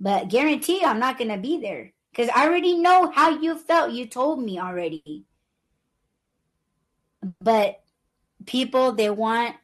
[0.00, 3.92] But guarantee I'm not going to be there because I already know how you felt.
[3.92, 5.24] You told me already.
[7.40, 7.80] But
[8.44, 9.56] people, they want,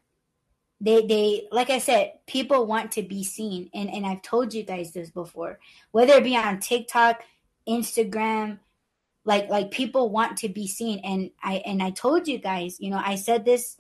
[0.83, 3.71] they, they, like I said, people want to be seen.
[3.73, 5.59] And, and I've told you guys this before,
[5.93, 7.23] whether it be on TikTok,
[7.69, 8.59] Instagram,
[9.25, 11.01] like, like people want to be seen.
[11.05, 13.77] And I, and I told you guys, you know, I said this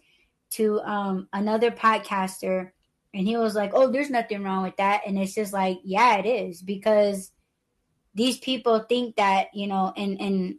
[0.52, 2.70] to um, another podcaster
[3.14, 6.16] and he was like, "Oh, there's nothing wrong with that." And it's just like, "Yeah,
[6.16, 7.30] it is because
[8.14, 10.56] these people think that, you know, and and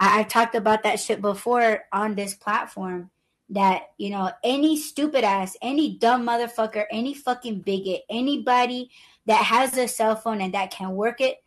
[0.00, 3.10] I, I've talked about that shit before on this platform
[3.50, 8.90] that, you know, any stupid ass, any dumb motherfucker, any fucking bigot, anybody
[9.26, 11.38] that has a cell phone and that can work it,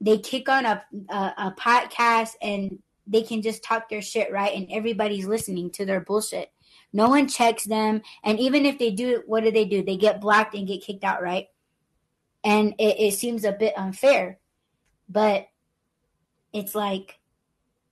[0.00, 4.54] they kick on a a, a podcast and they can just talk their shit right
[4.54, 6.50] and everybody's listening to their bullshit
[6.92, 8.02] no one checks them.
[8.24, 9.82] And even if they do, what do they do?
[9.82, 11.46] They get blocked and get kicked out, right?
[12.42, 14.38] And it, it seems a bit unfair.
[15.08, 15.48] But
[16.52, 17.19] it's like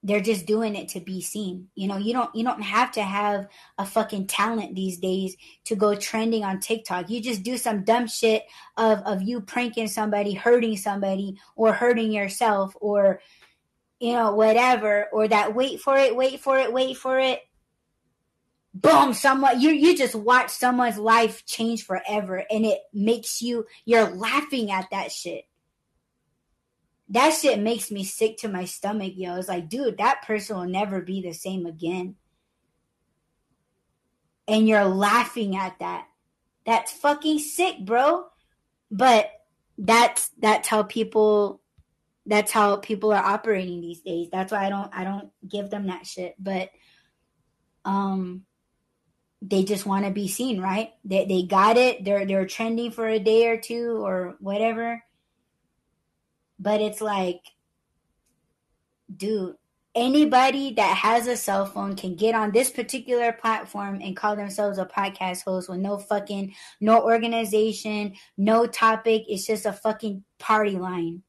[0.02, 1.68] they're just doing it to be seen.
[1.74, 5.76] You know, you don't you don't have to have a fucking talent these days to
[5.76, 7.10] go trending on TikTok.
[7.10, 8.44] You just do some dumb shit
[8.76, 13.20] of of you pranking somebody, hurting somebody, or hurting yourself, or
[13.98, 17.42] you know, whatever, or that wait for it, wait for it, wait for it
[18.74, 24.10] boom someone you you just watch someone's life change forever and it makes you you're
[24.10, 25.47] laughing at that shit
[27.10, 30.68] that shit makes me sick to my stomach yo it's like dude that person will
[30.68, 32.14] never be the same again
[34.46, 36.06] and you're laughing at that
[36.64, 38.24] that's fucking sick bro
[38.90, 39.30] but
[39.78, 41.60] that's that's how people
[42.26, 45.86] that's how people are operating these days that's why i don't i don't give them
[45.86, 46.70] that shit but
[47.84, 48.44] um
[49.42, 50.90] they just want to be seen, right?
[51.04, 52.04] They they got it.
[52.04, 55.02] They're they're trending for a day or two or whatever.
[56.58, 57.40] But it's like,
[59.14, 59.56] dude,
[59.94, 64.78] anybody that has a cell phone can get on this particular platform and call themselves
[64.78, 69.24] a podcast host with no fucking no organization, no topic.
[69.28, 71.22] It's just a fucking party line.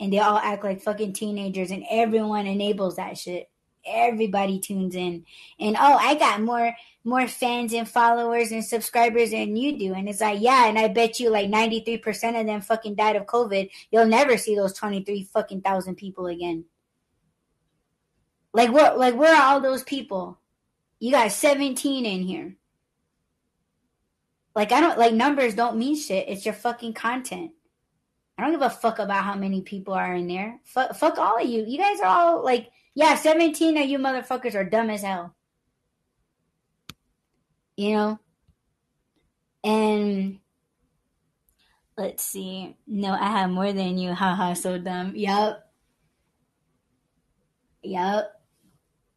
[0.00, 3.48] And they all act like fucking teenagers and everyone enables that shit
[3.86, 5.24] everybody tunes in.
[5.58, 6.74] And oh i got more
[7.04, 9.94] more fans and followers and subscribers than you do.
[9.94, 13.26] And it's like yeah and i bet you like 93% of them fucking died of
[13.26, 13.70] covid.
[13.90, 16.64] You'll never see those 23 fucking thousand people again.
[18.52, 20.38] Like what like where are all those people?
[20.98, 22.56] You got 17 in here.
[24.54, 26.28] Like i don't like numbers don't mean shit.
[26.28, 27.52] It's your fucking content.
[28.36, 30.58] I don't give a fuck about how many people are in there.
[30.64, 31.64] Fuck, fuck all of you.
[31.66, 35.34] You guys are all like yeah, 17 of you motherfuckers are dumb as hell.
[37.76, 38.18] You know?
[39.64, 40.38] And
[41.96, 42.76] let's see.
[42.86, 44.14] No, I have more than you.
[44.14, 45.16] Haha, so dumb.
[45.16, 45.64] Yup.
[47.82, 48.30] Yup.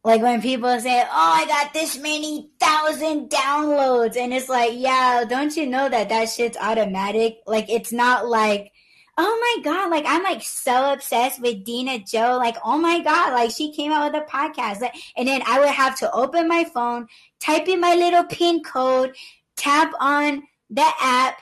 [0.03, 5.25] Like when people say, "Oh, I got this many thousand downloads," and it's like, "Yeah,
[5.27, 7.39] don't you know that that shit's automatic?
[7.45, 8.71] Like, it's not like
[9.17, 13.33] oh my god like i'm like so obsessed with dina joe like oh my god
[13.33, 16.47] like she came out with a podcast like, and then i would have to open
[16.47, 17.07] my phone
[17.39, 19.15] type in my little pin code
[19.55, 21.41] tap on the app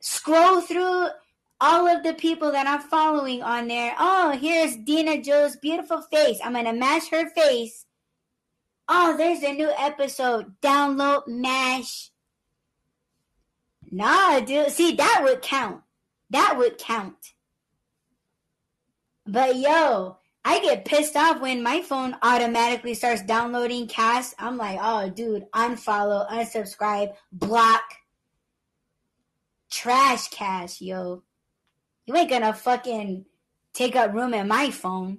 [0.00, 1.08] scroll through
[1.60, 3.94] all of the people that I'm following on there.
[3.98, 6.38] Oh, here's Dina Joe's beautiful face.
[6.42, 7.84] I'm gonna mash her face.
[8.88, 10.54] Oh, there's a new episode.
[10.62, 12.10] Download, mash.
[13.90, 14.70] Nah, dude.
[14.70, 15.82] See, that would count.
[16.30, 17.34] That would count.
[19.26, 24.34] But yo, I get pissed off when my phone automatically starts downloading casts.
[24.38, 27.82] I'm like, oh, dude, unfollow, unsubscribe, block,
[29.70, 31.22] trash cast, yo.
[32.06, 33.26] You ain't gonna fucking
[33.74, 35.18] take up room in my phone.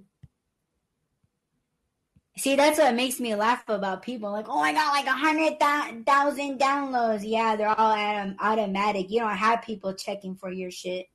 [2.39, 4.31] See, that's what makes me laugh about people.
[4.31, 7.21] Like, oh, I got like a hundred thousand downloads.
[7.23, 9.11] Yeah, they're all automatic.
[9.11, 11.07] You don't have people checking for your shit.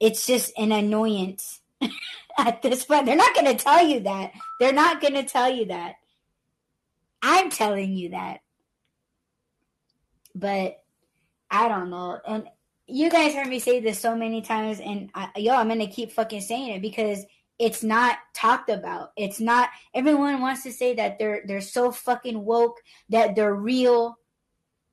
[0.00, 1.62] It's just an annoyance
[2.38, 3.06] at this point.
[3.06, 4.32] They're not going to tell you that.
[4.60, 5.94] They're not going to tell you that.
[7.22, 8.40] I'm telling you that.
[10.34, 10.82] But
[11.50, 12.20] I don't know.
[12.26, 12.44] And
[12.86, 16.12] you guys heard me say this so many times, and I, yo, I'm gonna keep
[16.12, 17.24] fucking saying it because
[17.58, 19.12] it's not talked about.
[19.16, 19.70] It's not.
[19.94, 24.18] Everyone wants to say that they're they're so fucking woke that they're real.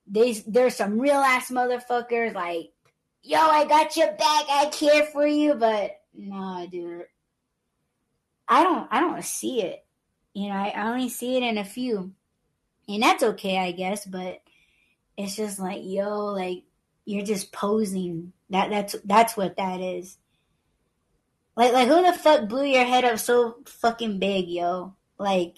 [0.07, 2.71] There's there's some real ass motherfuckers like,
[3.21, 4.45] yo, I got your back.
[4.49, 7.05] I care for you, but no, dude.
[8.47, 9.85] I don't I don't see it.
[10.33, 12.13] You know, I only see it in a few,
[12.89, 14.05] and that's okay, I guess.
[14.05, 14.41] But
[15.17, 16.63] it's just like, yo, like
[17.05, 18.33] you're just posing.
[18.49, 20.17] That that's that's what that is.
[21.55, 24.95] Like like who the fuck blew your head up so fucking big, yo?
[25.17, 25.55] Like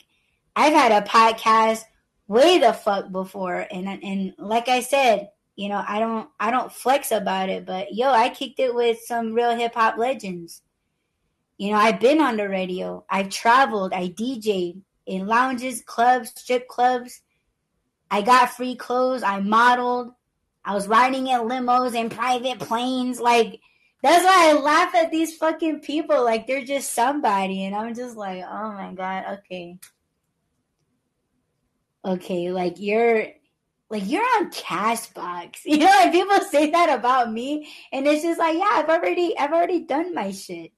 [0.55, 1.83] I've had a podcast
[2.27, 6.71] way the fuck before and and like I said, you know, I don't I don't
[6.71, 10.61] flex about it, but yo, I kicked it with some real hip hop legends.
[11.57, 13.03] You know, I've been on the radio.
[13.09, 17.21] I've traveled, I DJed in lounges, clubs, strip clubs.
[18.11, 20.11] I got free clothes, I modeled.
[20.63, 23.19] I was riding in limos and private planes.
[23.19, 23.59] Like,
[24.03, 26.23] that's why I laugh at these fucking people.
[26.23, 27.65] Like, they're just somebody.
[27.65, 29.77] And I'm just like, oh my God, okay.
[32.05, 33.27] Okay, like, you're.
[33.89, 35.85] Like you're on Castbox, you know.
[35.85, 39.85] Like people say that about me, and it's just like, yeah, I've already, I've already
[39.85, 40.73] done my shit.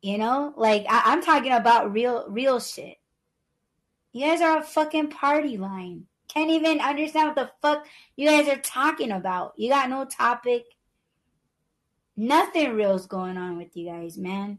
[0.00, 2.96] You know, like I, I'm talking about real, real shit.
[4.12, 6.06] You guys are a fucking party line.
[6.28, 7.86] Can't even understand what the fuck
[8.16, 9.54] you guys are talking about.
[9.56, 10.64] You got no topic.
[12.16, 14.58] Nothing real's going on with you guys, man.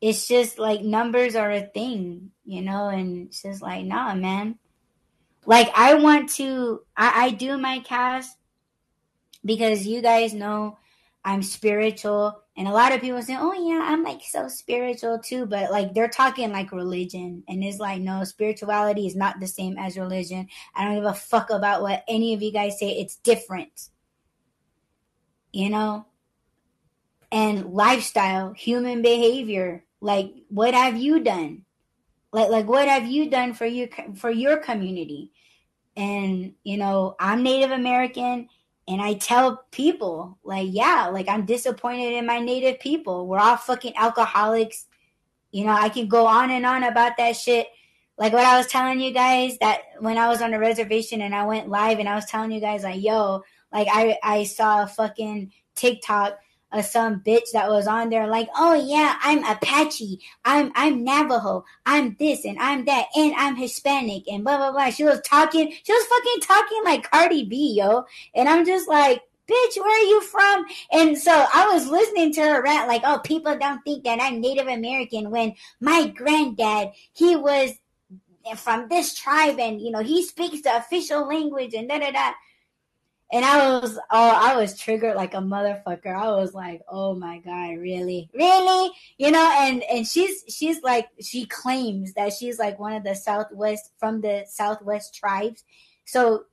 [0.00, 4.58] It's just like numbers are a thing, you know, and it's just like, nah, man.
[5.46, 8.36] Like I want to I, I do my cast
[9.44, 10.78] because you guys know
[11.24, 15.46] I'm spiritual and a lot of people say, "Oh yeah, I'm like so spiritual too,"
[15.46, 19.78] but like they're talking like religion, and it's like no, spirituality is not the same
[19.78, 20.48] as religion.
[20.74, 22.90] I don't give a fuck about what any of you guys say.
[22.90, 23.88] It's different,
[25.50, 26.06] you know.
[27.32, 31.64] And lifestyle, human behavior, like what have you done?
[32.30, 35.32] Like like what have you done for you for your community?
[35.96, 38.48] And you know, I'm Native American
[38.88, 43.26] and I tell people, like, yeah, like I'm disappointed in my native people.
[43.26, 44.86] We're all fucking alcoholics.
[45.52, 47.68] You know, I can go on and on about that shit.
[48.18, 51.34] Like what I was telling you guys that when I was on the reservation and
[51.34, 53.42] I went live and I was telling you guys like, yo,
[53.72, 56.38] like I I saw a fucking TikTok
[56.72, 61.64] of some bitch that was on there like, oh yeah, I'm Apache, I'm I'm Navajo,
[61.86, 64.90] I'm this and I'm that, and I'm Hispanic and blah blah blah.
[64.90, 68.04] She was talking, she was fucking talking like Cardi B, yo.
[68.34, 70.64] And I'm just like, bitch, where are you from?
[70.92, 74.40] And so I was listening to her rant like, oh, people don't think that I'm
[74.40, 77.72] Native American when my granddad, he was
[78.56, 82.32] from this tribe and you know he speaks the official language and da da da
[83.32, 86.14] and I was oh I was triggered like a motherfucker.
[86.14, 89.56] I was like, oh my god, really, really, you know.
[89.58, 94.20] And and she's she's like she claims that she's like one of the southwest from
[94.20, 95.64] the southwest tribes.
[96.04, 96.44] So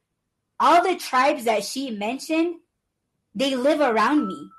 [0.58, 2.56] all the tribes that she mentioned,
[3.36, 4.50] they live around me,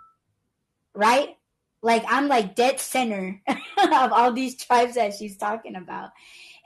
[0.94, 1.38] right?
[1.80, 6.10] Like I'm like dead center of all these tribes that she's talking about,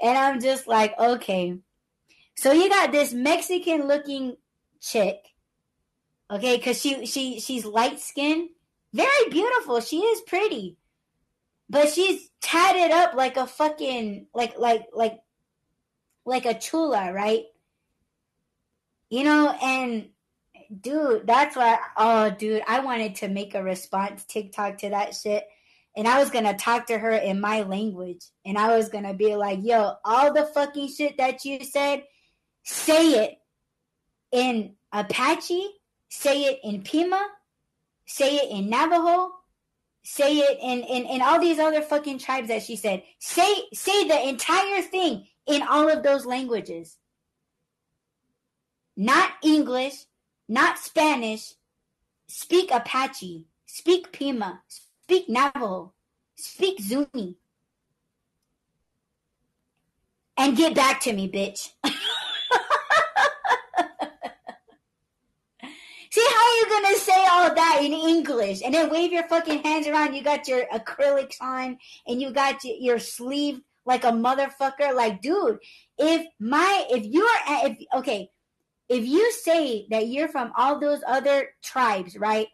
[0.02, 1.58] and I'm just like, okay.
[2.36, 4.36] So you got this Mexican looking
[4.80, 5.33] chick
[6.30, 8.48] Okay, because she she she's light skinned,
[8.92, 9.80] very beautiful.
[9.80, 10.78] She is pretty,
[11.68, 15.20] but she's tatted up like a fucking like like like
[16.24, 17.44] like a chula, right?
[19.10, 20.08] You know, and
[20.80, 21.78] dude, that's why.
[21.96, 25.44] Oh, dude, I wanted to make a response TikTok to that shit.
[25.96, 29.36] And I was gonna talk to her in my language, and I was gonna be
[29.36, 32.04] like, "Yo, all the fucking shit that you said,
[32.64, 33.38] say it
[34.32, 35.68] in Apache
[36.14, 37.26] say it in Pima,
[38.06, 39.32] say it in Navajo,
[40.02, 43.02] say it in, in, in all these other fucking tribes that she said.
[43.18, 46.98] Say say the entire thing in all of those languages.
[48.96, 50.04] Not English,
[50.48, 51.54] not Spanish.
[52.26, 55.92] Speak Apache, speak Pima, speak Navajo,
[56.36, 57.36] speak Zuni.
[60.36, 61.70] And get back to me, bitch.
[66.14, 69.88] See how you gonna say all that in English and then wave your fucking hands
[69.88, 70.14] around?
[70.14, 71.76] You got your acrylics on
[72.06, 74.94] and you got your sleeve like a motherfucker.
[74.94, 75.58] Like, dude,
[75.98, 78.30] if my if you're if okay,
[78.88, 82.46] if you say that you're from all those other tribes, right?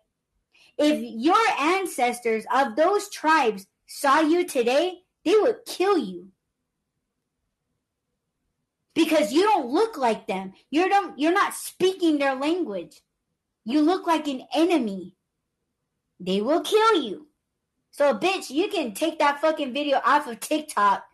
[0.79, 6.29] If your ancestors of those tribes saw you today, they would kill you
[8.95, 10.55] because you don't look like them.
[10.71, 11.19] You don't.
[11.19, 13.03] You're not speaking their language.
[13.65, 15.15] You look like an enemy.
[16.19, 17.29] They will kill you.
[17.91, 21.05] So, bitch, you can take that fucking video off of TikTok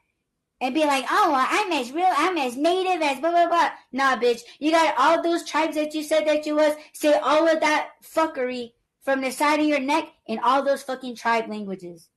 [0.60, 3.70] and be like, oh, well, I'm as real, I'm as native as blah, blah, blah.
[3.93, 4.40] Nah, bitch.
[4.59, 6.74] You got all those tribes that you said that you was.
[6.93, 11.16] Say all of that fuckery from the side of your neck in all those fucking
[11.16, 12.09] tribe languages.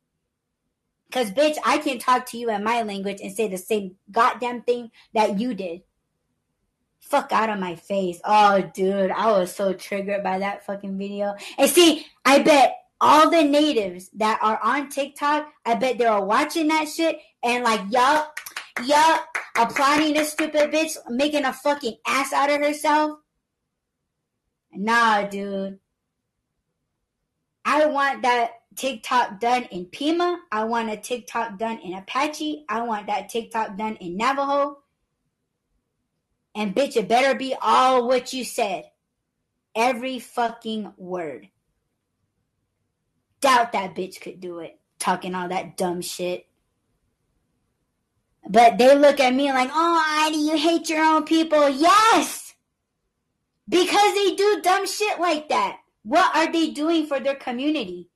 [1.08, 4.62] Because, bitch, I can talk to you in my language and say the same goddamn
[4.62, 5.82] thing that you did
[7.00, 8.20] fuck out of my face.
[8.24, 11.36] Oh, dude, I was so triggered by that fucking video.
[11.58, 16.24] And see, I bet all the natives that are on TikTok, I bet they are
[16.24, 18.38] watching that shit and like, yup,
[18.86, 19.26] yup,
[19.58, 23.20] applauding this stupid bitch making a fucking ass out of herself.
[24.74, 25.80] Nah, dude.
[27.66, 30.40] I want that TikTok done in Pima.
[30.52, 32.66] I want a TikTok done in Apache.
[32.70, 34.80] I want that TikTok done in Navajo.
[36.60, 38.84] And bitch, it better be all what you said.
[39.74, 41.48] Every fucking word.
[43.40, 44.78] Doubt that bitch could do it.
[45.00, 46.48] Talking all that dumb shit.
[48.50, 51.70] But they look at me like, oh, Ida, you hate your own people.
[51.70, 52.56] Yes!
[53.70, 55.78] Because they do dumb shit like that.
[56.04, 58.10] What are they doing for their community?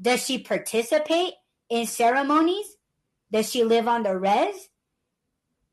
[0.00, 1.34] Does she participate
[1.68, 2.74] in ceremonies?
[3.30, 4.70] Does she live on the res?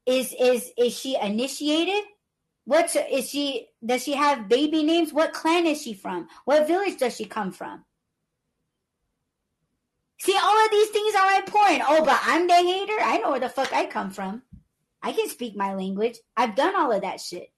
[0.10, 2.04] Is is is she initiated?
[2.66, 3.68] What's is she?
[3.86, 5.14] Does she have baby names?
[5.14, 6.28] What clan is she from?
[6.46, 7.86] What village does she come from?
[10.20, 11.84] See, all of these things are important.
[11.88, 12.98] Oh, but I'm the hater.
[13.00, 14.42] I know where the fuck I come from.
[15.04, 16.18] I can speak my language.
[16.36, 17.52] I've done all of that shit.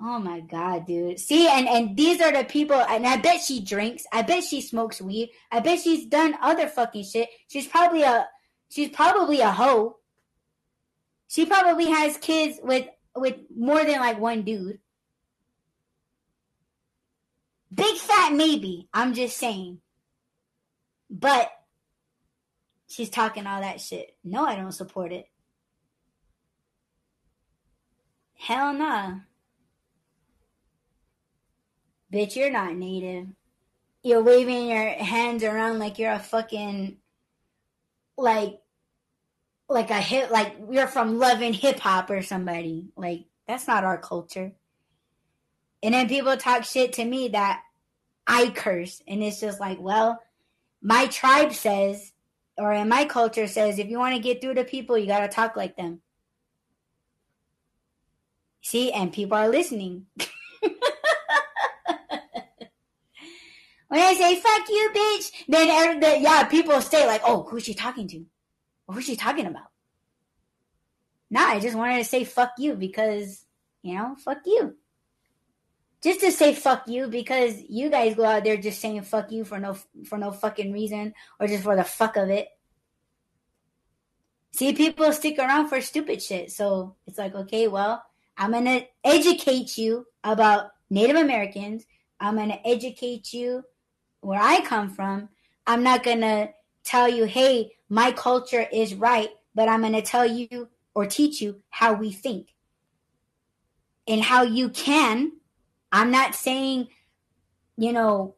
[0.00, 1.18] Oh my god, dude.
[1.18, 4.04] See, and and these are the people and I bet she drinks.
[4.12, 5.30] I bet she smokes weed.
[5.50, 7.28] I bet she's done other fucking shit.
[7.48, 8.28] She's probably a
[8.68, 9.96] she's probably a hoe.
[11.28, 14.78] She probably has kids with with more than like one dude.
[17.72, 18.88] Big fat maybe.
[18.92, 19.80] I'm just saying.
[21.10, 21.50] But
[22.88, 24.16] she's talking all that shit.
[24.24, 25.26] No, I don't support it.
[28.34, 29.16] Hell nah.
[32.12, 33.26] Bitch, you're not native.
[34.02, 36.96] You're waving your hands around like you're a fucking
[38.16, 38.60] like
[39.68, 42.88] like a hip like you're from loving hip hop or somebody.
[42.96, 44.52] Like that's not our culture.
[45.82, 47.62] And then people talk shit to me that
[48.26, 50.20] I curse and it's just like, well,
[50.82, 52.12] my tribe says
[52.56, 55.20] or in my culture says if you want to get through to people, you got
[55.20, 56.00] to talk like them.
[58.62, 60.06] See, and people are listening.
[60.60, 60.72] when
[63.92, 68.08] I say "fuck you, bitch," then the, yeah, people say like, "Oh, who's she talking
[68.08, 68.26] to?"
[68.88, 69.70] Who's she talking about?
[71.30, 73.44] Nah, I just wanted to say fuck you because,
[73.82, 74.76] you know, fuck you.
[76.02, 79.44] Just to say fuck you because you guys go out there just saying fuck you
[79.44, 82.48] for no for no fucking reason or just for the fuck of it.
[84.52, 86.50] See, people stick around for stupid shit.
[86.52, 88.02] So it's like, okay, well,
[88.36, 91.84] I'm to educate you about Native Americans.
[92.20, 93.64] I'm to educate you
[94.20, 95.28] where I come from.
[95.66, 96.50] I'm not to
[96.88, 101.40] tell you, hey, my culture is right, but I'm going to tell you or teach
[101.40, 102.54] you how we think
[104.06, 105.32] and how you can.
[105.92, 106.88] I'm not saying,
[107.76, 108.34] you know,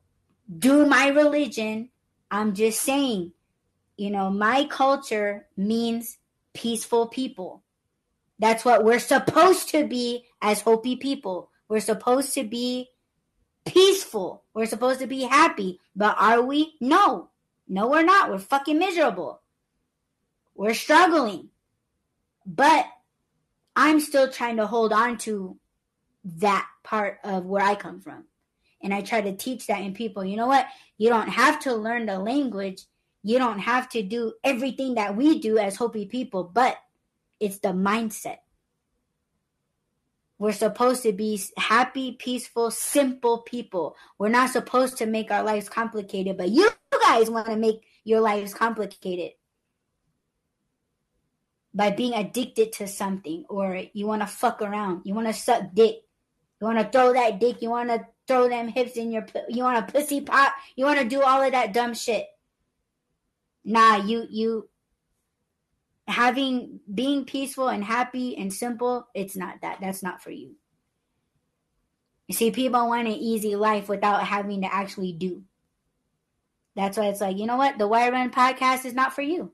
[0.59, 1.90] do my religion.
[2.31, 3.32] I'm just saying,
[3.97, 6.18] you know, my culture means
[6.52, 7.62] peaceful people.
[8.39, 11.51] That's what we're supposed to be as Hopi people.
[11.68, 12.89] We're supposed to be
[13.64, 14.44] peaceful.
[14.55, 15.81] We're supposed to be happy.
[15.94, 16.74] But are we?
[16.81, 17.30] No.
[17.70, 18.30] No, we're not.
[18.30, 19.40] We're fucking miserable.
[20.56, 21.51] We're struggling.
[22.44, 22.84] But
[23.76, 25.56] I'm still trying to hold on to
[26.24, 28.24] that part of where I come from.
[28.82, 30.24] And I try to teach that in people.
[30.24, 30.66] You know what?
[30.98, 32.82] You don't have to learn the language.
[33.22, 36.76] You don't have to do everything that we do as Hopi people, but
[37.38, 38.38] it's the mindset.
[40.38, 43.94] We're supposed to be happy, peaceful, simple people.
[44.18, 46.70] We're not supposed to make our lives complicated, but you
[47.02, 49.32] guys want to make your lives complicated
[51.72, 55.02] by being addicted to something or you want to fuck around.
[55.05, 56.02] You want to suck dick.
[56.60, 57.62] You want to throw that dick.
[57.62, 60.52] You want to throw them hips in your you want a pussy pop.
[60.77, 62.27] You want to do all of that dumb shit.
[63.64, 64.68] Nah, you you
[66.06, 69.78] having being peaceful and happy and simple, it's not that.
[69.81, 70.56] That's not for you.
[72.27, 75.43] You see, people want an easy life without having to actually do.
[76.76, 77.78] That's why it's like, you know what?
[77.78, 79.52] The Why Run podcast is not for you.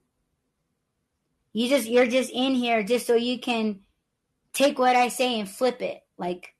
[1.52, 3.80] You just you're just in here just so you can
[4.52, 6.02] take what I say and flip it.
[6.18, 6.55] Like,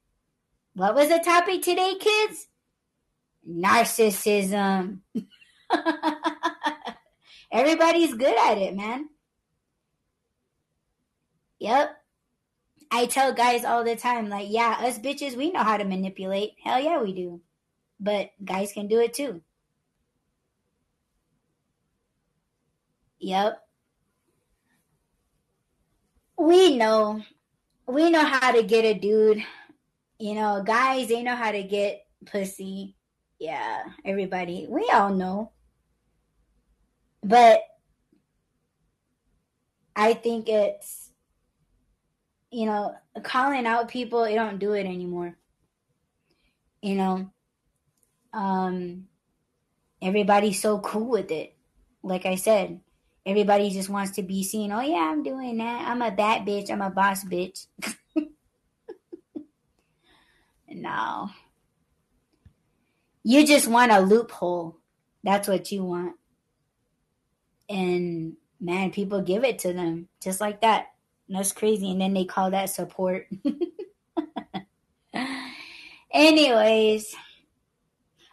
[0.75, 2.47] what was the topic today, kids?
[3.49, 5.01] Narcissism.
[7.53, 9.09] Everybody's good at it, man.
[11.59, 11.97] Yep.
[12.91, 16.53] I tell guys all the time, like, yeah, us bitches, we know how to manipulate.
[16.63, 17.41] Hell yeah, we do.
[17.99, 19.43] But guys can do it too.
[23.19, 23.63] Yep.
[26.39, 27.23] We know.
[27.87, 29.43] We know how to get a dude.
[30.19, 32.97] You know, guys, they know how to get pussy.
[33.39, 34.67] Yeah, everybody.
[34.69, 35.53] We all know.
[37.23, 37.61] But
[39.95, 41.07] I think it's
[42.51, 45.37] you know, calling out people, they don't do it anymore.
[46.81, 47.31] You know,
[48.33, 49.09] um,
[50.01, 51.55] everybody's so cool with it.
[52.03, 52.81] Like I said,
[53.27, 54.71] everybody just wants to be seen.
[54.73, 55.89] Oh yeah, I'm doing that.
[55.89, 56.71] I'm a bad bitch.
[56.71, 57.67] I'm a boss bitch.
[60.69, 61.31] no.
[63.25, 64.77] You just want a loophole.
[65.25, 66.15] That's what you want.
[67.69, 70.93] And man, people give it to them just like that.
[71.29, 71.91] That's crazy.
[71.91, 73.27] And then they call that support.
[76.13, 77.13] Anyways,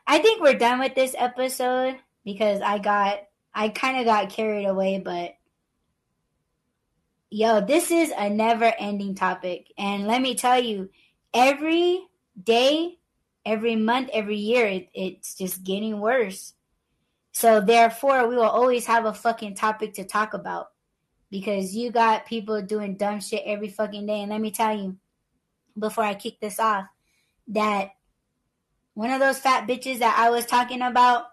[0.05, 3.23] I think we're done with this episode because I got,
[3.53, 5.35] I kind of got carried away, but
[7.29, 9.71] yo, this is a never ending topic.
[9.77, 10.89] And let me tell you,
[11.33, 12.07] every
[12.41, 12.97] day,
[13.45, 16.53] every month, every year, it, it's just getting worse.
[17.31, 20.67] So therefore, we will always have a fucking topic to talk about
[21.31, 24.21] because you got people doing dumb shit every fucking day.
[24.21, 24.97] And let me tell you,
[25.77, 26.85] before I kick this off,
[27.47, 27.95] that
[28.93, 31.25] one of those fat bitches that I was talking about,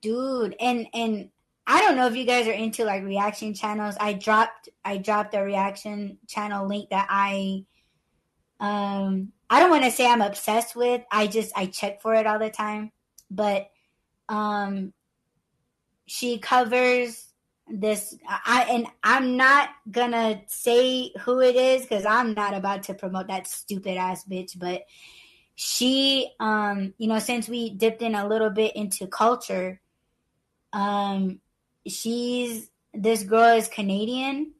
[0.00, 1.30] dude, and and
[1.66, 3.96] I don't know if you guys are into like reaction channels.
[4.00, 7.64] I dropped I dropped a reaction channel link that I
[8.60, 11.02] um I don't want to say I'm obsessed with.
[11.10, 12.92] I just I check for it all the time.
[13.30, 13.70] But
[14.28, 14.92] um
[16.06, 17.26] she covers
[17.70, 22.94] this I and I'm not gonna say who it is because I'm not about to
[22.94, 24.84] promote that stupid ass bitch, but
[25.60, 29.80] she um you know since we dipped in a little bit into culture
[30.72, 31.40] um
[31.86, 34.52] she's this girl is Canadian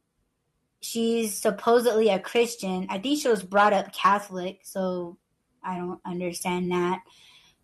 [0.80, 5.18] she's supposedly a Christian I think she was brought up Catholic so
[5.62, 7.00] I don't understand that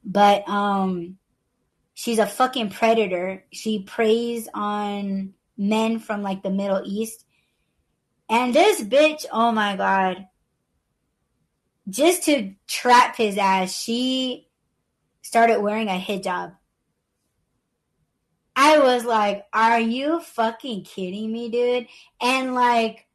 [0.05, 1.19] but um
[1.95, 3.45] she's a fucking predator.
[3.53, 7.25] She preys on men from like the Middle East.
[8.29, 10.27] And this bitch, oh my god.
[11.89, 14.49] Just to trap his ass, she
[15.23, 16.57] started wearing a hijab.
[18.57, 21.89] I was like, are you fucking kidding me, dude?
[22.21, 23.07] And like,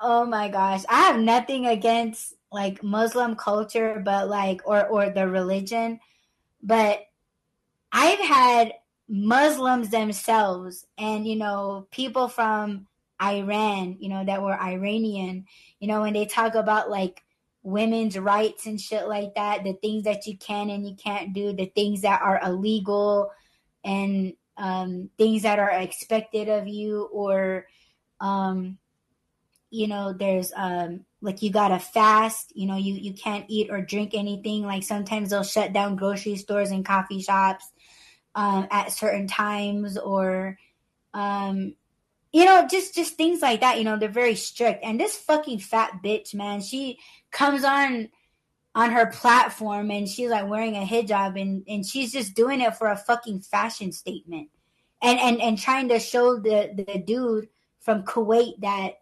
[0.00, 5.28] oh my gosh, I have nothing against like Muslim culture, but like, or, or the
[5.28, 6.00] religion,
[6.62, 7.00] but
[7.92, 8.72] I've had
[9.08, 12.86] Muslims themselves and, you know, people from
[13.22, 15.46] Iran, you know, that were Iranian,
[15.82, 17.24] you know, when they talk about like
[17.64, 21.52] women's rights and shit like that, the things that you can and you can't do,
[21.52, 23.32] the things that are illegal
[23.84, 27.66] and um, things that are expected of you, or,
[28.20, 28.78] um,
[29.70, 33.82] you know, there's um, like you gotta fast, you know, you, you can't eat or
[33.82, 34.62] drink anything.
[34.62, 37.64] Like sometimes they'll shut down grocery stores and coffee shops
[38.36, 40.56] um, at certain times or
[41.12, 41.74] um,
[42.32, 45.58] you know just just things like that you know they're very strict and this fucking
[45.58, 46.98] fat bitch man she
[47.30, 48.08] comes on
[48.74, 52.74] on her platform and she's like wearing a hijab and and she's just doing it
[52.76, 54.48] for a fucking fashion statement
[55.02, 57.48] and and and trying to show the the dude
[57.80, 58.94] from Kuwait that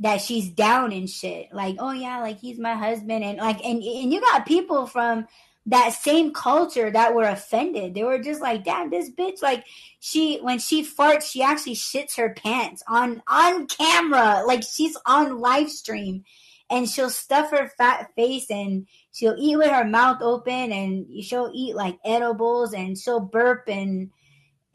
[0.00, 1.52] that she's down and shit.
[1.52, 5.26] Like, oh yeah, like he's my husband, and like, and and you got people from
[5.66, 7.94] that same culture that were offended.
[7.94, 9.64] They were just like, damn, this bitch, like
[9.98, 15.38] she when she farts, she actually shits her pants on on camera, like she's on
[15.38, 16.24] live stream,
[16.68, 21.50] and she'll stuff her fat face and she'll eat with her mouth open, and she'll
[21.54, 24.10] eat like edibles, and she'll burp and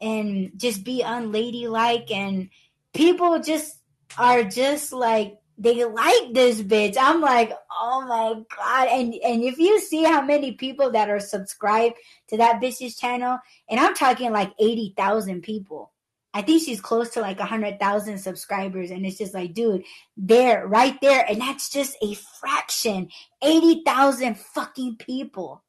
[0.00, 2.50] and just be unladylike, and
[2.92, 3.78] people just
[4.18, 6.96] are just like they like this bitch.
[6.98, 8.88] I'm like, oh my god!
[8.88, 11.96] And and if you see how many people that are subscribed
[12.28, 13.38] to that bitch's channel,
[13.68, 15.92] and I'm talking like eighty thousand people.
[16.32, 19.84] I think she's close to like a hundred thousand subscribers, and it's just like, dude,
[20.16, 23.10] there, right there, and that's just a fraction.
[23.42, 25.62] Eighty thousand fucking people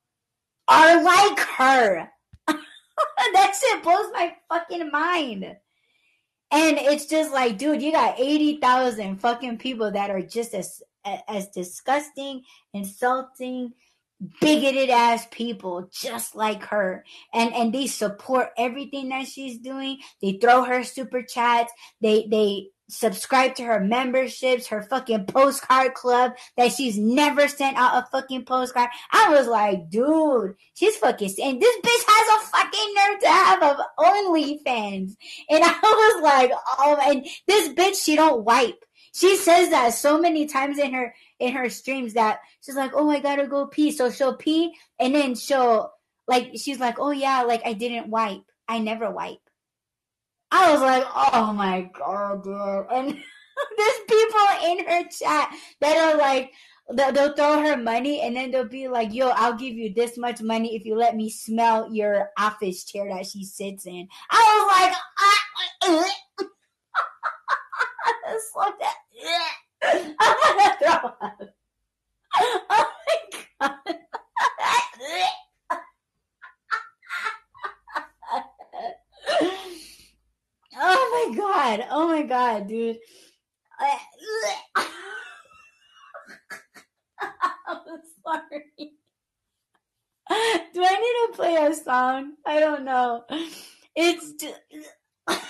[0.69, 2.09] are like her.
[2.47, 5.57] that shit blows my fucking mind.
[6.52, 10.82] And it's just like, dude, you got 80,000 fucking people that are just as
[11.28, 13.73] as disgusting, insulting,
[14.40, 17.03] bigoted ass people just like her.
[17.34, 19.99] And and they support everything that she's doing.
[20.22, 21.72] They throw her super chats.
[22.02, 28.03] They they subscribe to her memberships, her fucking postcard club that she's never sent out
[28.03, 28.89] a fucking postcard.
[29.11, 33.63] I was like, dude, she's fucking saying this bitch has a fucking nerve to have
[33.63, 35.15] a OnlyFans.
[35.49, 38.84] And I was like, oh, and this bitch, she don't wipe.
[39.13, 43.09] She says that so many times in her in her streams that she's like, oh,
[43.09, 43.91] I gotta go pee.
[43.91, 45.91] So she'll pee and then she'll
[46.27, 48.43] like she's like, oh yeah, like I didn't wipe.
[48.68, 49.40] I never wipe.
[50.52, 52.86] I was like, oh my god, dude.
[52.91, 53.07] And
[53.78, 56.52] there's people in her chat that are like,
[56.94, 60.41] they'll throw her money and then they'll be like, yo, I'll give you this much
[60.41, 64.07] money if you let me smell your office chair that she sits in.
[64.30, 65.41] I was like, ah,
[68.53, 70.15] slow down.
[70.19, 71.41] I'm gonna throw up.
[72.40, 73.98] Oh my god.
[80.83, 81.85] Oh my god.
[81.91, 82.97] Oh my god, dude.
[87.67, 87.77] I'm
[88.25, 88.65] sorry.
[90.73, 92.33] Do I need to play a song?
[92.45, 93.23] I don't know.
[93.95, 94.33] It's.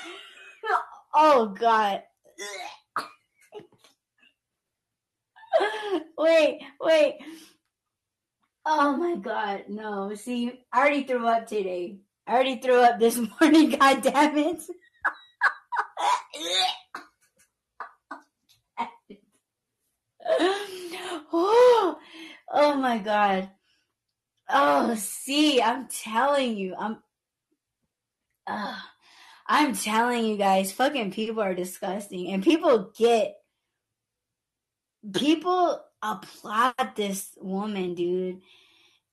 [1.14, 2.04] Oh god.
[6.18, 7.18] wait, wait.
[8.66, 10.16] Oh my god, no.
[10.16, 11.98] See, I already threw up today.
[12.26, 14.62] I already threw up this morning, god damn it.
[21.34, 21.98] oh,
[22.52, 23.50] oh my god.
[24.50, 26.98] Oh, see, I'm telling you, I'm
[28.48, 28.78] uh,
[29.48, 33.36] I'm telling you guys, fucking people are disgusting and people get
[35.14, 38.42] people applaud this woman, dude.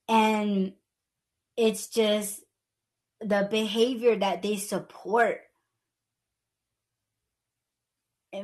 [0.09, 0.73] And
[1.57, 2.43] it's just
[3.21, 5.41] the behavior that they support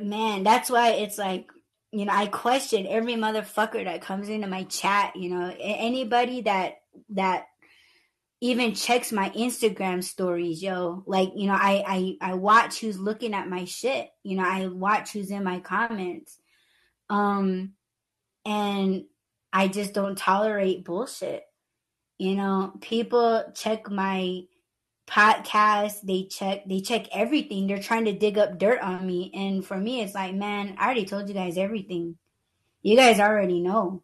[0.01, 1.49] man, that's why it's like,
[1.91, 6.75] you know, I question every motherfucker that comes into my chat, you know, anybody that
[7.09, 7.45] that
[8.41, 11.03] even checks my Instagram stories, yo.
[11.07, 14.09] Like, you know, I I I watch who's looking at my shit.
[14.23, 16.37] You know, I watch who's in my comments.
[17.09, 17.73] Um
[18.45, 19.05] and
[19.53, 21.43] I just don't tolerate bullshit.
[22.17, 24.43] You know, people check my
[25.07, 27.67] podcasts they check they check everything.
[27.67, 29.31] They're trying to dig up dirt on me.
[29.33, 32.17] And for me it's like man i already told you guys everything.
[32.81, 34.03] You guys already know.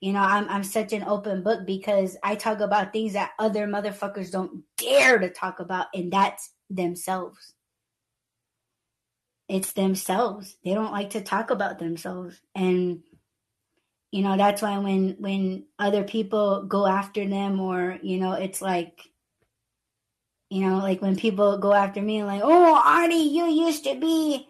[0.00, 3.66] You know i'm i'm such an open book because i talk about things that other
[3.66, 7.54] motherfuckers don't dare to talk about and that's themselves.
[9.48, 10.56] It's themselves.
[10.64, 12.40] They don't like to talk about themselves.
[12.54, 13.02] And
[14.12, 18.60] you know that's why when when other people go after them or you know it's
[18.60, 19.09] like
[20.50, 24.48] you know, like when people go after me, like, oh, Audie, you used to be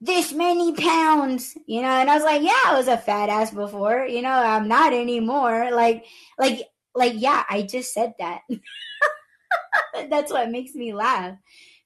[0.00, 3.50] this many pounds, you know, and I was like, yeah, I was a fat ass
[3.50, 5.70] before, you know, I'm not anymore.
[5.72, 6.06] Like,
[6.38, 6.62] like,
[6.94, 8.40] like, yeah, I just said that.
[10.10, 11.36] That's what makes me laugh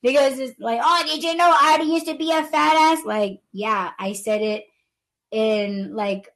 [0.02, 3.04] because it's like, oh, did you know Audie used to be a fat ass?
[3.04, 4.64] Like, yeah, I said it
[5.32, 6.28] in like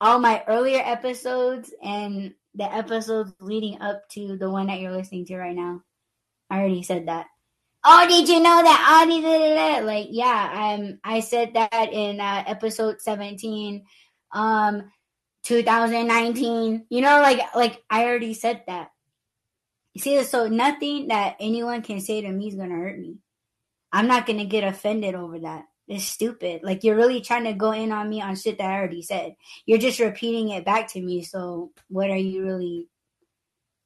[0.00, 5.24] all my earlier episodes and the episodes leading up to the one that you're listening
[5.26, 5.82] to right now.
[6.50, 7.26] I already said that.
[7.82, 9.06] Oh, did you know that?
[9.06, 13.84] Oh, did like yeah, um, I said that in uh, episode seventeen,
[14.32, 14.90] um,
[15.44, 16.86] 2019.
[16.90, 18.90] You know, like like I already said that.
[19.94, 23.18] You see, so nothing that anyone can say to me is gonna hurt me.
[23.92, 25.64] I'm not gonna get offended over that.
[25.88, 26.62] It's stupid.
[26.62, 29.34] Like you're really trying to go in on me on shit that I already said.
[29.66, 31.22] You're just repeating it back to me.
[31.22, 32.88] So what are you really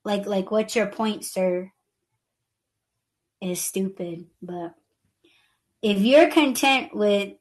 [0.05, 1.73] like like what's your point, sir?
[3.41, 4.27] Is stupid.
[4.41, 4.75] But
[5.83, 7.35] if you're content with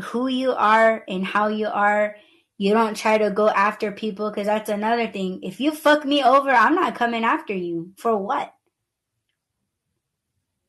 [0.00, 2.16] who you are and how you are,
[2.58, 5.42] you don't try to go after people because that's another thing.
[5.42, 7.92] If you fuck me over, I'm not coming after you.
[7.96, 8.54] For what?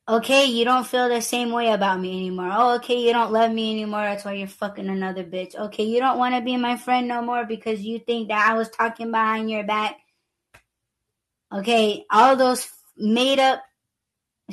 [0.07, 2.49] Okay, you don't feel the same way about me anymore.
[2.51, 4.01] Oh, okay, you don't love me anymore.
[4.01, 5.55] That's why you're fucking another bitch.
[5.55, 8.55] Okay, you don't want to be my friend no more because you think that I
[8.55, 9.97] was talking behind your back.
[11.53, 12.67] Okay, all those
[12.97, 13.63] made up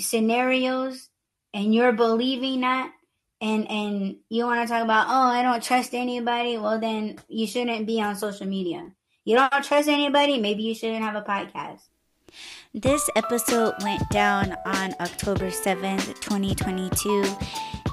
[0.01, 1.09] scenarios
[1.55, 2.93] and you're believing that
[3.40, 7.47] and and you want to talk about oh I don't trust anybody, well then you
[7.47, 8.93] shouldn't be on social media.
[9.24, 11.81] You don't trust anybody, maybe you shouldn't have a podcast.
[12.72, 17.24] This episode went down on October 7th, 2022.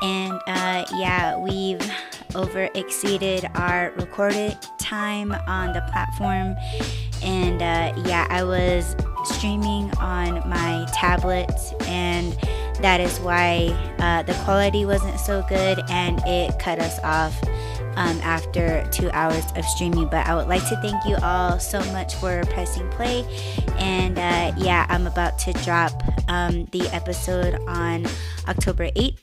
[0.04, 1.82] And uh, yeah, we've
[2.36, 6.56] over exceeded our recorded time on the platform.
[7.24, 8.96] And uh, yeah, I was
[9.28, 11.52] streaming on my tablet,
[11.82, 12.38] and
[12.82, 13.68] that is why
[14.00, 17.36] uh, the quality wasn't so good and it cut us off
[17.98, 20.08] um, after two hours of streaming.
[20.08, 23.26] But I would like to thank you all so much for pressing play.
[23.78, 25.92] And uh, yeah, I'm about to drop
[26.30, 28.06] um, the episode on
[28.48, 29.18] October 8th.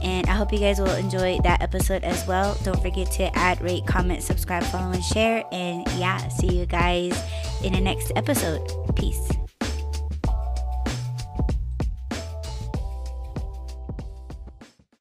[0.00, 2.56] And I hope you guys will enjoy that episode as well.
[2.62, 5.44] Don't forget to add, rate, comment, subscribe, follow, and share.
[5.50, 7.20] And yeah, see you guys
[7.64, 8.70] in the next episode.
[8.94, 9.37] Peace.